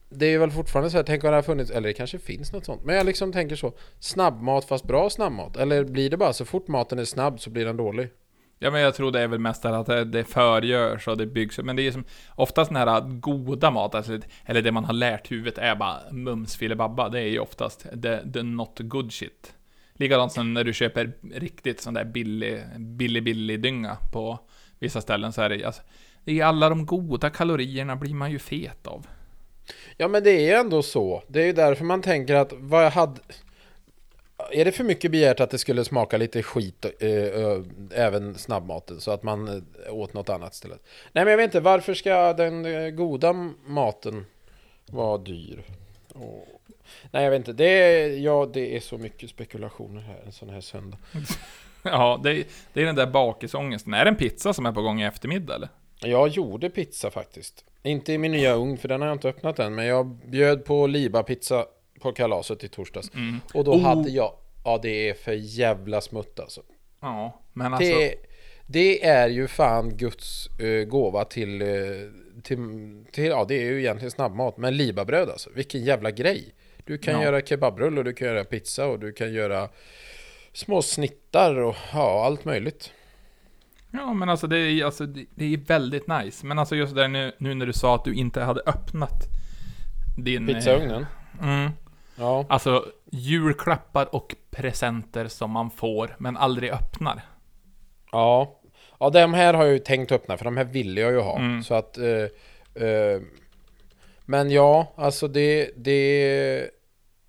det 0.08 0.26
är 0.26 0.38
väl 0.38 0.50
fortfarande 0.50 0.90
så 0.90 0.96
här, 0.96 1.04
tänk 1.04 1.24
om 1.24 1.30
det 1.30 1.36
har 1.36 1.42
funnits, 1.42 1.70
eller 1.70 1.88
det 1.88 1.94
kanske 1.94 2.18
finns 2.18 2.52
något 2.52 2.64
sånt. 2.64 2.84
Men 2.84 2.96
jag 2.96 3.06
liksom 3.06 3.32
tänker 3.32 3.56
så, 3.56 3.72
snabbmat 3.98 4.64
fast 4.64 4.84
bra 4.84 5.10
snabbmat. 5.10 5.56
Eller 5.56 5.84
blir 5.84 6.10
det 6.10 6.16
bara 6.16 6.32
så 6.32 6.44
fort 6.44 6.68
maten 6.68 6.98
är 6.98 7.04
snabb 7.04 7.40
så 7.40 7.50
blir 7.50 7.64
den 7.64 7.76
dålig? 7.76 8.08
Ja 8.58 8.70
men 8.70 8.80
jag 8.80 8.94
tror 8.94 9.10
det 9.10 9.20
är 9.20 9.28
väl 9.28 9.38
mest 9.38 9.64
att 9.64 9.86
det, 9.86 10.04
det 10.04 10.24
förgörs 10.24 11.08
och 11.08 11.16
det 11.16 11.26
byggs 11.26 11.58
upp. 11.58 11.64
Men 11.64 11.76
det 11.76 11.86
är 11.86 11.92
som 11.92 12.04
oftast 12.34 12.70
den 12.70 12.76
här 12.76 13.00
goda 13.00 13.70
mat, 13.70 13.94
alltså, 13.94 14.18
eller 14.44 14.62
det 14.62 14.72
man 14.72 14.84
har 14.84 14.94
lärt 14.94 15.30
huvudet 15.30 15.58
är 15.58 15.76
bara 15.76 16.00
mums 16.10 16.56
filibabba. 16.56 17.08
Det 17.08 17.20
är 17.20 17.28
ju 17.28 17.38
oftast 17.38 17.86
the, 18.02 18.32
the 18.32 18.42
not 18.42 18.78
good 18.78 19.12
shit. 19.12 19.54
Likadant 19.94 20.32
som 20.32 20.54
när 20.54 20.64
du 20.64 20.72
köper 20.72 21.12
riktigt 21.34 21.80
sån 21.80 21.94
där 21.94 22.04
billig, 22.04 22.62
billig, 22.78 23.24
billig 23.24 23.62
dynga 23.62 23.96
på 24.12 24.38
vissa 24.80 25.00
ställen 25.00 25.32
så 25.32 25.42
är 25.42 25.48
det 25.48 25.64
alltså, 25.64 25.82
det 26.24 26.40
är 26.40 26.44
alla 26.44 26.68
de 26.68 26.86
goda 26.86 27.30
kalorierna 27.30 27.96
blir 27.96 28.14
man 28.14 28.30
ju 28.30 28.38
fet 28.38 28.86
av. 28.86 29.06
Ja 29.96 30.08
men 30.08 30.24
det 30.24 30.30
är 30.30 30.40
ju 30.40 30.52
ändå 30.52 30.82
så. 30.82 31.22
Det 31.26 31.42
är 31.42 31.46
ju 31.46 31.52
därför 31.52 31.84
man 31.84 32.02
tänker 32.02 32.34
att 32.34 32.52
vad 32.52 32.84
jag 32.84 32.90
hade... 32.90 33.20
Är 34.52 34.64
det 34.64 34.72
för 34.72 34.84
mycket 34.84 35.10
begärt 35.10 35.40
att 35.40 35.50
det 35.50 35.58
skulle 35.58 35.84
smaka 35.84 36.16
lite 36.16 36.42
skit 36.42 36.86
eh, 37.00 37.10
eh, 37.10 37.62
även 37.94 38.38
snabbmaten 38.38 39.00
så 39.00 39.10
att 39.10 39.22
man 39.22 39.48
eh, 39.48 39.94
åt 39.94 40.14
något 40.14 40.28
annat 40.28 40.54
istället? 40.54 40.82
Nej 41.12 41.24
men 41.24 41.30
jag 41.30 41.36
vet 41.36 41.44
inte, 41.44 41.60
varför 41.60 41.94
ska 41.94 42.32
den 42.32 42.64
eh, 42.64 42.90
goda 42.90 43.32
maten 43.66 44.26
vara 44.86 45.18
dyr? 45.18 45.62
Åh. 46.14 46.42
Nej 47.10 47.24
jag 47.24 47.30
vet 47.30 47.38
inte, 47.38 47.52
det 47.52 47.64
är, 47.64 48.18
ja, 48.18 48.50
det 48.52 48.76
är 48.76 48.80
så 48.80 48.98
mycket 48.98 49.30
spekulationer 49.30 50.00
här 50.00 50.22
en 50.26 50.32
sån 50.32 50.50
här 50.50 50.60
söndag. 50.60 50.98
Ja, 51.90 52.20
det, 52.22 52.30
är- 52.30 52.44
det 52.72 52.80
är 52.82 52.86
den 52.86 52.94
där 52.94 53.06
bakisångesten. 53.06 53.94
Är 53.94 54.04
det 54.04 54.10
en 54.10 54.16
pizza 54.16 54.52
som 54.52 54.66
är 54.66 54.72
på 54.72 54.82
gång 54.82 55.00
i 55.00 55.04
eftermiddag 55.04 55.54
eller? 55.54 55.68
Jag 56.02 56.28
gjorde 56.28 56.70
pizza 56.70 57.10
faktiskt. 57.10 57.64
Inte 57.82 58.12
i 58.12 58.18
min 58.18 58.32
nya 58.32 58.54
ugn, 58.54 58.76
för 58.78 58.88
den 58.88 59.00
har 59.00 59.08
jag 59.08 59.14
inte 59.14 59.28
öppnat 59.28 59.58
än. 59.58 59.74
Men 59.74 59.86
jag 59.86 60.06
bjöd 60.06 60.64
på 60.64 60.86
Liba-pizza 60.86 61.64
på 62.00 62.12
kalaset 62.12 62.64
i 62.64 62.68
torsdags. 62.68 63.10
Och 63.54 63.64
då 63.64 63.72
Oh. 63.72 63.80
hade 63.82 64.10
jag... 64.10 64.32
Ja, 64.64 64.78
det 64.82 65.08
är 65.08 65.14
för 65.14 65.32
jävla 65.32 66.00
smutt 66.00 66.40
alltså. 66.40 66.60
Ja, 67.00 67.40
men 67.52 67.74
alltså... 67.74 67.92
Det, 67.98 68.14
det 68.66 69.04
är 69.06 69.28
ju 69.28 69.48
fan 69.48 69.96
Guds 69.96 70.46
eh, 70.60 70.84
gåva 70.84 71.24
till, 71.24 71.62
eh, 71.62 71.68
till, 72.42 72.58
till... 73.12 73.24
Ja, 73.24 73.44
det 73.48 73.54
är 73.54 73.64
ju 73.64 73.78
egentligen 73.80 74.10
snabbmat. 74.10 74.56
Men 74.56 74.76
Liba-bröd 74.76 75.30
alltså. 75.30 75.50
Vilken 75.54 75.84
jävla 75.84 76.10
grej. 76.10 76.54
Du 76.84 76.98
kan 76.98 77.14
Ja. 77.14 77.22
göra 77.24 77.40
kebabrull 77.40 77.98
och 77.98 78.04
du 78.04 78.12
kan 78.12 78.28
göra 78.28 78.44
pizza 78.44 78.86
och 78.86 78.98
du 78.98 79.12
kan 79.12 79.32
göra 79.32 79.68
små 80.52 80.82
snittar 80.82 81.56
och 81.56 81.76
ja, 81.92 82.24
allt 82.24 82.44
möjligt. 82.44 82.92
Ja, 83.90 84.12
men 84.14 84.28
alltså 84.28 84.46
det 84.46 84.58
är, 84.58 84.84
alltså, 84.84 85.06
det, 85.06 85.26
det 85.34 85.54
är 85.54 85.56
väldigt 85.56 86.06
nice. 86.06 86.46
Men 86.46 86.58
alltså 86.58 86.76
just 86.76 86.94
där 86.94 87.08
nu, 87.08 87.32
nu 87.38 87.54
när 87.54 87.66
du 87.66 87.72
sa 87.72 87.94
att 87.94 88.04
du 88.04 88.14
inte 88.14 88.40
hade 88.40 88.60
öppnat 88.66 89.28
din... 90.16 90.48
eh, 90.48 90.54
Pizzaugnen. 90.54 91.06
Mm. 91.42 91.70
Ja. 92.16 92.46
Alltså, 92.48 92.86
julklappar 93.10 94.14
och 94.14 94.36
presenter 94.50 95.28
som 95.28 95.50
man 95.50 95.70
får, 95.70 96.16
men 96.18 96.36
aldrig 96.36 96.70
öppnar. 96.70 97.22
Ja. 98.12 98.56
Ja, 98.98 99.10
de 99.10 99.34
här 99.34 99.54
har 99.54 99.64
jag 99.64 99.72
ju 99.72 99.78
tänkt 99.78 100.12
öppna 100.12 100.36
för 100.36 100.44
de 100.44 100.56
här 100.56 100.64
ville 100.64 101.00
jag 101.00 101.12
ju 101.12 101.20
ha. 101.20 101.38
Mm. 101.38 101.62
Så 101.62 101.74
att... 101.74 101.98
Eh, 101.98 102.84
eh, 102.84 103.20
men 104.26 104.50
ja, 104.50 104.92
alltså 104.96 105.28
det, 105.28 105.70
det... 105.76 106.70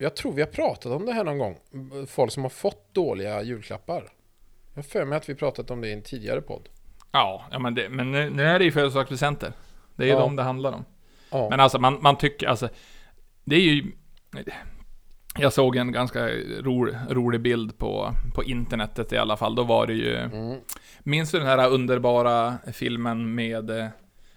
Jag 0.01 0.15
tror 0.15 0.33
vi 0.33 0.41
har 0.41 0.47
pratat 0.47 0.91
om 0.91 1.05
det 1.05 1.13
här 1.13 1.23
någon 1.23 1.37
gång. 1.37 1.57
Folk 2.07 2.31
som 2.31 2.43
har 2.43 2.49
fått 2.49 2.93
dåliga 2.93 3.43
julklappar. 3.43 4.03
Jag 4.73 4.75
har 4.75 4.83
för 4.83 5.05
mig 5.05 5.17
att 5.17 5.29
vi 5.29 5.35
pratat 5.35 5.71
om 5.71 5.81
det 5.81 5.87
i 5.87 5.93
en 5.93 6.01
tidigare 6.01 6.41
podd. 6.41 6.69
Ja, 7.11 7.45
ja 7.51 7.59
men, 7.59 7.75
det, 7.75 7.89
men 7.89 8.11
nu, 8.11 8.29
nu 8.29 8.43
är 8.43 8.59
det 8.59 8.65
ju 8.65 8.71
födelsedagspresenter. 8.71 9.53
Det 9.95 10.03
är 10.03 10.07
ju 10.07 10.13
Ja. 10.13 10.19
de 10.19 10.35
det 10.35 10.43
handlar 10.43 10.71
om. 10.71 10.85
Ja. 11.31 11.49
Men 11.49 11.59
alltså, 11.59 11.79
man, 11.79 11.97
man 12.01 12.17
tycker, 12.17 12.47
alltså... 12.47 12.69
Det 13.43 13.55
är 13.55 13.59
ju... 13.59 13.91
Jag 15.37 15.53
såg 15.53 15.75
en 15.75 15.91
ganska 15.91 16.27
ro, 16.59 16.87
rolig 17.09 17.41
bild 17.41 17.77
på, 17.77 18.11
på 18.35 18.43
internetet 18.43 19.13
i 19.13 19.17
alla 19.17 19.37
fall. 19.37 19.55
Då 19.55 19.63
var 19.63 19.87
det 19.87 19.93
ju... 19.93 20.15
Mm. 20.15 20.59
Minns 20.99 21.31
du 21.31 21.37
den 21.37 21.47
här 21.47 21.69
underbara 21.69 22.57
filmen 22.73 23.35
med 23.35 23.69
eh, 23.69 23.87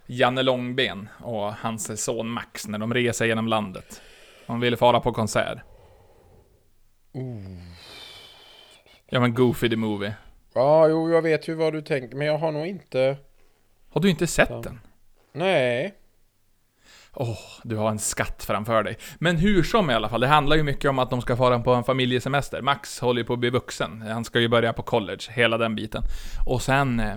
Janne 0.07 0.43
Långben 0.43 1.09
och 1.19 1.53
hans 1.55 2.05
son 2.05 2.29
Max 2.29 2.69
när 2.69 2.79
de 2.79 2.95
reser 2.95 3.27
genom 3.27 3.49
landet? 3.49 4.03
De 4.47 4.61
ville 4.61 4.77
fara 4.77 5.01
på 5.01 5.13
konsert. 5.13 5.59
Ja 9.11 9.21
men 9.21 9.35
Goofy 9.35 9.69
the 9.69 9.77
Movie. 9.77 10.15
ja, 10.55 10.89
jo, 10.89 11.11
jag 11.11 11.23
vet 11.23 11.49
ju 11.49 11.55
vad 11.55 11.73
du 11.73 11.83
tänker. 11.83 12.17
Men 12.17 12.27
jag 12.27 12.39
har 12.39 12.53
nog 12.53 12.67
inte... 12.67 13.17
Har 13.91 14.01
du 14.01 14.11
inte 14.11 14.27
sett 14.27 14.51
Ja. 14.51 14.61
den? 14.65 14.81
Nej. 15.33 15.95
Åh, 17.17 17.39
du 17.63 17.77
har 17.77 17.91
en 17.91 17.99
skatt 17.99 18.45
framför 18.45 18.83
dig. 18.83 18.97
Men 19.19 19.37
hur 19.37 19.63
som 19.63 19.91
i 19.91 19.95
alla 19.95 20.09
fall, 20.09 20.21
det 20.21 20.27
handlar 20.27 20.57
ju 20.57 20.63
mycket 20.63 20.91
om 20.91 20.99
att 20.99 21.11
de 21.11 21.21
ska 21.21 21.37
fara 21.37 21.59
på 21.61 21.75
en 21.75 21.85
familjesemester. 21.85 22.63
Max 22.63 23.01
håller 23.01 23.21
ju 23.21 23.27
på 23.27 23.33
att 23.33 23.39
bli 23.39 23.51
vuxen. 23.51 24.03
Han 24.03 24.25
ska 24.25 24.41
ju 24.41 24.49
börja 24.49 24.73
på 24.73 24.83
college, 24.83 25.23
hela 25.31 25.59
den 25.59 25.75
biten. 25.75 26.03
Och 26.47 26.63
sen... 26.63 27.01
Eh, 27.01 27.17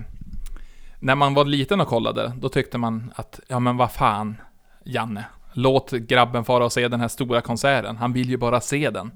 när 1.00 1.16
man 1.16 1.34
var 1.34 1.46
liten 1.46 1.82
och 1.82 1.88
kollade, 1.88 2.32
då 2.38 2.50
tyckte 2.50 2.78
man 2.78 3.13
att, 3.16 3.40
ja 3.48 3.60
men 3.60 3.78
vad 3.78 3.92
fan, 3.92 4.42
Janne. 4.84 5.26
Låt 5.60 5.91
grabben 5.91 6.46
fara 6.46 6.65
och 6.65 6.74
se 6.74 6.88
den 6.88 7.00
här 7.00 7.08
stora 7.08 7.41
konserten. 7.41 7.98
Han 7.98 8.13
vill 8.13 8.30
ju 8.30 8.38
bara 8.38 8.62
se 8.62 8.89
den. 8.89 9.12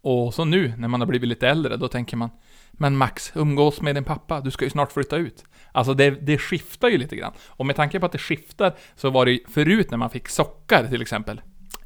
Och 0.00 0.34
så 0.34 0.44
nu, 0.44 0.74
när 0.78 0.88
man 0.88 1.00
har 1.00 1.06
blivit 1.06 1.28
lite 1.28 1.48
äldre, 1.48 1.76
då 1.76 1.88
tänker 1.88 2.16
man, 2.16 2.30
men 2.72 2.96
Max, 2.96 3.32
umgås 3.34 3.80
med 3.80 3.94
din 3.94 4.04
pappa, 4.04 4.40
du 4.40 4.50
ska 4.50 4.64
ju 4.64 4.70
snart 4.70 4.92
flytta 4.92 5.16
ut. 5.16 5.44
Alltså 5.72 5.94
det, 5.94 6.10
det 6.10 6.38
skiftar 6.38 6.88
ju 6.88 6.98
lite 6.98 7.16
grann. 7.16 7.32
Och 7.48 7.66
med 7.66 7.76
tanke 7.76 8.00
på 8.00 8.06
att 8.06 8.12
det 8.12 8.18
skiftar, 8.18 8.74
så 8.96 9.10
var 9.10 9.24
det 9.24 9.32
ju 9.32 9.40
förut 9.48 9.90
när 9.90 9.98
man 9.98 10.10
fick 10.10 10.28
sockar 10.28 10.86
till 10.86 11.02
exempel, 11.02 11.40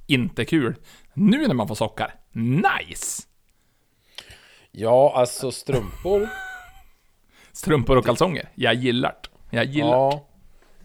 inte 0.06 0.44
kul. 0.44 0.74
Nu 1.14 1.46
när 1.46 1.54
man 1.54 1.68
får 1.68 1.74
sockar, 1.74 2.14
nice! 2.32 3.22
Ja, 4.70 5.12
alltså 5.16 5.50
strumpor. 5.50 6.28
Strumpor 7.52 7.96
och 7.98 8.04
kalsonger, 8.04 8.48
jag 8.54 8.74
gillar 8.74 9.14
det. 9.22 9.56
Jag 9.56 9.64
gillar 9.64 10.10
det. 10.10 10.16
ja. 10.16 10.28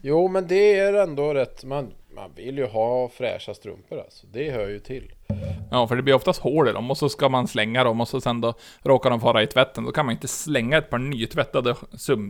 Jo, 0.06 0.28
men 0.28 0.46
det 0.48 0.78
är 0.78 0.94
ändå 0.94 1.34
rätt. 1.34 1.64
Man, 1.64 1.92
man 2.14 2.30
vill 2.34 2.58
ju 2.58 2.66
ha 2.66 3.08
fräscha 3.08 3.54
strumpor 3.54 3.98
alltså. 4.00 4.26
Det 4.26 4.50
hör 4.50 4.68
ju 4.68 4.78
till. 4.78 5.12
Ja, 5.70 5.86
för 5.86 5.96
det 5.96 6.02
blir 6.02 6.14
oftast 6.14 6.40
hål 6.40 6.68
i 6.68 6.72
dem 6.72 6.90
och 6.90 6.98
så 6.98 7.08
ska 7.08 7.28
man 7.28 7.48
slänga 7.48 7.84
dem 7.84 8.00
och 8.00 8.08
så 8.08 8.20
sen 8.20 8.40
då 8.40 8.54
råkar 8.82 9.10
de 9.10 9.20
fara 9.20 9.42
i 9.42 9.46
tvätten. 9.46 9.84
Då 9.84 9.92
kan 9.92 10.06
man 10.06 10.12
inte 10.12 10.28
slänga 10.28 10.78
ett 10.78 10.90
par 10.90 10.98
nytvättade 10.98 11.74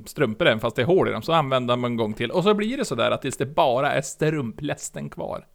strumpor 0.06 0.46
än 0.46 0.60
fast 0.60 0.76
det 0.76 0.82
är 0.82 0.86
hål 0.86 1.08
i 1.08 1.12
dem. 1.12 1.22
Så 1.22 1.32
använder 1.32 1.76
man 1.76 1.90
en 1.90 1.96
gång 1.96 2.14
till. 2.14 2.30
Och 2.30 2.42
så 2.42 2.54
blir 2.54 2.76
det 2.76 2.84
sådär 2.84 3.10
att 3.10 3.22
tills 3.22 3.36
det 3.36 3.46
bara 3.46 3.92
är 3.92 4.02
strumplästen 4.02 5.10
kvar. 5.10 5.46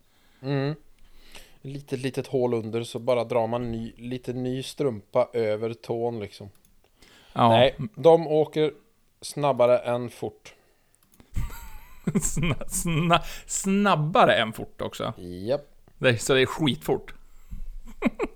Mm. 0.42 0.76
Litet, 1.62 2.00
litet 2.00 2.28
hål 2.28 2.54
under 2.54 2.84
så 2.84 3.00
bara 3.00 3.24
drar 3.24 3.48
man 3.48 3.72
ny, 3.72 3.94
lite 3.98 4.34
ny 4.34 4.63
strumpa 4.63 5.30
över 5.34 5.74
tån 5.74 6.20
liksom. 6.20 6.50
Ja, 7.34 7.50
Nej, 7.50 7.76
de 7.96 8.28
åker 8.28 8.74
snabbare 9.22 9.78
än 9.78 10.10
fort. 10.10 10.54
sna, 12.22 12.56
sna, 12.67 13.22
snabbare 13.45 14.36
än 14.36 14.54
fort 14.54 14.82
också. 14.82 15.13
Japp. 15.17 15.62
Är- 16.00 16.17
så 16.17 16.34
det 16.34 16.41
är 16.41 16.45
skitfort. 16.45 17.13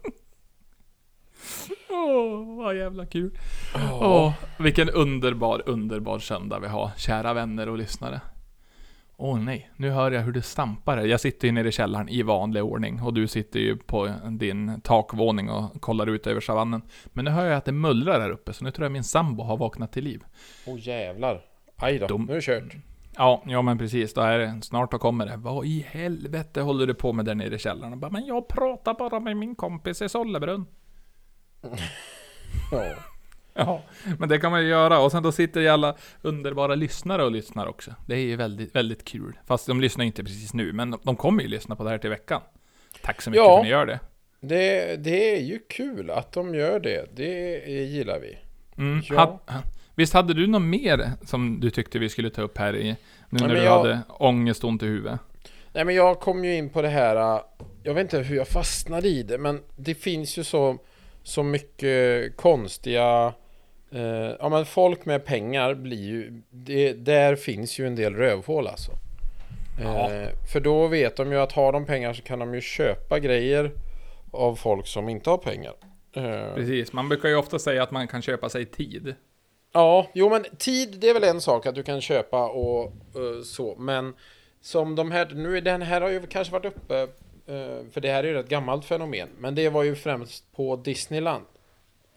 Åh, 1.90 2.58
vad 2.58 2.78
jävla 2.78 3.06
kul. 3.06 3.38
Åh, 3.92 4.34
vilken 4.60 4.90
underbar, 4.90 5.64
underbar 5.66 6.20
söndag 6.20 6.60
vi 6.60 6.68
har, 6.68 6.92
kära 6.98 7.34
vänner 7.34 7.70
och 7.70 7.78
lyssnare. 7.78 8.22
Åh 9.18 9.40
nej, 9.40 9.72
nu 9.76 9.90
hör 9.90 10.12
jag 10.12 10.22
hur 10.22 10.32
det 10.32 10.42
stampar 10.42 10.98
här. 10.98 11.06
Jag 11.06 11.20
sitter 11.20 11.48
ju 11.48 11.52
nere 11.52 11.68
i 11.68 11.72
källaren 11.72 12.10
i 12.10 12.22
vanlig 12.22 12.64
ordning 12.64 13.02
och 13.02 13.14
du 13.14 13.28
sitter 13.28 13.60
ju 13.60 13.78
på 13.78 14.14
din 14.30 14.82
takvåning 14.82 15.50
och 15.50 15.82
kollar 15.82 16.08
ut 16.08 16.28
över 16.28 16.42
savannen. 16.42 16.82
Men 17.06 17.26
nu 17.26 17.32
hör 17.32 17.46
jag 17.46 17.58
att 17.58 17.66
det 17.66 17.72
mullrar 17.72 18.20
här 18.20 18.30
uppe, 18.30 18.54
så 18.54 18.64
nu 18.64 18.72
tror 18.72 18.86
jag 18.86 18.92
min 18.92 19.04
sambo 19.04 19.44
har 19.44 19.58
vaknat 19.58 19.92
till 19.92 20.04
liv. 20.04 20.24
Åh 20.66 20.76
oh, 20.76 20.80
jävlar. 20.88 21.42
Aj 21.76 22.00
då, 22.00 22.08
Dum. 22.08 22.26
nu 22.26 22.32
är 22.32 22.36
det 22.36 22.42
kört. 22.42 22.76
Ja, 23.18 23.44
ja 23.48 23.62
men 23.62 23.78
precis. 23.78 24.14
Då 24.14 24.22
är 24.22 24.40
det, 24.40 24.60
snart 24.62 24.92
då 24.92 24.98
kommer 24.98 25.26
det. 25.26 25.38
Vad 25.38 25.66
i 25.66 25.86
helvete 25.90 26.62
håller 26.62 26.88
du 26.88 26.94
på 26.94 27.14
med 27.14 27.26
där 27.26 27.36
nere 27.36 27.56
i 27.56 27.60
källaren? 27.60 27.94
Och 27.94 28.00
bara, 28.00 28.12
men 28.12 28.26
jag 28.26 28.48
pratar 28.48 28.94
bara 28.94 29.20
med 29.20 29.38
min 29.38 29.56
kompis 29.56 30.02
i 30.02 30.10
Sollebrunn. 30.10 30.66
Ja. 32.72 32.84
Ja, 33.56 33.82
men 34.20 34.30
det 34.30 34.40
kan 34.40 34.52
man 34.52 34.62
ju 34.62 34.68
göra. 34.68 35.00
Och 35.00 35.12
sen 35.12 35.24
då 35.24 35.32
sitter 35.32 35.62
ju 35.62 35.68
alla 35.68 35.96
underbara 36.22 36.76
lyssnare 36.76 37.24
och 37.24 37.32
lyssnar 37.32 37.68
också. 37.68 37.92
Det 38.08 38.14
är 38.16 38.20
ju 38.20 38.36
väldigt, 38.36 38.76
väldigt 38.76 39.06
kul. 39.06 39.38
Fast 39.46 39.68
de 39.68 39.82
lyssnar 39.82 40.06
inte 40.06 40.24
precis 40.24 40.54
nu, 40.54 40.74
men 40.74 40.92
de, 40.92 41.00
de 41.04 41.16
kommer 41.16 41.42
ju 41.44 41.48
lyssna 41.50 41.76
på 41.76 41.84
det 41.84 41.90
här 41.90 41.98
till 41.98 42.10
veckan. 42.10 42.42
Tack 43.02 43.22
så 43.22 43.30
mycket 43.30 43.44
Ja. 43.44 43.50
för 43.50 43.58
att 43.58 43.64
ni 43.64 43.70
gör 43.70 43.86
det. 43.86 44.00
Det, 44.40 44.96
det 45.04 45.36
är 45.36 45.42
ju 45.42 45.60
kul 45.70 46.10
att 46.10 46.32
de 46.32 46.56
gör 46.56 46.80
det. 46.80 47.16
Det 47.16 47.60
gillar 47.70 48.20
vi. 48.20 48.38
Mm. 48.78 49.02
Ja. 49.10 49.40
Had, 49.48 49.62
visst 49.96 50.14
hade 50.14 50.34
du 50.34 50.48
något 50.48 50.62
mer 50.62 51.12
som 51.26 51.60
du 51.60 51.70
tyckte 51.70 52.00
vi 52.00 52.10
skulle 52.10 52.30
ta 52.30 52.42
upp 52.42 52.58
här 52.58 52.76
i, 52.76 52.84
nu 52.90 52.96
när 53.30 53.48
men 53.48 53.56
du 53.58 53.64
jag- 53.64 53.78
hade 53.78 54.00
ångest 54.10 54.64
och 54.64 54.70
ont 54.70 54.84
i 54.84 54.86
huvudet? 54.86 55.20
Nej 55.74 55.86
men 55.86 55.96
jag 55.96 56.20
kom 56.20 56.46
ju 56.46 56.56
in 56.56 56.70
på 56.70 56.82
det 56.82 56.88
här, 56.90 57.36
äh, 57.36 57.42
jag 57.84 57.94
vet 57.94 58.02
inte 58.02 58.18
hur 58.20 58.36
jag 58.36 58.48
fastnade 58.48 59.08
i 59.08 59.24
det, 59.24 59.38
men 59.38 59.60
det 59.76 59.96
finns 59.96 60.38
ju 60.38 60.44
så, 60.44 60.78
så 61.24 61.44
mycket 61.44 62.38
konstiga, 62.38 63.34
eh, 63.92 64.02
ja 64.40 64.50
men 64.50 64.66
folk 64.66 65.06
med 65.06 65.26
pengar 65.26 65.74
blir 65.74 66.04
ju, 66.08 66.42
det, 66.50 66.94
där 66.94 67.36
finns 67.36 67.80
ju 67.80 67.88
en 67.88 67.96
del 67.96 68.14
rövhål 68.16 68.68
alltså. 68.68 68.92
Ja. 69.84 70.12
Eh, 70.12 70.30
för 70.54 70.60
då 70.60 70.88
vet 70.88 71.16
de 71.18 71.32
ju 71.32 71.38
att 71.38 71.52
har 71.52 71.72
de 71.72 71.86
pengar 71.86 72.14
så 72.14 72.22
kan 72.22 72.40
de 72.40 72.54
ju 72.54 72.62
köpa 72.62 73.20
grejer 73.20 73.72
av 74.32 74.56
folk 74.56 74.88
som 74.88 75.10
inte 75.10 75.30
har 75.30 75.38
pengar. 75.38 75.74
Eh, 76.16 76.56
Precis, 76.56 76.94
man 76.94 77.10
brukar 77.10 77.30
ju 77.30 77.36
ofta 77.36 77.60
säga 77.60 77.84
att 77.84 77.92
man 77.92 78.08
kan 78.08 78.22
köpa 78.22 78.50
sig 78.50 78.66
tid. 78.66 79.16
Ja, 79.76 80.08
jo 80.14 80.30
men 80.30 80.46
tid 80.58 80.98
det 81.00 81.10
är 81.10 81.14
väl 81.14 81.24
en 81.24 81.42
sak 81.42 81.66
att 81.66 81.76
du 81.76 81.84
kan 81.84 82.02
köpa 82.02 82.48
och 82.50 82.94
uh, 83.16 83.42
så, 83.44 83.76
men 83.76 84.14
som 84.62 84.96
de 84.96 85.12
här, 85.12 85.26
nu 85.26 85.58
är 85.58 85.62
den 85.62 85.82
här 85.82 86.02
har 86.02 86.10
ju 86.10 86.28
kanske 86.28 86.54
varit 86.54 86.66
uppe, 86.66 87.04
uh, 87.04 87.90
för 87.92 88.02
det 88.02 88.12
här 88.12 88.24
är 88.24 88.28
ju 88.28 88.40
ett 88.40 88.50
gammalt 88.50 88.86
fenomen, 88.86 89.30
men 89.38 89.56
det 89.56 89.70
var 89.70 89.84
ju 89.84 89.96
främst 89.96 90.52
på 90.56 90.76
Disneyland 90.76 91.46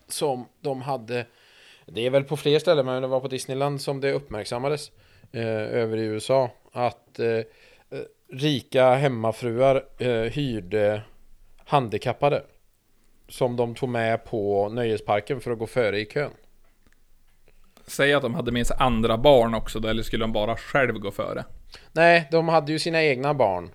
som 0.08 0.48
de 0.60 0.82
hade, 0.82 1.26
det 1.86 2.06
är 2.06 2.10
väl 2.10 2.24
på 2.24 2.36
fler 2.36 2.58
ställen, 2.58 2.86
men 2.86 3.02
det 3.02 3.08
var 3.08 3.20
på 3.20 3.28
Disneyland 3.28 3.80
som 3.80 4.00
det 4.00 4.12
uppmärksammades 4.12 4.90
uh, 5.34 5.46
över 5.80 5.96
i 5.96 6.04
USA, 6.04 6.50
att 6.72 7.20
rika 8.32 8.94
hemmafruar 8.94 9.84
hyrde 10.28 11.02
handikappade 11.58 12.42
som 13.28 13.56
de 13.56 13.74
tog 13.74 13.88
med 13.88 14.24
på 14.24 14.68
nöjesparken 14.68 15.40
för 15.40 15.50
att 15.50 15.58
gå 15.58 15.66
före 15.66 16.00
i 16.00 16.04
kön. 16.04 16.30
Säg 17.86 18.14
att 18.14 18.22
de 18.22 18.34
hade 18.34 18.52
med 18.52 18.66
sig 18.66 18.76
andra 18.80 19.18
barn 19.18 19.54
också 19.54 19.80
då, 19.80 19.88
eller 19.88 20.02
skulle 20.02 20.24
de 20.24 20.32
bara 20.32 20.56
själv 20.56 20.98
gå 20.98 21.10
före? 21.10 21.44
Nej, 21.92 22.28
de 22.30 22.48
hade 22.48 22.72
ju 22.72 22.78
sina 22.78 23.02
egna 23.02 23.34
barn. 23.34 23.70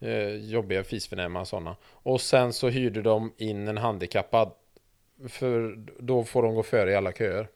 Eh, 0.00 0.28
jobbiga, 0.28 0.84
fisförnäma 0.84 1.44
sådana. 1.44 1.76
Och 1.86 2.20
sen 2.20 2.52
så 2.52 2.68
hyrde 2.68 3.02
de 3.02 3.32
in 3.38 3.68
en 3.68 3.78
handikappad. 3.78 4.52
För 5.28 5.76
då 5.98 6.24
får 6.24 6.42
de 6.42 6.54
gå 6.54 6.62
före 6.62 6.92
i 6.92 6.96
alla 6.96 7.12
köer. 7.12 7.48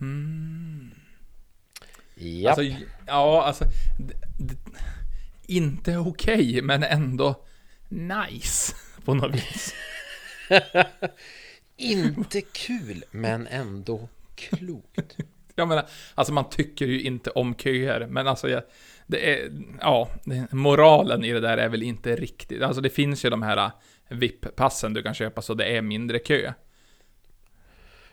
Mm. 0.00 0.90
Japp. 2.14 2.58
Alltså, 2.58 2.74
ja, 3.06 3.42
alltså... 3.42 3.64
inte 5.46 5.96
okej, 5.96 6.62
men 6.62 6.82
ändå 6.82 7.34
nice 7.88 8.74
på 9.04 9.14
något 9.14 9.34
vis. 9.34 9.74
Inte 11.76 12.40
kul, 12.40 13.04
men 13.10 13.46
ändå 13.46 14.08
klokt. 14.36 15.16
Jag 15.58 15.68
menar, 15.68 15.86
alltså 16.14 16.32
man 16.32 16.50
tycker 16.50 16.86
ju 16.86 17.02
inte 17.02 17.30
om 17.30 17.54
köer, 17.54 18.06
men 18.06 18.26
alltså 18.26 18.48
jag, 18.48 18.62
det 19.06 19.32
är, 19.32 19.50
ja, 19.80 20.08
moralen 20.50 21.24
i 21.24 21.32
det 21.32 21.40
där 21.40 21.58
är 21.58 21.68
väl 21.68 21.82
inte 21.82 22.16
riktigt, 22.16 22.62
alltså 22.62 22.80
det 22.80 22.90
finns 22.90 23.24
ju 23.24 23.30
de 23.30 23.42
här 23.42 23.70
VIP-passen 24.08 24.94
du 24.94 25.02
kan 25.02 25.14
köpa 25.14 25.42
så 25.42 25.54
det 25.54 25.76
är 25.76 25.82
mindre 25.82 26.18
kö. 26.18 26.52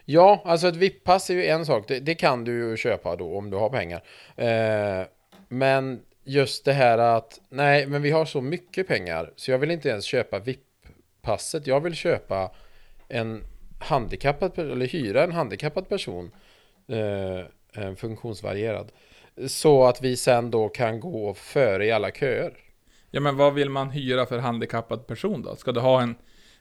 Ja, 0.06 0.42
alltså 0.46 0.68
ett 0.68 0.76
VIP-pass 0.76 1.30
är 1.30 1.34
ju 1.34 1.46
en 1.46 1.66
sak. 1.66 1.88
Det, 1.88 2.00
det 2.00 2.16
kan 2.16 2.44
du 2.44 2.52
ju 2.52 2.78
köpa 2.78 3.16
då 3.16 3.38
om 3.38 3.50
du 3.50 3.58
har 3.58 3.70
pengar. 3.70 4.04
Eh, 4.36 5.08
men 5.48 6.02
just 6.24 6.66
det 6.66 6.74
här 6.74 6.98
att 6.98 7.40
nej, 7.50 7.88
men 7.88 8.02
vi 8.02 8.12
har 8.12 8.26
så 8.26 8.42
mycket 8.42 8.88
pengar 8.88 9.34
så 9.36 9.52
jag 9.52 9.60
vill 9.60 9.72
inte 9.72 9.90
ens 9.90 10.06
köpa 10.06 10.40
VIP-passet. 10.40 11.68
Jag 11.68 11.80
vill 11.80 11.96
köpa 11.96 12.52
en 13.08 13.44
handikappad 13.84 14.60
eller 14.60 14.88
hyra 14.88 15.24
en 15.24 15.32
handikappad 15.32 15.90
person, 15.90 16.32
eh, 16.88 17.96
funktionsvarierad, 17.96 18.92
så 19.48 19.86
att 19.86 20.02
vi 20.02 20.18
sen 20.18 20.52
då 20.52 20.70
kan 20.70 21.00
gå 21.00 21.34
före 21.34 21.86
i 21.86 21.92
alla 21.92 22.12
köer. 22.12 22.54
Ja 23.12 23.20
men 23.20 23.38
vad 23.38 23.54
vill 23.54 23.70
man 23.70 23.90
hyra 23.90 24.26
för 24.26 24.38
handikappad 24.38 25.08
person 25.08 25.42
då? 25.42 25.56
Ska 25.56 25.72
du 25.72 25.80
ha 25.80 26.02
en, 26.02 26.16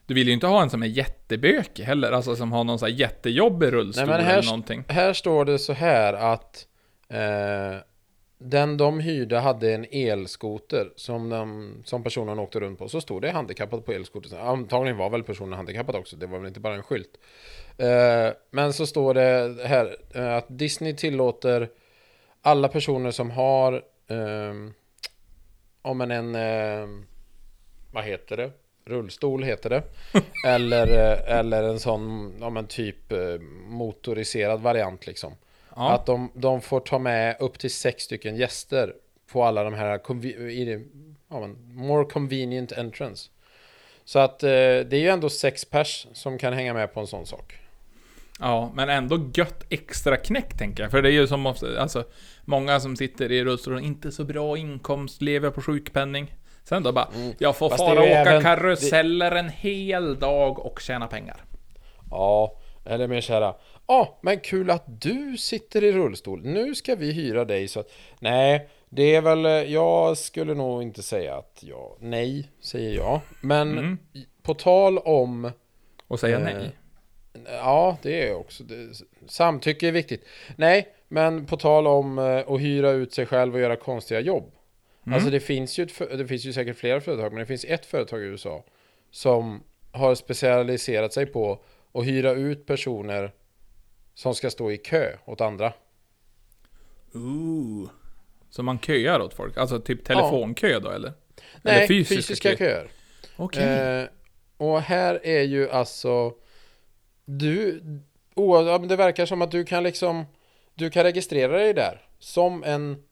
du 0.06 0.14
vill 0.14 0.26
ju 0.26 0.32
inte 0.34 0.46
ha 0.46 0.62
en 0.62 0.70
som 0.70 0.82
är 0.82 0.86
jättebökig 0.86 1.82
heller, 1.84 2.12
alltså 2.12 2.36
som 2.36 2.52
har 2.52 2.64
någon 2.64 2.78
sån 2.78 2.88
här 2.88 2.96
jättejobbig 2.96 3.72
rullstol 3.72 4.06
Nej, 4.06 4.16
men 4.16 4.26
här- 4.26 4.38
eller 4.38 4.46
någonting. 4.48 4.84
Här 4.88 5.12
står 5.12 5.44
det 5.44 5.58
så 5.58 5.72
här 5.72 6.12
att 6.12 6.66
eh, 7.08 7.76
den 8.44 8.76
de 8.76 9.00
hyrde 9.00 9.38
hade 9.38 9.74
en 9.74 9.86
elskoter 9.90 10.92
som, 10.96 11.28
de, 11.28 11.74
som 11.84 12.02
personen 12.02 12.38
åkte 12.38 12.60
runt 12.60 12.78
på. 12.78 12.88
Så 12.88 13.00
stod 13.00 13.22
det 13.22 13.30
handikappad 13.30 13.84
på 13.84 13.92
elskotern. 13.92 14.38
Antagligen 14.38 14.96
var 14.96 15.10
väl 15.10 15.22
personen 15.22 15.52
handikappad 15.52 15.96
också. 15.96 16.16
Det 16.16 16.26
var 16.26 16.38
väl 16.38 16.48
inte 16.48 16.60
bara 16.60 16.74
en 16.74 16.82
skylt. 16.82 17.18
Eh, 17.78 18.28
men 18.50 18.72
så 18.72 18.86
står 18.86 19.14
det 19.14 19.56
här 19.66 19.96
eh, 20.14 20.36
att 20.36 20.46
Disney 20.48 20.96
tillåter 20.96 21.68
alla 22.42 22.68
personer 22.68 23.10
som 23.10 23.30
har 23.30 23.72
eh, 24.06 24.54
om 25.82 26.00
en, 26.00 26.10
en 26.10 26.34
eh, 26.34 26.88
vad 27.92 28.04
heter 28.04 28.36
det? 28.36 28.50
Rullstol 28.84 29.42
heter 29.42 29.70
det. 29.70 29.82
eller, 30.46 30.86
eh, 30.86 31.38
eller 31.38 31.62
en 31.62 31.80
sån, 31.80 32.34
ja 32.40 32.50
men 32.50 32.66
typ 32.66 33.12
motoriserad 33.66 34.60
variant 34.60 35.06
liksom. 35.06 35.32
Ja. 35.76 35.92
Att 35.92 36.06
de, 36.06 36.30
de 36.34 36.60
får 36.60 36.80
ta 36.80 36.98
med 36.98 37.36
upp 37.40 37.58
till 37.58 37.70
sex 37.74 38.04
stycken 38.04 38.36
gäster 38.36 38.94
på 39.32 39.44
alla 39.44 39.64
de 39.64 39.74
här 39.74 39.98
det, 40.64 40.80
ja, 41.30 41.40
men, 41.40 41.74
more 41.74 42.04
convenient 42.04 42.72
entrance. 42.72 43.30
Så 44.04 44.18
att 44.18 44.42
eh, 44.42 44.48
det 44.48 44.92
är 44.92 45.00
ju 45.00 45.08
ändå 45.08 45.28
sex 45.30 45.64
pers 45.64 46.06
som 46.12 46.38
kan 46.38 46.52
hänga 46.52 46.74
med 46.74 46.94
på 46.94 47.00
en 47.00 47.06
sån 47.06 47.26
sak. 47.26 47.58
Ja, 48.40 48.72
men 48.74 48.88
ändå 48.88 49.30
gött 49.34 49.64
extra 49.68 50.16
knäck 50.16 50.58
tänker 50.58 50.82
jag. 50.82 50.90
För 50.90 51.02
det 51.02 51.08
är 51.08 51.12
ju 51.12 51.26
som 51.26 51.46
ofta, 51.46 51.80
alltså, 51.80 52.04
många 52.44 52.80
som 52.80 52.96
sitter 52.96 53.32
i 53.32 53.44
rullstol 53.44 53.78
inte 53.78 54.12
så 54.12 54.24
bra 54.24 54.56
inkomst, 54.56 55.22
lever 55.22 55.50
på 55.50 55.62
sjukpenning. 55.62 56.34
Sen 56.64 56.82
då 56.82 56.92
bara, 56.92 57.08
jag 57.38 57.56
får 57.56 57.66
Mm. 57.66 57.78
Fast 57.78 57.88
fara 57.88 57.94
det 57.94 58.00
och 58.00 58.06
åka 58.20 58.30
även- 58.30 58.42
karuseller 58.42 59.32
en 59.32 59.48
hel 59.48 60.18
dag 60.18 60.58
och 60.58 60.80
tjäna 60.80 61.06
pengar. 61.06 61.44
Ja, 62.10 62.58
eller 62.84 63.08
mer 63.08 63.20
såhär, 63.20 63.54
ja, 63.86 64.18
men 64.22 64.40
kul 64.40 64.70
att 64.70 64.84
du 64.86 65.36
sitter 65.36 65.84
i 65.84 65.92
rullstol. 65.92 66.42
Nu 66.44 66.74
ska 66.74 66.94
vi 66.94 67.12
hyra 67.12 67.44
dig 67.44 67.68
så 67.68 67.80
att, 67.80 67.92
nej, 68.20 68.68
det 68.88 69.14
är 69.14 69.20
väl, 69.22 69.44
eh, 69.46 69.52
jag 69.52 70.18
skulle 70.18 70.54
nog 70.54 70.82
inte 70.82 71.02
säga 71.02 71.36
att 71.36 71.58
jag, 71.66 71.96
nej, 72.00 72.50
säger 72.60 72.96
jag. 72.96 73.20
Men 73.40 73.78
Mm. 73.78 73.98
på 74.42 74.54
tal 74.54 74.98
om 74.98 75.50
Och 76.08 76.20
säga 76.20 76.36
Eh, 76.38 76.44
nej. 76.44 76.70
Ja, 77.46 77.98
det 78.02 78.28
är 78.28 78.34
också 78.34 78.64
det, 78.64 79.02
Samtycke 79.28 79.88
är 79.88 79.92
viktigt 79.92 80.24
Nej, 80.56 80.88
men 81.08 81.46
på 81.46 81.56
tal 81.56 81.86
om 81.86 82.18
eh, 82.18 82.52
att 82.52 82.60
hyra 82.60 82.90
ut 82.90 83.12
sig 83.14 83.26
själv 83.26 83.54
och 83.54 83.60
göra 83.60 83.76
konstiga 83.76 84.20
jobb 84.20 84.52
Mm. 85.06 85.14
Alltså 85.14 85.30
det 85.30 85.40
finns 85.40 85.78
ju 85.78 85.82
ett, 85.82 86.18
det 86.18 86.26
finns 86.26 86.44
ju 86.44 86.52
säkert 86.52 86.76
flera 86.76 87.00
företag 87.00 87.32
Men 87.32 87.40
det 87.40 87.46
finns 87.46 87.64
ett 87.64 87.86
företag 87.86 88.22
i 88.22 88.24
USA 88.24 88.64
Som 89.10 89.62
har 89.92 90.14
specialiserat 90.14 91.12
sig 91.12 91.26
på 91.26 91.58
Att 91.92 92.06
hyra 92.06 92.32
ut 92.32 92.66
personer 92.66 93.32
Som 94.14 94.34
ska 94.34 94.50
stå 94.50 94.70
i 94.70 94.76
kö 94.76 95.16
åt 95.24 95.40
andra 95.40 95.72
Ooh. 97.14 97.90
Så 98.50 98.62
man 98.62 98.78
köar 98.78 99.20
åt 99.20 99.34
folk? 99.34 99.56
Alltså 99.56 99.80
typ 99.80 100.04
telefonkö 100.04 100.80
då 100.80 100.90
eller? 100.90 101.12
Nej, 101.62 101.76
eller 101.76 101.86
fysiska, 101.86 102.56
köer 102.56 102.90
Okej. 103.36 103.64
Eh, 103.64 104.08
och 104.56 104.80
här 104.80 105.26
är 105.26 105.42
ju 105.42 105.70
alltså 105.70 106.34
Du 107.24 107.82
oh, 108.34 108.86
Det 108.86 108.96
verkar 108.96 109.26
som 109.26 109.42
att 109.42 109.50
du 109.50 109.64
kan 109.64 109.82
liksom 109.82 110.26
Du 110.74 110.90
kan 110.90 111.02
registrera 111.02 111.52
dig 111.52 111.74
där 111.74 112.02
Som 112.18 112.64
en 112.64 113.02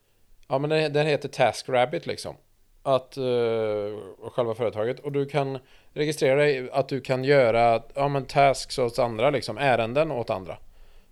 Ja 0.49 0.59
men 0.59 0.71
den, 0.71 0.93
den 0.93 1.07
heter 1.07 1.29
TaskRabbit 1.29 2.07
liksom 2.07 2.37
att, 2.83 3.19
uh, 3.19 4.31
själva 4.31 4.55
företaget 4.55 5.01
och 5.01 5.13
du 5.13 5.27
kan 5.27 5.59
registrera 5.93 6.37
dig 6.37 6.71
att 6.73 6.89
du 6.89 7.01
kan 7.01 7.25
göra 7.25 7.83
ja, 7.95 8.09
men 8.09 8.25
tasks 8.25 8.79
åt 8.79 8.99
andra, 8.99 9.31
liksom 9.31 9.59
ärenden 9.59 10.11
åt 10.11 10.31
andra. 10.31 10.57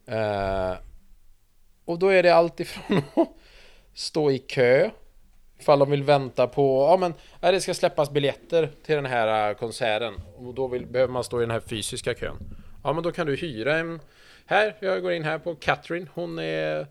Eh, 0.09 0.75
och 1.85 1.99
då 1.99 2.09
är 2.09 2.23
det 2.23 2.31
allt 2.31 2.61
ifrån 2.61 3.03
att 3.17 3.29
stå 3.95 4.31
i 4.31 4.39
kö 4.39 4.91
Ifall 5.61 5.79
de 5.79 5.91
vill 5.91 6.03
vänta 6.03 6.47
på, 6.47 6.87
ja 6.91 6.97
men 6.97 7.15
ja, 7.41 7.53
det 7.53 7.61
ska 7.61 7.75
släppas 7.75 8.11
biljetter 8.11 8.71
till 8.85 8.95
den 8.95 9.07
här 9.07 9.51
eh, 9.51 9.57
konserten 9.57 10.15
och 10.37 10.55
då 10.55 10.69
vill, 10.69 10.87
behöver 10.87 11.13
man 11.13 11.25
stå 11.25 11.39
i 11.39 11.41
den 11.41 11.51
här 11.51 11.61
fysiska 11.61 12.15
kön. 12.15 12.37
Ja 12.85 12.93
men 12.93 13.03
då 13.03 13.13
kan 13.13 13.27
du 13.27 13.37
hyra 13.37 13.79
en 13.79 14.01
Här, 14.47 14.77
jag 14.81 15.03
går 15.03 15.13
in 15.13 15.25
här 15.25 15.39
på 15.39 15.55
Katrin, 15.55 16.09
hon 16.15 16.39
är 16.39 16.87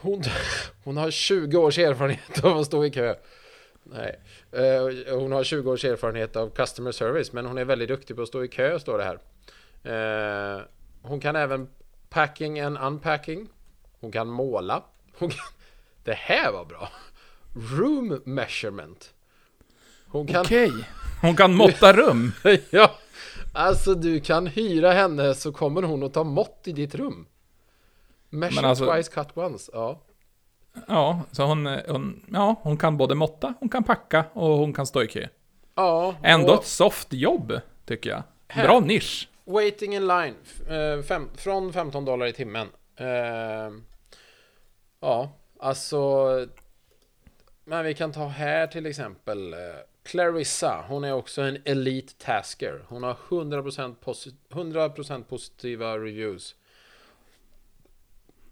hon, 0.00 0.22
hon 0.84 0.96
har 0.96 1.10
20 1.10 1.56
års 1.56 1.78
erfarenhet 1.78 2.44
av 2.44 2.58
att 2.58 2.66
stå 2.66 2.84
i 2.84 2.90
kö. 2.90 3.14
Nej, 3.82 4.20
eh, 4.52 5.18
hon 5.18 5.32
har 5.32 5.44
20 5.44 5.72
års 5.72 5.84
erfarenhet 5.84 6.36
av 6.36 6.50
customer 6.50 6.92
service, 6.92 7.32
men 7.32 7.46
hon 7.46 7.58
är 7.58 7.64
väldigt 7.64 7.88
duktig 7.88 8.16
på 8.16 8.22
att 8.22 8.28
stå 8.28 8.44
i 8.44 8.48
kö, 8.48 8.78
står 8.78 8.98
det 8.98 9.04
här. 9.04 9.18
Eh, 9.84 10.62
hon 11.02 11.20
kan 11.20 11.36
även 11.36 11.68
packing 12.12 12.60
and 12.60 12.78
unpacking. 12.78 13.48
Hon 14.00 14.12
kan 14.12 14.28
måla. 14.28 14.82
Hon 15.18 15.30
kan... 15.30 15.46
Det 16.04 16.14
här 16.14 16.52
var 16.52 16.64
bra! 16.64 16.88
Room 17.54 18.20
measurement. 18.24 19.14
Hon 20.06 20.26
kan... 20.26 20.40
Okej, 20.40 20.68
okay. 20.68 20.84
hon 21.20 21.36
kan 21.36 21.54
måtta 21.54 21.92
rum. 21.92 22.32
ja, 22.70 22.90
alltså 23.52 23.94
du 23.94 24.20
kan 24.20 24.46
hyra 24.46 24.92
henne 24.92 25.34
så 25.34 25.52
kommer 25.52 25.82
hon 25.82 26.02
att 26.02 26.14
ta 26.14 26.24
mått 26.24 26.62
i 26.64 26.72
ditt 26.72 26.94
rum. 26.94 27.26
Measure 28.30 28.66
alltså... 28.66 28.92
twice, 28.92 29.10
cut 29.10 29.36
once. 29.36 29.70
Ja. 29.74 30.00
Ja, 30.88 31.20
så 31.30 31.44
hon, 31.44 31.66
hon, 31.66 32.26
ja, 32.32 32.60
hon 32.62 32.76
kan 32.76 32.96
både 32.96 33.14
måtta, 33.14 33.54
hon 33.60 33.68
kan 33.68 33.84
packa 33.84 34.24
och 34.32 34.58
hon 34.58 34.72
kan 34.72 34.86
stå 34.86 35.02
i 35.02 35.06
kö. 35.06 35.28
Ja. 35.74 36.14
Ändå 36.22 36.52
och... 36.52 36.60
ett 36.60 36.66
soft 36.66 37.12
jobb, 37.12 37.60
tycker 37.86 38.10
jag. 38.10 38.22
Bra 38.64 38.80
nisch. 38.80 39.28
Waiting 39.52 39.94
in 39.94 40.06
line, 40.06 40.34
eh, 40.68 41.02
fem, 41.02 41.30
från 41.34 41.72
15 41.72 42.04
dollar 42.04 42.26
i 42.26 42.32
timmen. 42.32 42.68
Uh, 43.00 43.78
ja, 45.00 45.32
alltså 45.58 46.28
men 47.64 47.84
vi 47.84 47.94
kan 47.94 48.12
ta 48.12 48.26
här 48.26 48.66
till 48.66 48.86
exempel 48.86 49.52
eh, 49.52 49.58
Clarissa, 50.02 50.84
hon 50.88 51.04
är 51.04 51.12
också 51.12 51.42
en 51.42 51.58
Elite 51.64 52.14
Tasker. 52.18 52.84
Hon 52.88 53.02
har 53.02 53.16
100%, 53.28 53.94
posit 53.94 54.34
100% 54.50 55.24
positiva 55.24 55.98
reviews. 55.98 56.54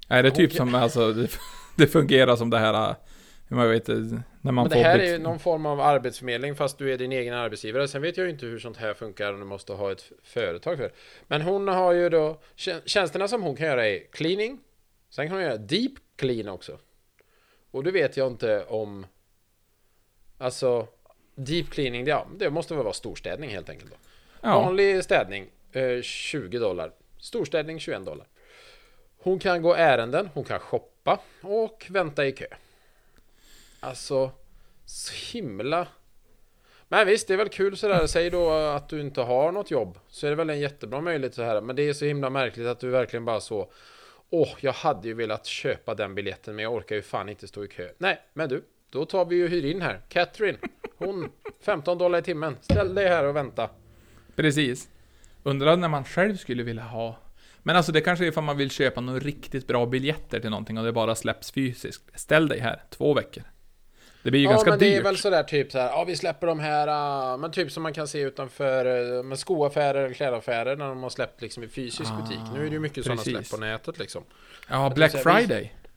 Nej, 0.08 0.22
det 0.22 0.28
är 0.28 0.30
typ 0.30 0.52
som 0.52 0.74
alltså, 0.74 1.12
det, 1.12 1.30
det, 1.76 1.86
fungerar 1.86 2.36
som 2.36 2.50
det 2.50 2.58
här, 2.58 2.94
jag 3.58 3.68
vet 3.68 3.88
när 3.88 4.52
man 4.52 4.54
Men 4.54 4.68
det 4.68 4.84
här 4.84 4.98
är 4.98 5.12
ju 5.12 5.18
någon 5.18 5.38
form 5.38 5.66
av 5.66 5.80
arbetsförmedling 5.80 6.54
fast 6.54 6.78
du 6.78 6.92
är 6.92 6.98
din 6.98 7.12
egen 7.12 7.34
arbetsgivare. 7.34 7.88
Sen 7.88 8.02
vet 8.02 8.16
jag 8.16 8.24
ju 8.24 8.30
inte 8.30 8.46
hur 8.46 8.58
sånt 8.58 8.76
här 8.76 8.94
funkar 8.94 9.32
om 9.32 9.40
du 9.40 9.46
måste 9.46 9.72
ha 9.72 9.92
ett 9.92 10.12
företag 10.22 10.76
för. 10.76 10.92
Men 11.26 11.42
hon 11.42 11.68
har 11.68 11.92
ju 11.92 12.08
då, 12.08 12.40
tjänsterna 12.84 13.28
som 13.28 13.42
hon 13.42 13.56
kan 13.56 13.66
göra 13.66 13.88
är 13.88 13.98
cleaning. 14.12 14.58
Sen 15.10 15.26
kan 15.26 15.36
hon 15.36 15.44
göra 15.44 15.56
deep 15.56 15.92
clean 16.16 16.48
också. 16.48 16.78
Och 17.70 17.84
det 17.84 17.90
vet 17.90 18.16
jag 18.16 18.26
inte 18.26 18.64
om... 18.64 19.06
Alltså, 20.38 20.86
deep 21.34 21.70
cleaning, 21.70 22.06
ja, 22.06 22.26
det 22.36 22.50
måste 22.50 22.74
väl 22.74 22.82
vara 22.84 22.94
storstädning 22.94 23.50
helt 23.50 23.68
enkelt 23.68 23.90
då. 23.90 23.96
Ja. 24.40 24.60
Vanlig 24.60 25.04
städning, 25.04 25.46
eh, 25.72 26.02
20 26.02 26.58
dollar. 26.58 26.92
Storstädning, 27.18 27.80
21 27.80 28.04
dollar. 28.04 28.26
Hon 29.18 29.38
kan 29.38 29.62
gå 29.62 29.74
ärenden, 29.74 30.28
hon 30.34 30.44
kan 30.44 30.60
shoppa 30.60 31.20
och 31.42 31.86
vänta 31.90 32.26
i 32.26 32.32
kö. 32.32 32.46
Alltså, 33.80 34.32
så 34.84 35.12
himla... 35.32 35.88
Men 36.88 37.06
visst, 37.06 37.28
det 37.28 37.34
är 37.34 37.38
väl 37.38 37.48
kul 37.48 37.76
sådär. 37.76 38.06
Säg 38.06 38.30
då 38.30 38.50
att 38.50 38.88
du 38.88 39.00
inte 39.00 39.20
har 39.20 39.52
något 39.52 39.70
jobb. 39.70 39.98
Så 40.08 40.26
är 40.26 40.30
det 40.30 40.36
väl 40.36 40.50
en 40.50 40.60
jättebra 40.60 41.00
möjlighet 41.00 41.34
så 41.34 41.42
här. 41.42 41.60
Men 41.60 41.76
det 41.76 41.88
är 41.88 41.92
så 41.92 42.04
himla 42.04 42.30
märkligt 42.30 42.66
att 42.66 42.80
du 42.80 42.90
verkligen 42.90 43.24
bara 43.24 43.40
så 43.40 43.72
Åh, 44.32 44.42
oh, 44.42 44.56
jag 44.60 44.72
hade 44.72 45.08
ju 45.08 45.14
velat 45.14 45.46
köpa 45.46 45.94
den 45.94 46.14
biljetten 46.14 46.56
men 46.56 46.62
jag 46.62 46.74
orkar 46.74 46.96
ju 46.96 47.02
fan 47.02 47.28
inte 47.28 47.48
stå 47.48 47.64
i 47.64 47.68
kö. 47.68 47.88
Nej, 47.98 48.20
men 48.32 48.48
du, 48.48 48.64
då 48.90 49.04
tar 49.04 49.24
vi 49.24 49.36
ju 49.36 49.48
hyr 49.48 49.64
in 49.64 49.82
här. 49.82 50.00
Catherine, 50.08 50.58
hon 50.98 51.30
15 51.60 51.98
dollar 51.98 52.18
i 52.18 52.22
timmen. 52.22 52.56
Ställ 52.60 52.94
dig 52.94 53.08
här 53.08 53.24
och 53.24 53.36
vänta. 53.36 53.70
Precis. 54.36 54.88
Undrar 55.42 55.76
när 55.76 55.88
man 55.88 56.04
själv 56.04 56.36
skulle 56.36 56.62
vilja 56.62 56.82
ha 56.82 57.16
men 57.62 57.76
alltså 57.76 57.92
det 57.92 58.00
kanske 58.00 58.24
är 58.24 58.28
ifall 58.28 58.44
man 58.44 58.56
vill 58.56 58.70
köpa 58.70 59.00
några 59.00 59.18
riktigt 59.18 59.66
bra 59.66 59.86
biljetter 59.86 60.40
till 60.40 60.50
någonting 60.50 60.78
och 60.78 60.84
det 60.84 60.92
bara 60.92 61.14
släpps 61.14 61.52
fysiskt. 61.52 62.20
Ställ 62.20 62.48
dig 62.48 62.60
här, 62.60 62.82
två 62.90 63.14
veckor. 63.14 63.42
Det 64.22 64.30
blir 64.30 64.40
ju 64.40 64.46
ja, 64.46 64.50
ganska 64.50 64.70
dyrt. 64.70 64.80
Men 64.80 64.88
det 64.90 64.96
är 64.96 65.02
väl 65.02 65.16
sådär 65.16 65.42
typ 65.42 65.72
så 65.72 65.78
här, 65.78 65.88
ja 65.88 66.04
vi 66.04 66.16
släpper 66.16 66.46
de 66.46 66.60
här, 66.60 66.88
uh, 67.32 67.38
men 67.38 67.52
typ 67.52 67.72
som 67.72 67.82
man 67.82 67.92
kan 67.92 68.08
se 68.08 68.20
utanför 68.20 68.86
uh, 68.86 69.22
med 69.22 69.38
skoaffärer, 69.38 70.12
klädaffärer 70.12 70.76
när 70.76 70.88
de 70.88 71.02
har 71.02 71.10
släppt 71.10 71.42
liksom 71.42 71.62
i 71.62 71.68
fysisk 71.68 72.10
ah, 72.12 72.22
butik. 72.22 72.40
Nu 72.54 72.60
är 72.60 72.64
det 72.64 72.72
ju 72.72 72.80
mycket 72.80 73.04
sådana 73.04 73.22
släpp 73.22 73.50
på 73.50 73.56
nätet 73.56 73.98
liksom. 73.98 74.24
Ja, 74.68 74.92
Black 74.94 75.12
säga, 75.12 75.22
Friday. 75.22 75.62
Vi, 75.62 75.88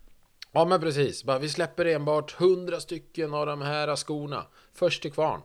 ja, 0.51 0.65
men 0.65 0.81
precis. 0.81 1.23
Bara, 1.23 1.39
vi 1.39 1.49
släpper 1.49 1.85
enbart 1.85 2.41
100 2.41 2.79
stycken 2.79 3.33
av 3.33 3.45
de 3.45 3.61
här 3.61 3.95
skorna. 3.95 4.45
Först 4.73 5.01
till 5.01 5.11
kvarn. 5.11 5.41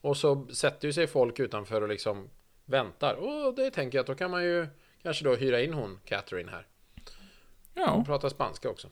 Och 0.00 0.16
så 0.16 0.46
sätter 0.52 0.88
ju 0.88 0.92
sig 0.92 1.06
folk 1.06 1.40
utanför 1.40 1.82
och 1.82 1.88
liksom 1.88 2.30
väntar. 2.64 3.14
Och 3.14 3.54
det 3.54 3.70
tänker 3.70 3.98
jag 3.98 4.02
att 4.02 4.06
då 4.06 4.14
kan 4.14 4.30
man 4.30 4.44
ju 4.44 4.66
kanske 5.02 5.24
då 5.24 5.34
hyra 5.34 5.60
in 5.60 5.74
hon, 5.74 6.00
Catherine 6.04 6.50
här. 6.50 6.66
Ja. 7.74 7.90
Hon 7.90 8.04
pratar 8.04 8.28
spanska 8.28 8.70
också. 8.70 8.88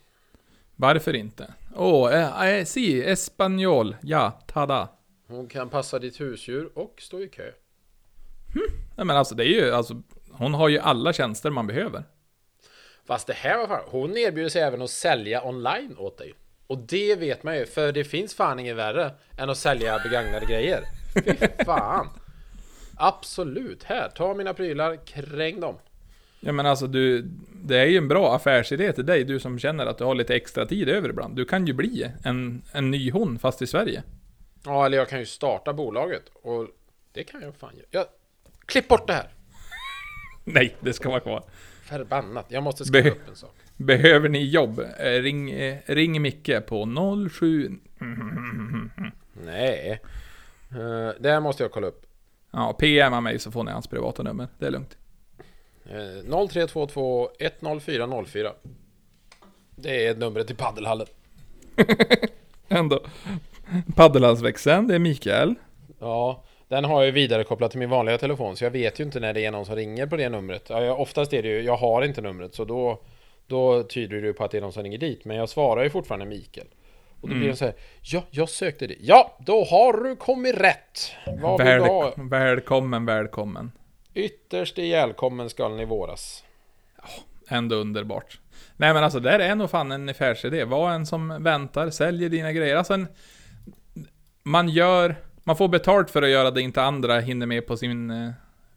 Varför 0.77 1.17
inte? 1.17 1.55
Åh, 1.75 2.07
oh, 2.07 2.15
eh, 2.15 2.59
eh, 2.59 2.65
si, 2.65 3.03
espanol. 3.03 3.97
Ja, 4.03 4.41
tada. 4.47 4.89
Hon 5.29 5.49
kan 5.49 5.69
passa 5.69 5.99
ditt 5.99 6.21
husdjur 6.21 6.79
och 6.79 6.95
stå 6.99 7.21
i 7.21 7.29
kö. 7.29 7.51
Hm. 8.55 8.63
Nej 8.97 9.07
men 9.07 9.17
alltså 9.17 9.35
det 9.35 9.45
är 9.45 9.65
ju, 9.65 9.71
alltså, 9.71 10.03
hon 10.31 10.55
har 10.55 10.69
ju 10.69 10.79
alla 10.79 11.13
tjänster 11.13 11.51
man 11.51 11.67
behöver. 11.67 12.05
Fast 13.07 13.27
det 13.27 13.33
här 13.33 13.59
var 13.59 13.67
fan, 13.67 13.83
hon 13.87 14.17
erbjuder 14.17 14.49
sig 14.51 14.63
även 14.63 14.83
att 14.83 14.91
sälja 14.91 15.45
online 15.45 15.97
åt 15.99 16.19
dig. 16.19 16.35
Och 16.67 16.79
det 16.79 17.17
vet 17.17 17.43
man 17.43 17.57
ju, 17.57 17.67
för 17.67 17.93
det 17.93 18.05
finns 18.05 18.35
fan 18.35 18.59
inget 18.59 18.77
värre 18.77 19.11
än 19.39 19.51
att 19.51 19.59
sälja 19.59 19.99
begagnade 19.99 20.47
grejer. 20.47 20.85
Fy 21.15 21.65
fan. 21.65 22.09
Absolut, 22.97 23.85
här, 23.85 24.09
ta 24.09 24.35
mina 24.35 24.55
prylar, 24.55 25.07
kräng 25.07 25.61
dem. 25.61 25.79
Ja 26.41 26.53
men 26.53 26.67
alltså 26.67 26.87
du, 26.87 27.23
det 27.65 27.79
är 27.79 27.87
ju 27.87 27.97
en 27.97 28.09
bra 28.09 28.35
affärsidé 28.37 28.93
till 28.93 29.07
dig, 29.07 29.25
du 29.25 29.41
som 29.41 29.59
känner 29.59 29.87
att 29.87 29.99
du 29.99 30.05
har 30.05 30.15
lite 30.15 30.37
extra 30.37 30.67
tid 30.67 30.89
över 30.89 31.09
ibland. 31.09 31.37
Du 31.37 31.45
kan 31.45 31.67
ju 31.67 31.73
bli 31.73 32.11
en, 32.25 32.63
en 32.73 32.91
ny 32.91 33.11
hon, 33.11 33.39
fast 33.39 33.63
i 33.63 33.67
Sverige. 33.67 34.03
Ja, 34.65 34.87
eller 34.87 34.99
jag 34.99 35.09
kan 35.09 35.19
ju 35.19 35.27
starta 35.27 35.73
bolaget. 35.73 36.23
Och 36.35 36.67
det 37.13 37.25
kan 37.25 37.43
jag 37.43 37.57
fan 37.57 37.75
göra. 37.77 37.87
Jag... 37.91 38.05
Klipp 38.67 38.89
bort 38.89 39.07
det 39.07 39.13
här! 39.13 39.29
Nej, 40.45 40.77
det 40.81 40.93
ska 40.93 41.09
vara 41.09 41.21
kvar. 41.21 41.45
Förbannat, 41.83 42.47
jag 42.49 42.63
måste 42.63 42.85
skriva 42.85 43.05
Be 43.05 43.11
upp 43.11 43.29
en 43.29 43.37
sak. 43.37 43.55
Behöver 43.77 44.29
ni 44.29 44.45
jobb? 44.45 44.81
Eh, 44.99 45.11
ring, 45.11 45.51
eh, 45.51 45.79
ring 45.87 46.23
Micke 46.23 46.67
på 46.67 46.87
07... 47.31 47.79
Nej. 49.33 50.01
Uh, 50.73 51.11
det 51.21 51.31
här 51.31 51.41
måste 51.41 51.63
jag 51.63 51.73
kolla 51.73 51.87
upp. 51.87 52.07
Ja, 52.51 52.73
PMa 52.73 53.21
mig 53.21 53.39
så 53.39 53.51
får 53.51 53.65
ni 53.65 53.71
hans 53.71 53.87
privata 53.87 54.23
nummer. 54.23 54.49
Det 54.59 54.67
är 54.67 54.71
lugnt. 54.71 54.97
0322 56.49 57.29
10404. 57.39 58.53
Det 59.77 60.07
är 60.07 60.15
numret 60.15 60.47
till 60.47 60.57
paddelhallen. 60.57 61.07
Ändå. 62.69 63.01
Paddelhallsväxeln, 63.95 64.89
det 64.89 64.95
är 64.95 64.99
Mikael. 64.99 65.55
Ja, 65.99 66.45
den 66.69 66.85
har 66.85 67.05
jag 67.05 67.13
vidare 67.13 67.45
kopplat 67.45 67.71
till 67.71 67.81
min 67.81 67.91
vanliga 67.91 68.19
telefon, 68.19 68.57
så 68.57 68.65
jag 68.65 68.71
vet 68.71 69.01
ju 69.01 69.05
inte 69.05 69.21
när 69.21 69.33
det 69.33 69.45
är 69.45 69.51
någon 69.51 69.67
som 69.67 69.77
ringer 69.77 70.07
på 70.07 70.17
det 70.17 70.29
numret. 70.29 70.67
Ja, 70.69 70.95
oftast 70.95 71.33
är 71.33 71.43
det 71.43 71.49
ju, 71.49 71.61
jag 71.61 71.77
har 71.77 72.03
inte 72.03 72.21
numret, 72.21 72.55
så 72.55 72.65
då, 72.65 73.01
då 73.47 73.83
tyder 73.83 74.21
det 74.21 74.27
ju 74.27 74.33
på 74.33 74.45
att 74.45 74.51
det 74.51 74.57
är 74.57 74.63
någon 74.63 74.73
som 74.73 74.83
ringer 74.83 74.99
dit. 74.99 75.25
Men 75.25 75.37
jag 75.37 75.49
svarar 75.49 75.85
ju 75.85 75.91
fortfarande 75.91 76.27
Mikael. 76.27 76.67
Och 77.21 77.29
då 77.29 77.35
blir 77.35 77.37
mm. 77.37 77.51
det 77.51 77.57
så 77.57 77.65
här, 77.65 77.75
ja, 78.01 78.23
jag 78.31 78.49
sökte 78.49 78.87
det. 78.87 78.97
Ja, 79.01 79.37
då 79.39 79.65
har 79.65 80.05
du 80.05 80.17
kommit 80.17 80.57
rätt! 80.57 81.13
Vad 81.43 81.59
Väl, 81.59 81.81
vill 81.81 81.89
du 81.89 81.95
ha? 81.95 82.13
Välkommen, 82.17 83.07
välkommen. 83.07 83.73
Ytterst 84.17 84.79
ihjälkommen 84.79 85.51
skall 85.51 85.77
ni 85.77 85.85
våras. 85.85 86.45
Ja, 86.97 87.09
ändå 87.49 87.77
underbart. 87.77 88.41
Nej 88.77 88.95
men 88.95 89.05
alltså, 89.05 89.21
där 89.21 89.39
är 89.39 89.55
nog 89.55 89.71
fan 89.71 89.93
en 89.93 90.09
affärsidé. 90.09 90.65
Var 90.65 90.91
en 90.91 91.07
som 91.07 91.43
väntar, 91.43 91.91
säljer 91.91 92.29
dina 92.29 92.53
grejer. 92.53 92.77
Alltså 92.77 92.95
en, 92.95 93.09
man 94.43 94.69
gör, 94.69 95.17
man 95.45 95.57
får 95.57 95.69
betalt 95.69 96.11
för 96.11 96.23
att 96.23 96.29
göra 96.29 96.51
det 96.51 96.63
inte 96.63 96.83
andra 96.83 97.21
hinner 97.21 97.47
med 97.47 97.67
på 97.67 97.77
sin 97.77 98.11
eh, 98.11 98.31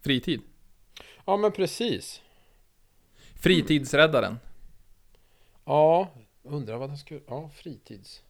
fritid. 0.03 0.41
Ja 1.25 1.37
men 1.37 1.51
precis. 1.51 2.21
Fritidsräddaren. 3.41 4.39
Ja, 5.65 6.07
undrar 6.43 6.77
vad 6.77 6.89
den 6.89 6.97
skulle... 6.97 7.21
Ja, 7.27 7.49
fritids... 7.55 8.23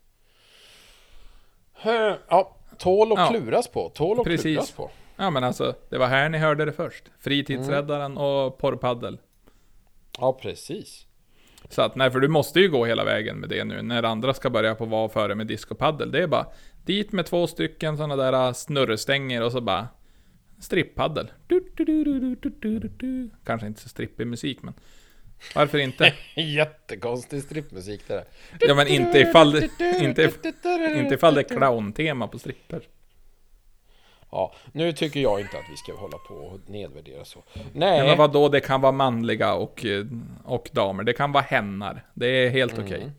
Ja, 2.30 2.56
tål 2.78 3.12
och 3.12 3.28
kluras 3.30 3.68
på. 3.68 3.90
Tål 3.90 4.20
och 4.20 4.26
precis. 4.26 4.44
kluras 4.44 4.72
på. 4.72 4.92
Ja 5.20 5.30
men 5.30 5.44
alltså, 5.44 5.76
det 5.90 5.98
var 5.98 6.08
här 6.08 6.30
ni 6.30 6.38
hörde 6.38 6.66
det 6.66 6.72
först. 6.72 7.04
Fritidsräddaren 7.20 8.12
mm. 8.12 8.18
och 8.18 8.58
porrpaddel. 8.58 9.18
Ja 10.20 10.40
precis. 10.42 11.06
Så 11.70 11.82
att 11.82 11.96
nej, 11.96 12.12
för 12.12 12.20
du 12.20 12.28
måste 12.28 12.60
ju 12.60 12.70
gå 12.70 12.86
hela 12.86 13.04
vägen 13.04 13.38
med 13.38 13.50
det 13.50 13.64
nu 13.64 13.82
när 13.82 14.04
andra 14.04 14.34
ska 14.34 14.50
börja 14.50 14.76
på 14.76 14.86
vad 14.86 15.12
före 15.12 15.36
med 15.36 15.48
discopaddel. 15.48 16.12
Det 16.12 16.24
är 16.24 16.28
bara 16.28 16.46
dit 16.86 17.12
med 17.12 17.26
två 17.26 17.48
stycken 17.48 17.98
sådana 17.98 18.16
där 18.16 18.54
snurrestänger 18.54 19.44
och 19.44 19.52
så 19.52 19.62
bara 19.62 19.88
stripppaddel. 20.60 21.32
Kanske 23.46 23.68
inte 23.68 23.82
så 23.82 23.90
strippig 23.90 24.28
musik 24.28 24.62
men 24.62 24.74
varför 25.56 25.78
inte? 25.78 26.14
Jättekonstig 26.36 27.44
strippmusik 27.44 28.02
det 28.08 28.14
där. 28.14 28.26
Ja 28.60 28.76
men 28.76 28.88
inte 28.88 29.20
ifall 29.20 29.52
det, 29.52 29.70
inte, 30.00 30.32
inte 30.98 31.14
ifall 31.14 31.34
det 31.34 31.42
är 31.42 31.58
clowntema 31.58 32.28
på 32.28 32.40
strippor. 32.40 32.82
Ja, 34.32 34.54
nu 34.72 34.92
tycker 34.94 35.20
jag 35.20 35.40
inte 35.40 35.58
att 35.58 35.66
vi 35.72 35.78
ska 35.78 35.96
hålla 35.96 36.18
på 36.18 36.34
och 36.34 36.60
nedvärdera 36.70 37.26
så. 37.26 37.44
Nej. 37.74 38.08
Men 38.08 38.18
vadå, 38.18 38.50
det 38.50 38.60
kan 38.60 38.82
vara 38.82 38.92
manliga 38.92 39.54
och, 39.54 39.86
eh, 39.86 40.06
och 40.46 40.70
damer. 40.74 41.04
Det 41.04 41.14
kan 41.14 41.32
vara 41.32 41.44
hennar. 41.44 42.06
Det 42.14 42.28
är 42.28 42.50
helt 42.50 42.74
Mm. 42.74 42.86
okej. 42.86 43.12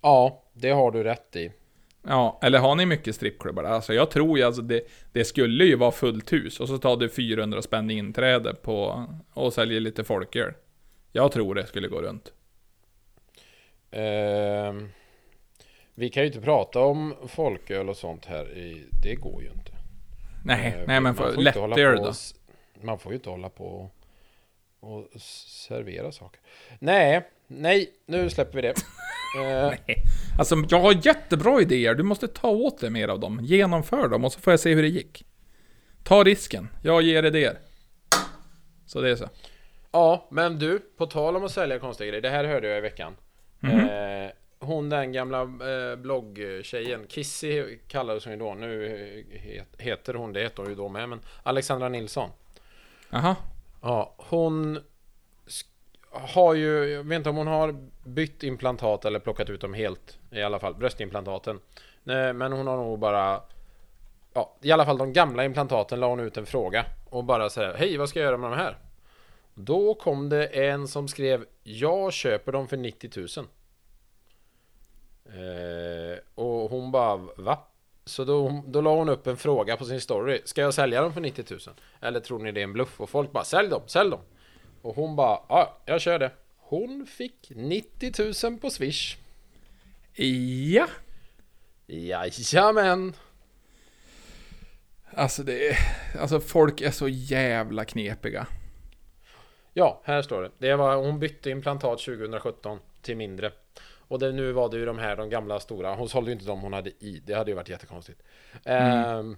ja, 0.00 0.42
det 0.52 0.70
har 0.70 0.90
du 0.90 1.02
rätt 1.04 1.36
i. 1.36 1.52
Ja, 2.06 2.38
eller 2.42 2.58
har 2.58 2.74
ni 2.74 2.86
mycket 2.86 3.14
strippklubbar? 3.14 3.64
Alltså 3.64 3.94
jag 3.94 4.10
tror 4.10 4.38
ju 4.38 4.44
alltså 4.44 4.62
det, 4.62 4.80
det 5.12 5.24
skulle 5.24 5.64
ju 5.64 5.76
vara 5.76 5.90
fullt 5.90 6.32
hus 6.32 6.60
och 6.60 6.68
så 6.68 6.78
tar 6.78 6.96
du 6.96 7.08
400 7.08 7.62
spänn 7.62 7.90
inträde 7.90 8.54
på 8.54 9.06
och 9.34 9.52
säljer 9.52 9.80
lite 9.80 10.04
folköl. 10.04 10.52
Jag 11.12 11.32
tror 11.32 11.54
det 11.54 11.66
skulle 11.66 11.88
gå 11.88 12.02
runt. 12.02 12.32
Ehm, 13.90 14.88
vi 15.94 16.08
kan 16.08 16.22
ju 16.22 16.26
inte 16.26 16.40
prata 16.40 16.80
om 16.80 17.14
folköl 17.28 17.88
och 17.88 17.96
sånt 17.96 18.26
här. 18.26 18.58
I, 18.58 18.84
det 19.02 19.14
går 19.14 19.42
ju 19.42 19.48
inte. 19.48 19.71
Nej, 20.44 20.66
Eh, 20.66 20.74
nej 20.76 20.86
men 20.86 21.02
man 21.02 21.14
för, 21.14 21.24
på 21.24 21.36
då. 21.96 22.12
Man 22.86 22.98
får 22.98 23.12
ju 23.12 23.16
inte 23.16 23.30
hålla 23.30 23.48
på 23.48 23.64
och, 24.80 24.98
och 24.98 25.06
servera 25.20 26.12
saker. 26.12 26.40
Nej, 26.78 27.28
nej, 27.46 27.90
nu 28.06 28.30
släpper 28.30 28.56
vi 28.56 28.62
det. 28.62 28.74
Eh, 29.38 29.72
Alltså 30.38 30.56
jag 30.68 30.80
har 30.80 31.06
jättebra 31.06 31.60
idéer, 31.60 31.94
du 31.94 32.02
måste 32.02 32.28
ta 32.28 32.48
åt 32.48 32.80
dig 32.80 32.90
mer 32.90 33.08
av 33.08 33.20
dem. 33.20 33.38
Genomför 33.42 34.08
dem 34.08 34.24
och 34.24 34.32
så 34.32 34.40
får 34.40 34.52
jag 34.52 34.60
se 34.60 34.74
hur 34.74 34.82
det 34.82 34.88
gick. 34.88 35.24
Ta 36.04 36.24
risken, 36.24 36.68
jag 36.82 37.02
ger 37.02 37.22
idéer. 37.22 37.58
Så 38.86 39.00
det 39.00 39.10
är 39.10 39.16
så. 39.16 39.28
ja, 39.92 40.28
men 40.30 40.58
du, 40.58 40.78
på 40.78 41.06
tal 41.06 41.36
om 41.36 41.44
att 41.44 41.52
sälja 41.52 41.78
konstiga 41.78 42.08
grejer. 42.08 42.22
Det 42.22 42.30
här 42.30 42.44
hörde 42.44 42.68
jag 42.68 42.78
i 42.78 42.80
veckan. 42.80 43.16
Mhm. 43.60 43.78
Eh, 43.80 44.30
hon 44.62 44.88
den 44.88 45.12
gamla 45.12 45.40
eh, 45.40 45.96
bloggtjejen, 45.96 47.06
Kissy 47.06 47.78
kallades 47.88 48.24
hon 48.24 48.32
ju 48.32 48.38
då. 48.38 48.54
Nu 48.54 49.26
het, 49.30 49.68
heter 49.78 50.14
hon, 50.14 50.32
det 50.32 50.40
heter 50.40 50.62
hon 50.62 50.70
ju 50.70 50.76
då 50.76 50.88
med, 50.88 51.08
men 51.08 51.20
Alexandra 51.42 51.88
Nilsson. 51.88 52.30
Aha. 53.10 53.36
Ja, 53.82 54.14
hon 54.16 54.80
har 56.10 56.54
ju, 56.54 56.84
jag 56.84 57.04
vet 57.04 57.16
inte 57.16 57.30
om 57.30 57.36
hon 57.36 57.46
har 57.46 57.74
bytt 58.04 58.42
implantat 58.42 59.04
eller 59.04 59.18
plockat 59.18 59.50
ut 59.50 59.60
dem 59.60 59.74
helt 59.74 60.18
i 60.30 60.42
alla 60.42 60.58
fall, 60.58 60.74
bröstimplantaten. 60.74 61.60
Men 62.04 62.52
hon 62.52 62.66
har 62.66 62.76
nog 62.76 62.98
bara, 62.98 63.40
ja, 64.34 64.56
i 64.62 64.72
alla 64.72 64.84
fall 64.84 64.98
de 64.98 65.12
gamla 65.12 65.44
implantaten 65.44 66.00
la 66.00 66.08
hon 66.08 66.20
ut 66.20 66.36
en 66.36 66.46
fråga 66.46 66.84
och 67.10 67.24
bara 67.24 67.50
säga 67.50 67.76
hej 67.76 67.96
vad 67.96 68.08
ska 68.08 68.18
jag 68.18 68.26
göra 68.26 68.36
med 68.36 68.50
de 68.50 68.56
här? 68.56 68.78
Då 69.54 69.94
kom 69.94 70.28
det 70.28 70.46
en 70.46 70.88
som 70.88 71.08
skrev 71.08 71.44
jag 71.62 72.12
köper 72.12 72.52
dem 72.52 72.68
för 72.68 72.76
90 72.76 73.10
000. 73.36 73.46
Eh, 75.32 76.18
och 76.34 76.70
hon 76.70 76.92
bara 76.92 77.16
va? 77.36 77.58
Så 78.04 78.24
då, 78.24 78.62
då 78.66 78.80
la 78.80 78.94
hon 78.94 79.08
upp 79.08 79.26
en 79.26 79.36
fråga 79.36 79.76
på 79.76 79.84
sin 79.84 80.00
story. 80.00 80.40
Ska 80.44 80.60
jag 80.60 80.74
sälja 80.74 81.02
dem 81.02 81.14
för 81.14 81.20
90 81.20 81.44
000? 81.50 81.60
Eller 82.00 82.20
tror 82.20 82.38
ni 82.38 82.52
det 82.52 82.60
är 82.60 82.64
en 82.64 82.72
bluff? 82.72 83.00
Och 83.00 83.10
folk 83.10 83.32
bara 83.32 83.44
sälj 83.44 83.68
dem, 83.68 83.82
sälj 83.86 84.10
dem. 84.10 84.20
Och 84.82 84.96
hon 84.96 85.16
bara 85.16 85.40
ja, 85.48 85.76
jag 85.86 86.00
kör 86.00 86.18
det. 86.18 86.30
Hon 86.58 87.06
fick 87.06 87.52
90 87.54 88.48
000 88.50 88.58
på 88.58 88.70
Swish. 88.70 89.16
Ja. 90.14 90.86
Jajamän. 91.86 93.14
Alltså 95.14 95.42
det 95.42 95.68
är, 95.68 95.76
alltså 96.20 96.40
folk 96.40 96.80
är 96.80 96.90
så 96.90 97.08
jävla 97.08 97.84
knepiga. 97.84 98.46
Ja, 99.72 100.00
här 100.04 100.22
står 100.22 100.42
det. 100.42 100.50
det 100.58 100.76
var, 100.76 100.96
hon 100.96 101.18
bytte 101.18 101.50
implantat 101.50 101.98
2017 101.98 102.78
till 103.02 103.16
mindre. 103.16 103.52
Och 104.12 104.18
det, 104.18 104.32
nu 104.32 104.52
var 104.52 104.68
det 104.68 104.76
ju 104.76 104.86
de 104.86 104.98
här, 104.98 105.16
de 105.16 105.30
gamla 105.30 105.60
stora. 105.60 105.94
Hon 105.94 106.08
sålde 106.08 106.30
ju 106.30 106.32
inte 106.32 106.46
de 106.46 106.60
hon 106.60 106.72
hade 106.72 106.90
i. 106.90 107.22
Det 107.24 107.34
hade 107.34 107.50
ju 107.50 107.54
varit 107.54 107.68
jättekonstigt. 107.68 108.22
Ehm, 108.64 109.36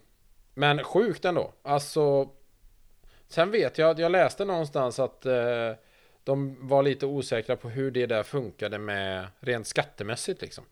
men 0.55 0.85
sjukt 0.85 1.25
ändå. 1.25 1.53
Alltså. 1.63 2.29
Sen 3.29 3.51
vet 3.51 3.79
jag 3.79 3.91
att 3.91 3.99
jag 3.99 4.13
läste 4.13 4.45
någonstans 4.45 4.99
att 4.99 5.27
eh, 5.27 5.73
de 6.25 6.69
var 6.69 6.83
lite 6.83 7.07
osäkra 7.07 7.57
på 7.57 7.69
hur 7.69 7.91
det 7.91 8.07
där 8.07 8.23
funkade 8.23 8.79
med 8.79 9.27
rent 9.41 9.67
skattemässigt 9.67 10.43
liksom. 10.43 10.65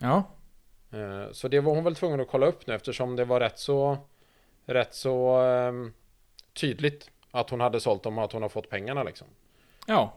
Ja. 0.00 0.22
Eh, 0.92 1.32
Så 1.32 1.48
det 1.48 1.60
var 1.60 1.74
hon 1.74 1.84
väl 1.84 1.94
tvungen 1.94 2.20
att 2.20 2.28
kolla 2.28 2.46
upp 2.46 2.66
nu 2.66 2.74
eftersom 2.74 3.16
det 3.16 3.24
var 3.24 3.40
rätt 3.40 3.58
så 3.58 3.98
Rätt 4.64 4.94
så 4.94 5.36
ehm, 5.36 5.92
Tydligt 6.52 7.10
Att 7.30 7.50
hon 7.50 7.60
hade 7.60 7.80
sålt 7.80 8.02
dem 8.02 8.18
och 8.18 8.24
att 8.24 8.32
hon 8.32 8.42
har 8.42 8.48
fått 8.48 8.70
pengarna 8.70 9.02
liksom 9.02 9.26
Ja. 9.86 10.12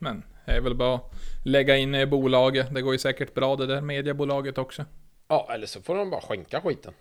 Men 0.00 0.22
det 0.46 0.52
är 0.52 0.60
väl 0.60 0.74
bara 0.74 0.94
att 0.94 1.12
lägga 1.44 1.76
in 1.76 1.94
i 1.94 2.06
bolaget. 2.06 2.74
Det 2.74 2.82
går 2.82 2.92
ju 2.92 2.98
säkert 2.98 3.34
bra 3.34 3.56
det 3.56 3.66
där 3.66 3.80
mediebolaget 3.80 4.58
också. 4.58 4.84
Ja 5.28 5.48
eller 5.54 5.66
så 5.66 5.82
får 5.82 5.94
de 5.96 6.10
bara 6.10 6.20
skänka 6.20 6.60
skiten 6.60 6.92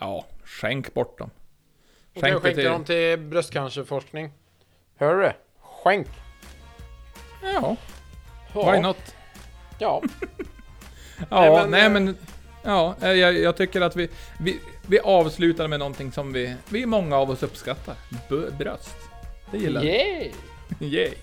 Ja, 0.00 0.24
skänk 0.44 0.94
bort 0.94 1.18
dem. 1.18 1.30
Och 2.14 2.20
kan 2.22 2.30
Skänk 2.30 2.42
skänka 2.42 2.54
till... 2.56 2.64
dem 2.64 2.84
till 2.84 3.18
bröstcancerforskning 3.18 4.32
Hör 4.96 5.16
du? 5.16 5.32
Skänk! 5.60 6.06
Ja, 7.42 7.76
Ja, 8.54 8.72
why 8.72 8.80
not? 8.80 9.14
Ja, 9.78 10.02
Ja, 11.30 11.66
Nej, 11.66 11.68
nej 11.70 11.90
men, 11.90 12.04
men... 12.04 12.08
eh, 12.08 12.14
ja, 12.62 12.94
eh, 13.02 13.12
jag, 13.12 13.38
jag 13.38 13.56
tycker 13.56 13.80
att 13.80 13.96
vi, 13.96 14.08
vi, 14.40 14.60
vi 14.86 15.00
avslutar 15.00 15.68
med 15.68 15.78
någonting 15.78 16.12
som 16.12 16.32
vi, 16.32 16.54
vi 16.68 16.86
många 16.86 17.16
av 17.16 17.30
oss 17.30 17.42
uppskattar. 17.42 17.94
B- 18.28 18.50
bröst. 18.58 18.96
Det 19.50 19.58
gillar 19.58 19.80
vi. 19.80 19.88
yay! 19.88 20.32
Yay. 20.80 21.14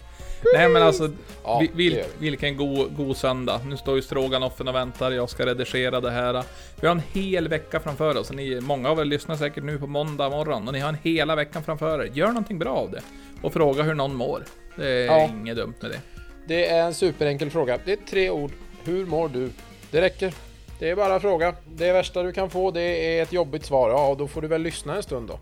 Nej 0.53 0.69
men 0.69 0.83
alltså, 0.83 1.09
Ja, 1.43 1.59
vi, 1.59 1.89
vil, 1.89 2.03
vilken 2.19 2.57
god, 2.57 2.95
god 2.97 3.17
söndag. 3.17 3.61
Nu 3.65 3.77
står 3.77 3.95
ju 3.95 4.01
stroganoffen 4.01 4.67
och 4.67 4.75
väntar, 4.75 5.11
jag 5.11 5.29
ska 5.29 5.45
redigera 5.45 6.01
det 6.01 6.11
här. 6.11 6.43
Vi 6.81 6.87
har 6.87 6.95
en 6.95 7.01
hel 7.13 7.47
vecka 7.47 7.79
framför 7.79 8.17
oss. 8.17 8.31
Ni, 8.31 8.61
många 8.61 8.89
av 8.89 8.99
er 8.99 9.05
lyssnar 9.05 9.35
säkert 9.35 9.63
nu 9.63 9.79
på 9.79 9.87
måndag 9.87 10.29
morgon 10.29 10.67
och 10.67 10.73
ni 10.73 10.79
har 10.79 10.89
en 10.89 10.97
hela 11.03 11.35
veckan 11.35 11.63
framför 11.63 11.99
er. 12.03 12.09
Gör 12.13 12.27
någonting 12.27 12.59
bra 12.59 12.69
av 12.75 12.91
det. 12.91 13.01
Och 13.41 13.53
fråga 13.53 13.83
hur 13.83 13.93
någon 13.93 14.15
mår. 14.15 14.43
Det 14.75 14.87
är 14.89 15.05
Ja. 15.05 15.27
inget 15.29 15.55
dumt 15.57 15.73
med 15.81 15.91
det. 15.91 15.99
Det 16.47 16.67
är 16.69 16.83
en 16.85 16.93
superenkel 16.93 17.49
fråga 17.49 17.79
Det 17.85 17.91
är 17.91 17.97
tre 18.09 18.29
ord 18.29 18.51
Hur 18.83 19.05
mår 19.05 19.29
du? 19.29 19.49
Det 19.91 20.01
räcker 20.01 20.33
Det 20.79 20.89
är 20.89 20.95
bara 20.95 21.15
att 21.15 21.21
fråga 21.21 21.55
Det 21.75 21.91
värsta 21.91 22.23
du 22.23 22.31
kan 22.31 22.49
få 22.49 22.71
det 22.71 22.81
är 22.81 23.23
ett 23.23 23.33
jobbigt 23.33 23.65
svar 23.65 23.89
Ja, 23.89 24.15
då 24.19 24.27
får 24.27 24.41
du 24.41 24.47
väl 24.47 24.61
lyssna 24.61 24.95
en 24.95 25.03
stund 25.03 25.27
då 25.27 25.39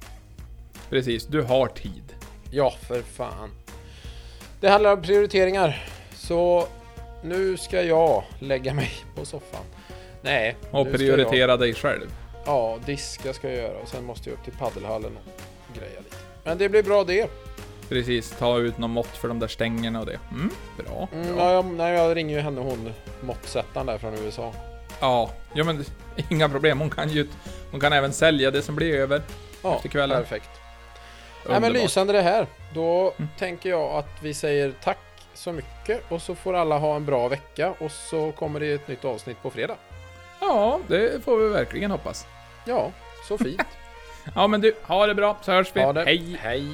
Precis, 0.89 1.25
du 1.25 1.41
har 1.41 1.67
tid. 1.67 2.03
Ja, 2.51 2.73
för 2.87 3.01
fan. 3.01 3.49
Det 4.63 4.69
handlar 4.69 4.93
om 4.93 5.01
prioriteringar. 5.01 5.85
Så 6.15 6.67
nu 7.23 7.57
ska 7.57 7.81
jag 7.81 8.23
lägga 8.39 8.73
mig 8.73 8.91
på 9.15 9.25
soffan. 9.25 9.63
Nej, 10.21 10.55
Och 10.71 10.91
prioritera 10.91 11.57
dig 11.57 11.73
själv. 11.73 12.13
Jag, 12.33 12.41
ja, 12.45 12.79
diska 12.85 13.33
ska 13.33 13.49
jag 13.49 13.57
göra 13.57 13.77
och 13.77 13.87
sen 13.87 14.03
måste 14.05 14.29
jag 14.29 14.37
upp 14.37 14.43
till 14.43 14.53
paddelhallen 14.53 15.17
och 15.17 15.77
greja 15.77 15.99
lite. 15.99 16.15
Men 16.43 16.57
det 16.57 16.69
blir 16.69 16.83
bra 16.83 17.03
det. 17.03 17.29
Precis, 17.89 18.35
ta 18.39 18.59
ut 18.59 18.77
någon 18.77 18.91
mått 18.91 19.07
för 19.07 19.27
de 19.27 19.39
där 19.39 19.47
stängerna 19.47 19.99
och 19.99 20.05
det. 20.05 20.19
Mm, 20.31 20.49
bra. 20.77 21.07
Mm, 21.13 21.35
bra. 21.35 21.45
ja, 21.45 21.51
jag, 21.53 21.65
nej, 21.65 21.93
jag 21.93 22.15
ringer 22.15 22.35
ju 22.35 22.41
henne 22.41 22.61
hon 22.61 22.93
måttsättaren 23.21 23.87
där 23.87 23.97
från 23.97 24.13
USA. 24.13 24.53
Ja, 24.99 25.29
ja 25.53 25.63
men 25.63 25.85
inga 26.29 26.49
problem. 26.49 26.79
Hon 26.79 26.89
kan 26.89 27.09
ju 27.09 27.27
hon 27.71 27.79
kan 27.79 27.93
även 27.93 28.13
sälja 28.13 28.51
det 28.51 28.61
som 28.61 28.75
blir 28.75 28.95
över. 28.95 29.21
Ja, 29.63 29.75
Efter 29.75 29.89
kvällen. 29.89 30.17
perfekt. 30.17 30.49
Nej 31.45 31.53
men 31.59 31.63
Underbart. 31.63 31.83
lysande 31.83 32.13
det 32.13 32.21
här. 32.21 32.47
Då 32.73 33.13
Mm. 33.17 33.29
tänker 33.39 33.69
jag 33.69 33.91
att 33.91 34.09
vi 34.21 34.33
säger 34.33 34.73
tack 34.83 34.97
så 35.33 35.51
mycket 35.51 36.11
och 36.11 36.21
så 36.21 36.35
får 36.35 36.53
alla 36.53 36.77
ha 36.77 36.95
en 36.95 37.05
bra 37.05 37.27
vecka 37.27 37.73
och 37.79 37.91
så 37.91 38.31
kommer 38.31 38.59
det 38.59 38.71
ett 38.73 38.87
nytt 38.87 39.05
avsnitt 39.05 39.41
på 39.41 39.49
fredag. 39.49 39.75
Ja, 40.41 40.79
det 40.87 41.23
får 41.25 41.37
vi 41.37 41.47
verkligen 41.49 41.91
hoppas. 41.91 42.25
Ja, 42.65 42.91
så 43.27 43.37
fint. 43.37 43.61
Ja 44.35 44.47
men 44.47 44.61
du, 44.61 44.75
ha 44.83 45.07
det 45.07 45.15
bra 45.15 45.37
så 45.41 45.51
hörs 45.51 45.71
vi. 45.73 45.81
Ha. 45.81 45.93
Hej! 46.03 46.37
Hej. 46.41 46.67